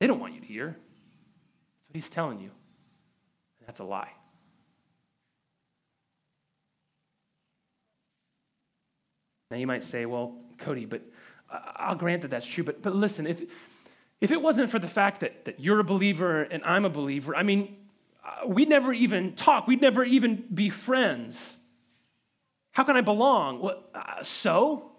they 0.00 0.06
don't 0.06 0.20
want 0.20 0.34
you 0.34 0.40
to 0.40 0.46
hear. 0.46 0.66
That's 0.66 1.88
what 1.88 1.94
he's 1.94 2.10
telling 2.10 2.40
you. 2.40 2.50
That's 3.66 3.80
a 3.80 3.84
lie. 3.84 4.12
Now 9.50 9.58
you 9.58 9.66
might 9.66 9.84
say, 9.84 10.06
well, 10.06 10.36
Cody, 10.58 10.86
but 10.86 11.02
I'll 11.50 11.94
grant 11.94 12.22
that 12.22 12.30
that's 12.30 12.46
true. 12.46 12.64
But, 12.64 12.82
but 12.82 12.94
listen, 12.94 13.26
if, 13.26 13.42
if 14.20 14.30
it 14.30 14.40
wasn't 14.40 14.70
for 14.70 14.78
the 14.78 14.88
fact 14.88 15.20
that, 15.20 15.44
that 15.44 15.60
you're 15.60 15.80
a 15.80 15.84
believer 15.84 16.42
and 16.42 16.64
I'm 16.64 16.84
a 16.84 16.90
believer, 16.90 17.36
I 17.36 17.42
mean, 17.42 17.76
uh, 17.76 17.81
we'd 18.46 18.68
never 18.68 18.92
even 18.92 19.34
talk. 19.34 19.66
We'd 19.66 19.80
never 19.80 20.04
even 20.04 20.44
be 20.52 20.70
friends. 20.70 21.56
How 22.72 22.84
can 22.84 22.96
I 22.96 23.00
belong? 23.00 23.68
Uh, 23.94 24.22
so? 24.22 24.90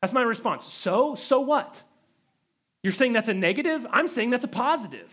That's 0.00 0.12
my 0.12 0.22
response. 0.22 0.64
So, 0.64 1.14
so 1.14 1.40
what? 1.40 1.82
You're 2.82 2.92
saying 2.92 3.14
that's 3.14 3.28
a 3.28 3.34
negative? 3.34 3.86
I'm 3.90 4.08
saying 4.08 4.30
that's 4.30 4.44
a 4.44 4.48
positive. 4.48 5.12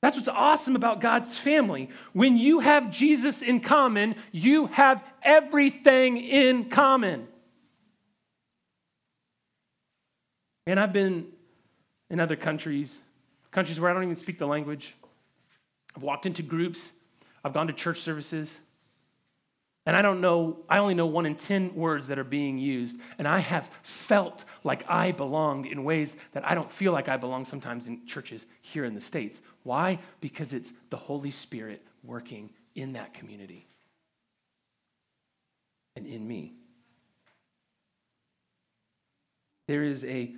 That's 0.00 0.16
what's 0.16 0.28
awesome 0.28 0.76
about 0.76 1.00
God's 1.00 1.36
family. 1.38 1.88
When 2.12 2.36
you 2.36 2.60
have 2.60 2.90
Jesus 2.90 3.40
in 3.40 3.60
common, 3.60 4.16
you 4.32 4.66
have 4.66 5.02
everything 5.22 6.18
in 6.18 6.68
common. 6.68 7.26
And 10.66 10.78
I've 10.78 10.92
been 10.92 11.28
in 12.10 12.20
other 12.20 12.36
countries, 12.36 13.00
countries 13.54 13.78
where 13.78 13.88
I 13.88 13.94
don't 13.94 14.02
even 14.02 14.16
speak 14.16 14.38
the 14.38 14.46
language. 14.46 14.96
I've 15.96 16.02
walked 16.02 16.26
into 16.26 16.42
groups, 16.42 16.90
I've 17.44 17.54
gone 17.54 17.68
to 17.68 17.72
church 17.72 18.00
services. 18.00 18.58
And 19.86 19.94
I 19.94 20.00
don't 20.00 20.22
know, 20.22 20.60
I 20.66 20.78
only 20.78 20.94
know 20.94 21.04
one 21.04 21.26
in 21.26 21.34
10 21.34 21.74
words 21.74 22.08
that 22.08 22.18
are 22.18 22.24
being 22.24 22.56
used. 22.56 22.98
And 23.18 23.28
I 23.28 23.38
have 23.38 23.68
felt 23.82 24.46
like 24.64 24.88
I 24.88 25.12
belonged 25.12 25.66
in 25.66 25.84
ways 25.84 26.16
that 26.32 26.42
I 26.42 26.54
don't 26.54 26.72
feel 26.72 26.90
like 26.90 27.10
I 27.10 27.18
belong 27.18 27.44
sometimes 27.44 27.86
in 27.86 28.06
churches 28.06 28.46
here 28.62 28.86
in 28.86 28.94
the 28.94 29.00
States. 29.02 29.42
Why? 29.62 29.98
Because 30.22 30.54
it's 30.54 30.72
the 30.88 30.96
Holy 30.96 31.30
Spirit 31.30 31.82
working 32.02 32.48
in 32.74 32.94
that 32.94 33.12
community 33.12 33.66
and 35.96 36.06
in 36.06 36.26
me. 36.26 36.54
There 39.68 39.82
is 39.82 40.02
a 40.06 40.34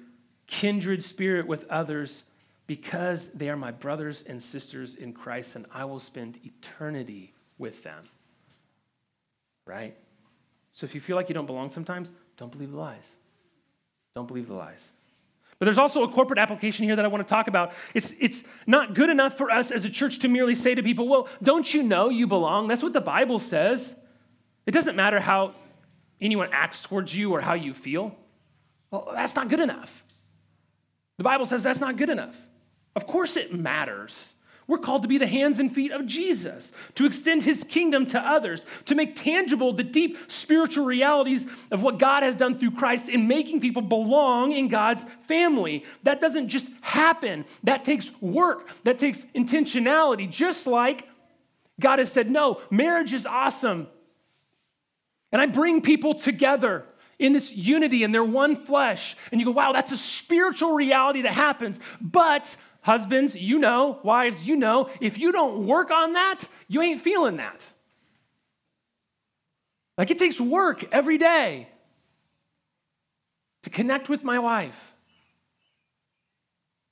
kindred 0.48 1.04
spirit 1.04 1.46
with 1.46 1.64
others 1.70 2.24
because 2.66 3.30
they 3.30 3.48
are 3.48 3.56
my 3.56 3.70
brothers 3.70 4.22
and 4.22 4.42
sisters 4.42 4.94
in 4.94 5.12
Christ, 5.12 5.56
and 5.56 5.66
I 5.72 5.84
will 5.84 6.00
spend 6.00 6.38
eternity 6.44 7.32
with 7.58 7.82
them 7.82 8.04
right? 9.66 9.96
So 10.72 10.84
if 10.84 10.94
you 10.94 11.00
feel 11.00 11.16
like 11.16 11.28
you 11.28 11.34
don't 11.34 11.46
belong 11.46 11.70
sometimes, 11.70 12.12
don't 12.36 12.52
believe 12.52 12.70
the 12.70 12.78
lies. 12.78 13.16
Don't 14.14 14.28
believe 14.28 14.46
the 14.46 14.54
lies. 14.54 14.92
But 15.58 15.64
there's 15.64 15.78
also 15.78 16.04
a 16.04 16.08
corporate 16.08 16.38
application 16.38 16.84
here 16.84 16.96
that 16.96 17.04
I 17.04 17.08
want 17.08 17.26
to 17.26 17.30
talk 17.30 17.48
about. 17.48 17.72
It's, 17.94 18.14
it's 18.20 18.44
not 18.66 18.94
good 18.94 19.10
enough 19.10 19.36
for 19.36 19.50
us 19.50 19.70
as 19.70 19.84
a 19.84 19.90
church 19.90 20.18
to 20.20 20.28
merely 20.28 20.54
say 20.54 20.74
to 20.74 20.82
people, 20.82 21.08
well, 21.08 21.28
don't 21.42 21.72
you 21.72 21.82
know 21.82 22.10
you 22.10 22.26
belong? 22.26 22.68
That's 22.68 22.82
what 22.82 22.92
the 22.92 23.00
Bible 23.00 23.38
says. 23.38 23.96
It 24.66 24.72
doesn't 24.72 24.96
matter 24.96 25.18
how 25.18 25.54
anyone 26.20 26.50
acts 26.52 26.82
towards 26.82 27.16
you 27.16 27.32
or 27.32 27.40
how 27.40 27.54
you 27.54 27.72
feel. 27.72 28.14
Well, 28.90 29.10
that's 29.14 29.34
not 29.34 29.48
good 29.48 29.60
enough. 29.60 30.04
The 31.16 31.24
Bible 31.24 31.46
says 31.46 31.62
that's 31.62 31.80
not 31.80 31.96
good 31.96 32.10
enough. 32.10 32.38
Of 32.96 33.06
course, 33.06 33.36
it 33.36 33.54
matters 33.54 34.32
We're 34.66 34.78
called 34.78 35.02
to 35.02 35.08
be 35.08 35.18
the 35.18 35.28
hands 35.28 35.60
and 35.60 35.72
feet 35.72 35.92
of 35.92 36.06
Jesus, 36.06 36.72
to 36.96 37.06
extend 37.06 37.44
his 37.44 37.62
kingdom 37.62 38.04
to 38.06 38.20
others, 38.20 38.66
to 38.86 38.96
make 38.96 39.14
tangible 39.14 39.72
the 39.72 39.84
deep 39.84 40.18
spiritual 40.26 40.84
realities 40.84 41.46
of 41.70 41.82
what 41.82 42.00
God 42.00 42.24
has 42.24 42.34
done 42.34 42.58
through 42.58 42.72
Christ 42.72 43.08
in 43.08 43.28
making 43.28 43.60
people 43.60 43.82
belong 43.82 44.50
in 44.50 44.66
God's 44.66 45.04
family. 45.28 45.84
That 46.02 46.20
doesn't 46.20 46.48
just 46.48 46.68
happen, 46.80 47.44
that 47.62 47.84
takes 47.84 48.10
work, 48.20 48.68
that 48.82 48.98
takes 48.98 49.24
intentionality, 49.36 50.28
just 50.28 50.66
like 50.66 51.06
God 51.78 52.00
has 52.00 52.10
said, 52.10 52.28
No, 52.30 52.60
marriage 52.70 53.14
is 53.14 53.26
awesome. 53.26 53.86
And 55.30 55.40
I 55.42 55.46
bring 55.46 55.82
people 55.82 56.14
together 56.14 56.86
in 57.18 57.32
this 57.32 57.54
unity 57.54 58.04
and 58.04 58.12
they're 58.12 58.24
one 58.24 58.56
flesh. 58.56 59.16
And 59.30 59.40
you 59.40 59.44
go, 59.46 59.52
wow, 59.52 59.72
that's 59.72 59.92
a 59.92 59.96
spiritual 59.96 60.72
reality 60.72 61.22
that 61.22 61.32
happens. 61.32 61.80
But 62.00 62.56
Husbands, 62.86 63.34
you 63.34 63.58
know, 63.58 63.98
wives, 64.04 64.46
you 64.46 64.54
know, 64.54 64.88
if 65.00 65.18
you 65.18 65.32
don't 65.32 65.66
work 65.66 65.90
on 65.90 66.12
that, 66.12 66.44
you 66.68 66.80
ain't 66.80 67.00
feeling 67.00 67.38
that. 67.38 67.66
Like 69.98 70.12
it 70.12 70.20
takes 70.20 70.40
work 70.40 70.84
every 70.92 71.18
day 71.18 71.66
to 73.64 73.70
connect 73.70 74.08
with 74.08 74.22
my 74.22 74.38
wife, 74.38 74.92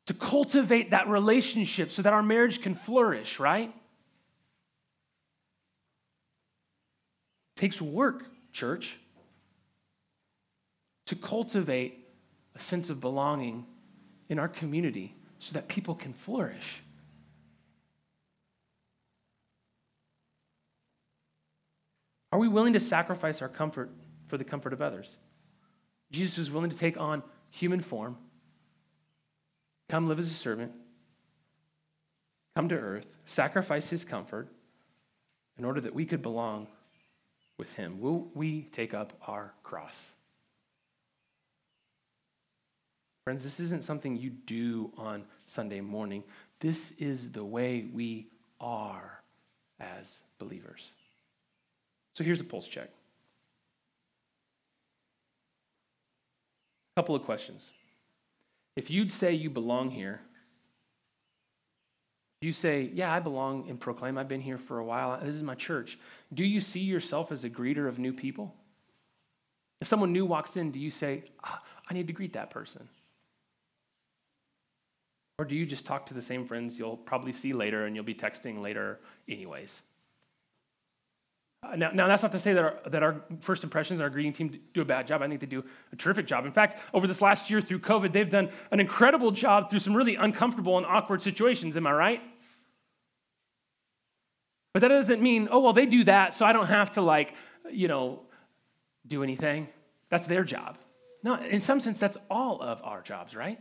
to 0.07 0.14
cultivate 0.14 0.90
that 0.90 1.09
relationship 1.09 1.92
so 1.92 2.03
that 2.03 2.12
our 2.12 2.24
marriage 2.24 2.61
can 2.61 2.74
flourish, 2.74 3.38
right? 3.38 3.72
It 7.57 7.61
takes 7.61 7.80
work, 7.80 8.24
church, 8.51 8.99
to 11.07 11.14
cultivate 11.14 12.09
a 12.57 12.59
sense 12.59 12.90
of 12.90 13.01
belonging 13.01 13.64
in 14.28 14.40
our 14.40 14.49
community 14.49 15.14
so 15.45 15.53
that 15.53 15.68
people 15.68 15.95
can 15.95 16.14
flourish. 16.14 16.80
Are 22.32 22.38
we 22.38 22.49
willing 22.49 22.72
to 22.72 22.80
sacrifice 22.80 23.42
our 23.42 23.49
comfort 23.51 23.90
for 24.26 24.38
the 24.38 24.45
comfort 24.45 24.72
of 24.72 24.80
others? 24.80 25.18
Jesus 26.11 26.38
was 26.38 26.51
willing 26.51 26.70
to 26.70 26.76
take 26.76 26.99
on 26.99 27.22
human 27.51 27.82
form, 27.82 28.16
come 29.90 30.09
live 30.09 30.18
as 30.18 30.28
a 30.28 30.34
servant, 30.34 30.72
come 32.57 32.70
to 32.70 32.74
earth, 32.74 33.14
sacrifice 33.26 33.90
his 33.90 34.03
comfort 34.03 34.49
in 35.59 35.66
order 35.66 35.82
that 35.82 35.95
we 35.95 36.07
could 36.07 36.22
belong 36.22 36.68
with 37.59 37.74
him. 37.74 38.01
Will 38.01 38.30
we 38.34 38.62
take 38.62 38.95
up 38.95 39.12
our 39.28 39.53
cross? 39.62 40.14
Friends, 43.25 43.43
this 43.43 43.59
isn't 43.59 43.83
something 43.83 44.18
you 44.18 44.29
do 44.29 44.93
on 44.99 45.25
Sunday 45.47 45.81
morning. 45.81 46.22
This 46.61 46.93
is 46.99 47.33
the 47.33 47.43
way 47.43 47.87
we 47.93 48.29
are 48.61 49.22
as 49.81 50.20
believers. 50.39 50.91
So 52.16 52.22
here's 52.22 52.43
a 52.43 52.45
pulse 52.45 52.68
check. 52.68 52.91
A 56.97 57.01
couple 57.01 57.16
of 57.16 57.25
questions. 57.25 57.72
If 58.77 58.91
you'd 58.91 59.11
say 59.11 59.33
you 59.33 59.49
belong 59.49 59.91
here, 59.91 60.20
you 62.43 62.53
say, 62.53 62.91
Yeah, 62.93 63.11
I 63.11 63.20
belong 63.20 63.68
in 63.68 63.79
Proclaim. 63.79 64.18
I've 64.18 64.29
been 64.29 64.43
here 64.43 64.59
for 64.59 64.79
a 64.79 64.85
while. 64.85 65.18
This 65.18 65.35
is 65.35 65.43
my 65.43 65.55
church. 65.55 65.99
Do 66.35 66.45
you 66.45 66.61
see 66.61 66.81
yourself 66.81 67.33
as 67.33 67.43
a 67.43 67.49
greeter 67.49 67.89
of 67.89 67.99
new 67.99 68.12
people? 68.12 68.55
If 69.81 69.89
someone 69.89 70.12
new 70.12 70.27
walks 70.27 70.59
in, 70.59 70.70
do 70.70 70.79
you 70.79 70.91
say, 70.91 71.25
oh, 71.43 71.59
I 71.89 71.95
need 71.95 72.07
to 72.09 72.12
greet 72.12 72.35
that 72.35 72.51
person? 72.51 72.87
Or 75.39 75.45
do 75.45 75.55
you 75.55 75.66
just 75.66 75.85
talk 75.85 76.07
to 76.07 76.14
the 76.14 76.22
same 76.22 76.47
friends 76.47 76.78
you'll 76.78 76.97
probably 76.97 77.32
see 77.32 77.53
later 77.53 77.87
and 77.87 77.97
you'll 77.97 78.05
be 78.05 78.14
texting 78.14 78.62
later, 78.62 79.01
anyways? 79.28 79.82
Now, 81.76 81.91
now, 81.93 82.07
that's 82.07 82.22
not 82.22 82.32
to 82.32 82.39
say 82.39 82.53
that 82.53 82.62
our, 82.62 82.76
that 82.89 83.03
our 83.03 83.22
first 83.41 83.64
impressions, 83.64 84.01
our 84.01 84.11
greeting 84.11 84.32
team 84.32 84.61
do 84.74 84.82
a 84.82 84.85
bad 84.85 85.07
job. 85.07 85.22
I 85.22 85.28
think 85.28 85.41
they 85.41 85.47
do 85.47 85.64
a 85.93 85.97
terrific 85.97 86.26
job. 86.26 86.45
In 86.45 86.53
fact, 86.53 86.78
over 86.93 87.07
this 87.07 87.22
last 87.22 87.49
year 87.49 87.61
through 87.62 87.78
COVID, 87.80 88.12
they've 88.12 88.28
done 88.28 88.51
an 88.70 88.80
incredible 88.80 89.30
job 89.30 89.70
through 89.70 89.78
some 89.78 89.95
really 89.97 90.14
uncomfortable 90.14 90.76
and 90.76 90.87
awkward 90.87 91.22
situations. 91.22 91.76
Am 91.76 91.87
I 91.87 91.93
right? 91.93 92.22
But 94.74 94.80
that 94.80 94.89
doesn't 94.89 95.22
mean, 95.22 95.49
oh, 95.51 95.61
well, 95.61 95.72
they 95.72 95.87
do 95.87 96.05
that, 96.05 96.35
so 96.35 96.45
I 96.45 96.53
don't 96.53 96.66
have 96.66 96.93
to, 96.93 97.01
like, 97.01 97.35
you 97.70 97.89
know, 97.89 98.20
do 99.07 99.22
anything. 99.22 99.68
That's 100.11 100.26
their 100.26 100.45
job. 100.45 100.78
No, 101.22 101.37
in 101.43 101.61
some 101.61 101.80
sense, 101.80 101.99
that's 101.99 102.18
all 102.28 102.61
of 102.61 102.82
our 102.82 103.01
jobs, 103.01 103.35
right? 103.35 103.59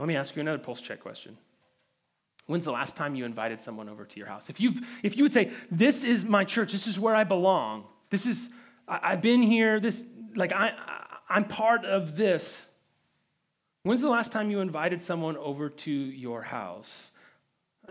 Let 0.00 0.06
me 0.06 0.16
ask 0.16 0.34
you 0.34 0.40
another 0.40 0.58
pulse 0.58 0.80
check 0.80 1.00
question. 1.00 1.36
When's 2.46 2.64
the 2.64 2.72
last 2.72 2.96
time 2.96 3.14
you 3.14 3.26
invited 3.26 3.60
someone 3.60 3.88
over 3.88 4.06
to 4.06 4.18
your 4.18 4.26
house? 4.26 4.48
If 4.48 4.58
you 4.58 4.72
if 5.02 5.16
you 5.16 5.22
would 5.22 5.32
say, 5.32 5.52
"This 5.70 6.04
is 6.04 6.24
my 6.24 6.42
church. 6.44 6.72
This 6.72 6.86
is 6.86 6.98
where 6.98 7.14
I 7.14 7.22
belong. 7.22 7.84
This 8.08 8.24
is 8.24 8.50
I, 8.88 9.10
have 9.10 9.20
been 9.20 9.42
here. 9.42 9.78
This 9.78 10.04
like 10.34 10.52
I, 10.54 10.68
I 10.70 11.16
I'm 11.28 11.44
part 11.44 11.84
of 11.84 12.16
this." 12.16 12.66
When's 13.82 14.00
the 14.00 14.08
last 14.08 14.32
time 14.32 14.50
you 14.50 14.60
invited 14.60 15.00
someone 15.02 15.36
over 15.36 15.68
to 15.68 15.90
your 15.90 16.42
house? 16.42 17.12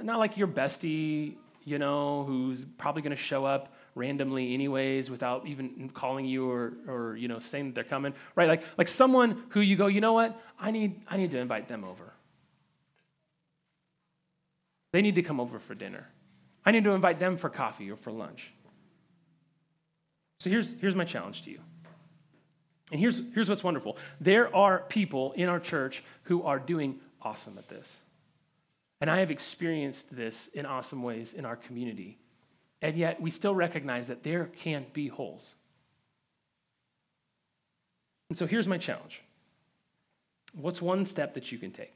Not 0.01 0.19
like 0.19 0.35
your 0.35 0.47
bestie, 0.47 1.35
you 1.63 1.77
know, 1.77 2.23
who's 2.25 2.65
probably 2.65 3.01
going 3.01 3.15
to 3.15 3.21
show 3.21 3.45
up 3.45 3.73
randomly 3.99 4.53
anyways 4.53 5.09
without 5.09 5.45
even 5.45 5.91
calling 5.93 6.25
you 6.25 6.49
or, 6.49 6.73
or 6.87 7.15
you 7.17 7.27
know 7.27 7.39
saying 7.39 7.67
that 7.67 7.75
they're 7.75 7.83
coming 7.83 8.13
right? 8.33 8.47
Like 8.47 8.63
like 8.77 8.87
someone 8.87 9.43
who 9.49 9.59
you 9.59 9.75
go 9.75 9.87
you 9.87 10.01
know 10.01 10.13
what? 10.13 10.41
I 10.57 10.71
need 10.71 11.01
i 11.07 11.17
need 11.17 11.31
to 11.31 11.39
invite 11.39 11.67
them 11.67 11.83
over. 11.83 12.13
They 14.91 15.01
need 15.01 15.15
to 15.15 15.21
come 15.21 15.39
over 15.39 15.59
for 15.59 15.75
dinner. 15.75 16.07
I 16.65 16.71
need 16.71 16.83
to 16.85 16.91
invite 16.91 17.19
them 17.19 17.37
for 17.37 17.49
coffee 17.49 17.91
or 17.91 17.95
for 17.97 18.11
lunch. 18.11 18.53
So 20.39 20.49
here's 20.49 20.79
here's 20.79 20.95
my 20.95 21.05
challenge 21.05 21.43
to 21.43 21.51
you. 21.51 21.59
And 22.91 22.99
here's 22.99 23.21
here's 23.33 23.49
what's 23.49 23.63
wonderful. 23.63 23.97
There 24.21 24.55
are 24.55 24.79
people 24.87 25.33
in 25.33 25.49
our 25.49 25.59
church 25.59 26.03
who 26.23 26.43
are 26.43 26.57
doing 26.57 26.99
awesome 27.21 27.57
at 27.57 27.67
this. 27.67 27.99
And 29.01 29.09
i 29.09 29.19
have 29.19 29.31
experienced 29.31 30.15
this 30.15 30.47
in 30.53 30.65
awesome 30.65 31.03
ways 31.03 31.33
in 31.33 31.45
our 31.45 31.55
community 31.55 32.17
and 32.81 32.95
yet, 32.95 33.21
we 33.21 33.29
still 33.29 33.53
recognize 33.53 34.07
that 34.07 34.23
there 34.23 34.45
can 34.45 34.85
be 34.93 35.07
holes. 35.07 35.55
And 38.29 38.37
so 38.37 38.45
here's 38.45 38.67
my 38.67 38.77
challenge 38.77 39.23
What's 40.55 40.81
one 40.81 41.05
step 41.05 41.33
that 41.33 41.51
you 41.51 41.57
can 41.57 41.71
take? 41.71 41.93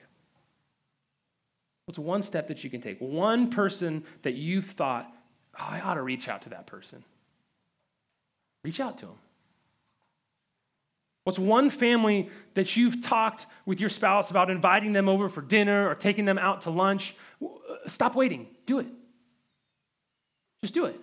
What's 1.86 2.00
one 2.00 2.22
step 2.22 2.48
that 2.48 2.64
you 2.64 2.70
can 2.70 2.82
take? 2.82 3.00
One 3.00 3.50
person 3.50 4.04
that 4.22 4.34
you've 4.36 4.66
thought, 4.66 5.12
oh, 5.60 5.68
I 5.70 5.82
ought 5.82 5.96
to 5.96 6.02
reach 6.02 6.30
out 6.30 6.44
to 6.44 6.50
that 6.50 6.66
person. 6.66 7.04
Reach 8.64 8.80
out 8.80 8.98
to 9.00 9.08
them. 9.08 9.16
What's 11.26 11.40
one 11.40 11.70
family 11.70 12.30
that 12.54 12.76
you've 12.76 13.02
talked 13.02 13.46
with 13.66 13.80
your 13.80 13.90
spouse 13.90 14.30
about 14.30 14.50
inviting 14.50 14.94
them 14.94 15.08
over 15.08 15.30
for 15.30 15.42
dinner 15.42 15.90
or 15.90 15.96
taking 15.96 16.26
them 16.26 16.38
out 16.38 16.62
to 16.62 16.70
lunch? 16.70 17.16
Uh, 17.42 17.48
stop 17.88 18.16
waiting. 18.16 18.48
Do 18.66 18.80
it. 18.80 18.88
Just 20.64 20.74
do 20.74 20.86
it. 20.86 20.98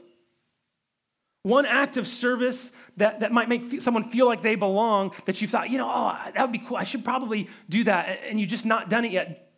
One 1.42 1.66
act 1.66 1.98
of 1.98 2.08
service 2.08 2.72
that, 2.96 3.20
that 3.20 3.30
might 3.30 3.46
make 3.46 3.82
someone 3.82 4.04
feel 4.04 4.24
like 4.24 4.40
they 4.40 4.54
belong, 4.54 5.12
that 5.26 5.42
you 5.42 5.48
thought, 5.48 5.68
you 5.68 5.76
know, 5.76 5.90
oh, 5.92 6.18
that 6.34 6.40
would 6.40 6.50
be 6.50 6.58
cool. 6.58 6.78
I 6.78 6.84
should 6.84 7.04
probably 7.04 7.46
do 7.68 7.84
that. 7.84 8.20
And 8.26 8.40
you've 8.40 8.48
just 8.48 8.64
not 8.64 8.88
done 8.88 9.04
it 9.04 9.12
yet. 9.12 9.52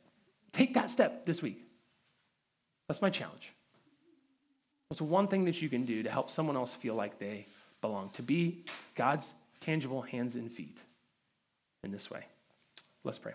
Take 0.51 0.75
that 0.75 0.91
step 0.91 1.25
this 1.25 1.41
week. 1.41 1.63
That's 2.89 3.01
my 3.01 3.11
challenge. 3.11 3.53
What's 4.89 5.01
one 5.01 5.29
thing 5.29 5.45
that 5.45 5.63
you 5.63 5.69
can 5.69 5.85
do 5.85 6.03
to 6.03 6.11
help 6.11 6.31
someone 6.31 6.57
else 6.57 6.75
feel 6.75 6.97
like 6.97 7.21
they 7.21 7.47
belong? 7.81 8.11
To 8.15 8.23
be 8.23 8.65
God's 8.97 9.33
tangible 9.61 10.03
hands 10.03 10.35
and 10.35 10.51
feet 10.51 10.83
in 11.85 11.93
this 11.93 12.11
way. 12.11 12.27
Let's 13.05 13.21
pray. 13.21 13.35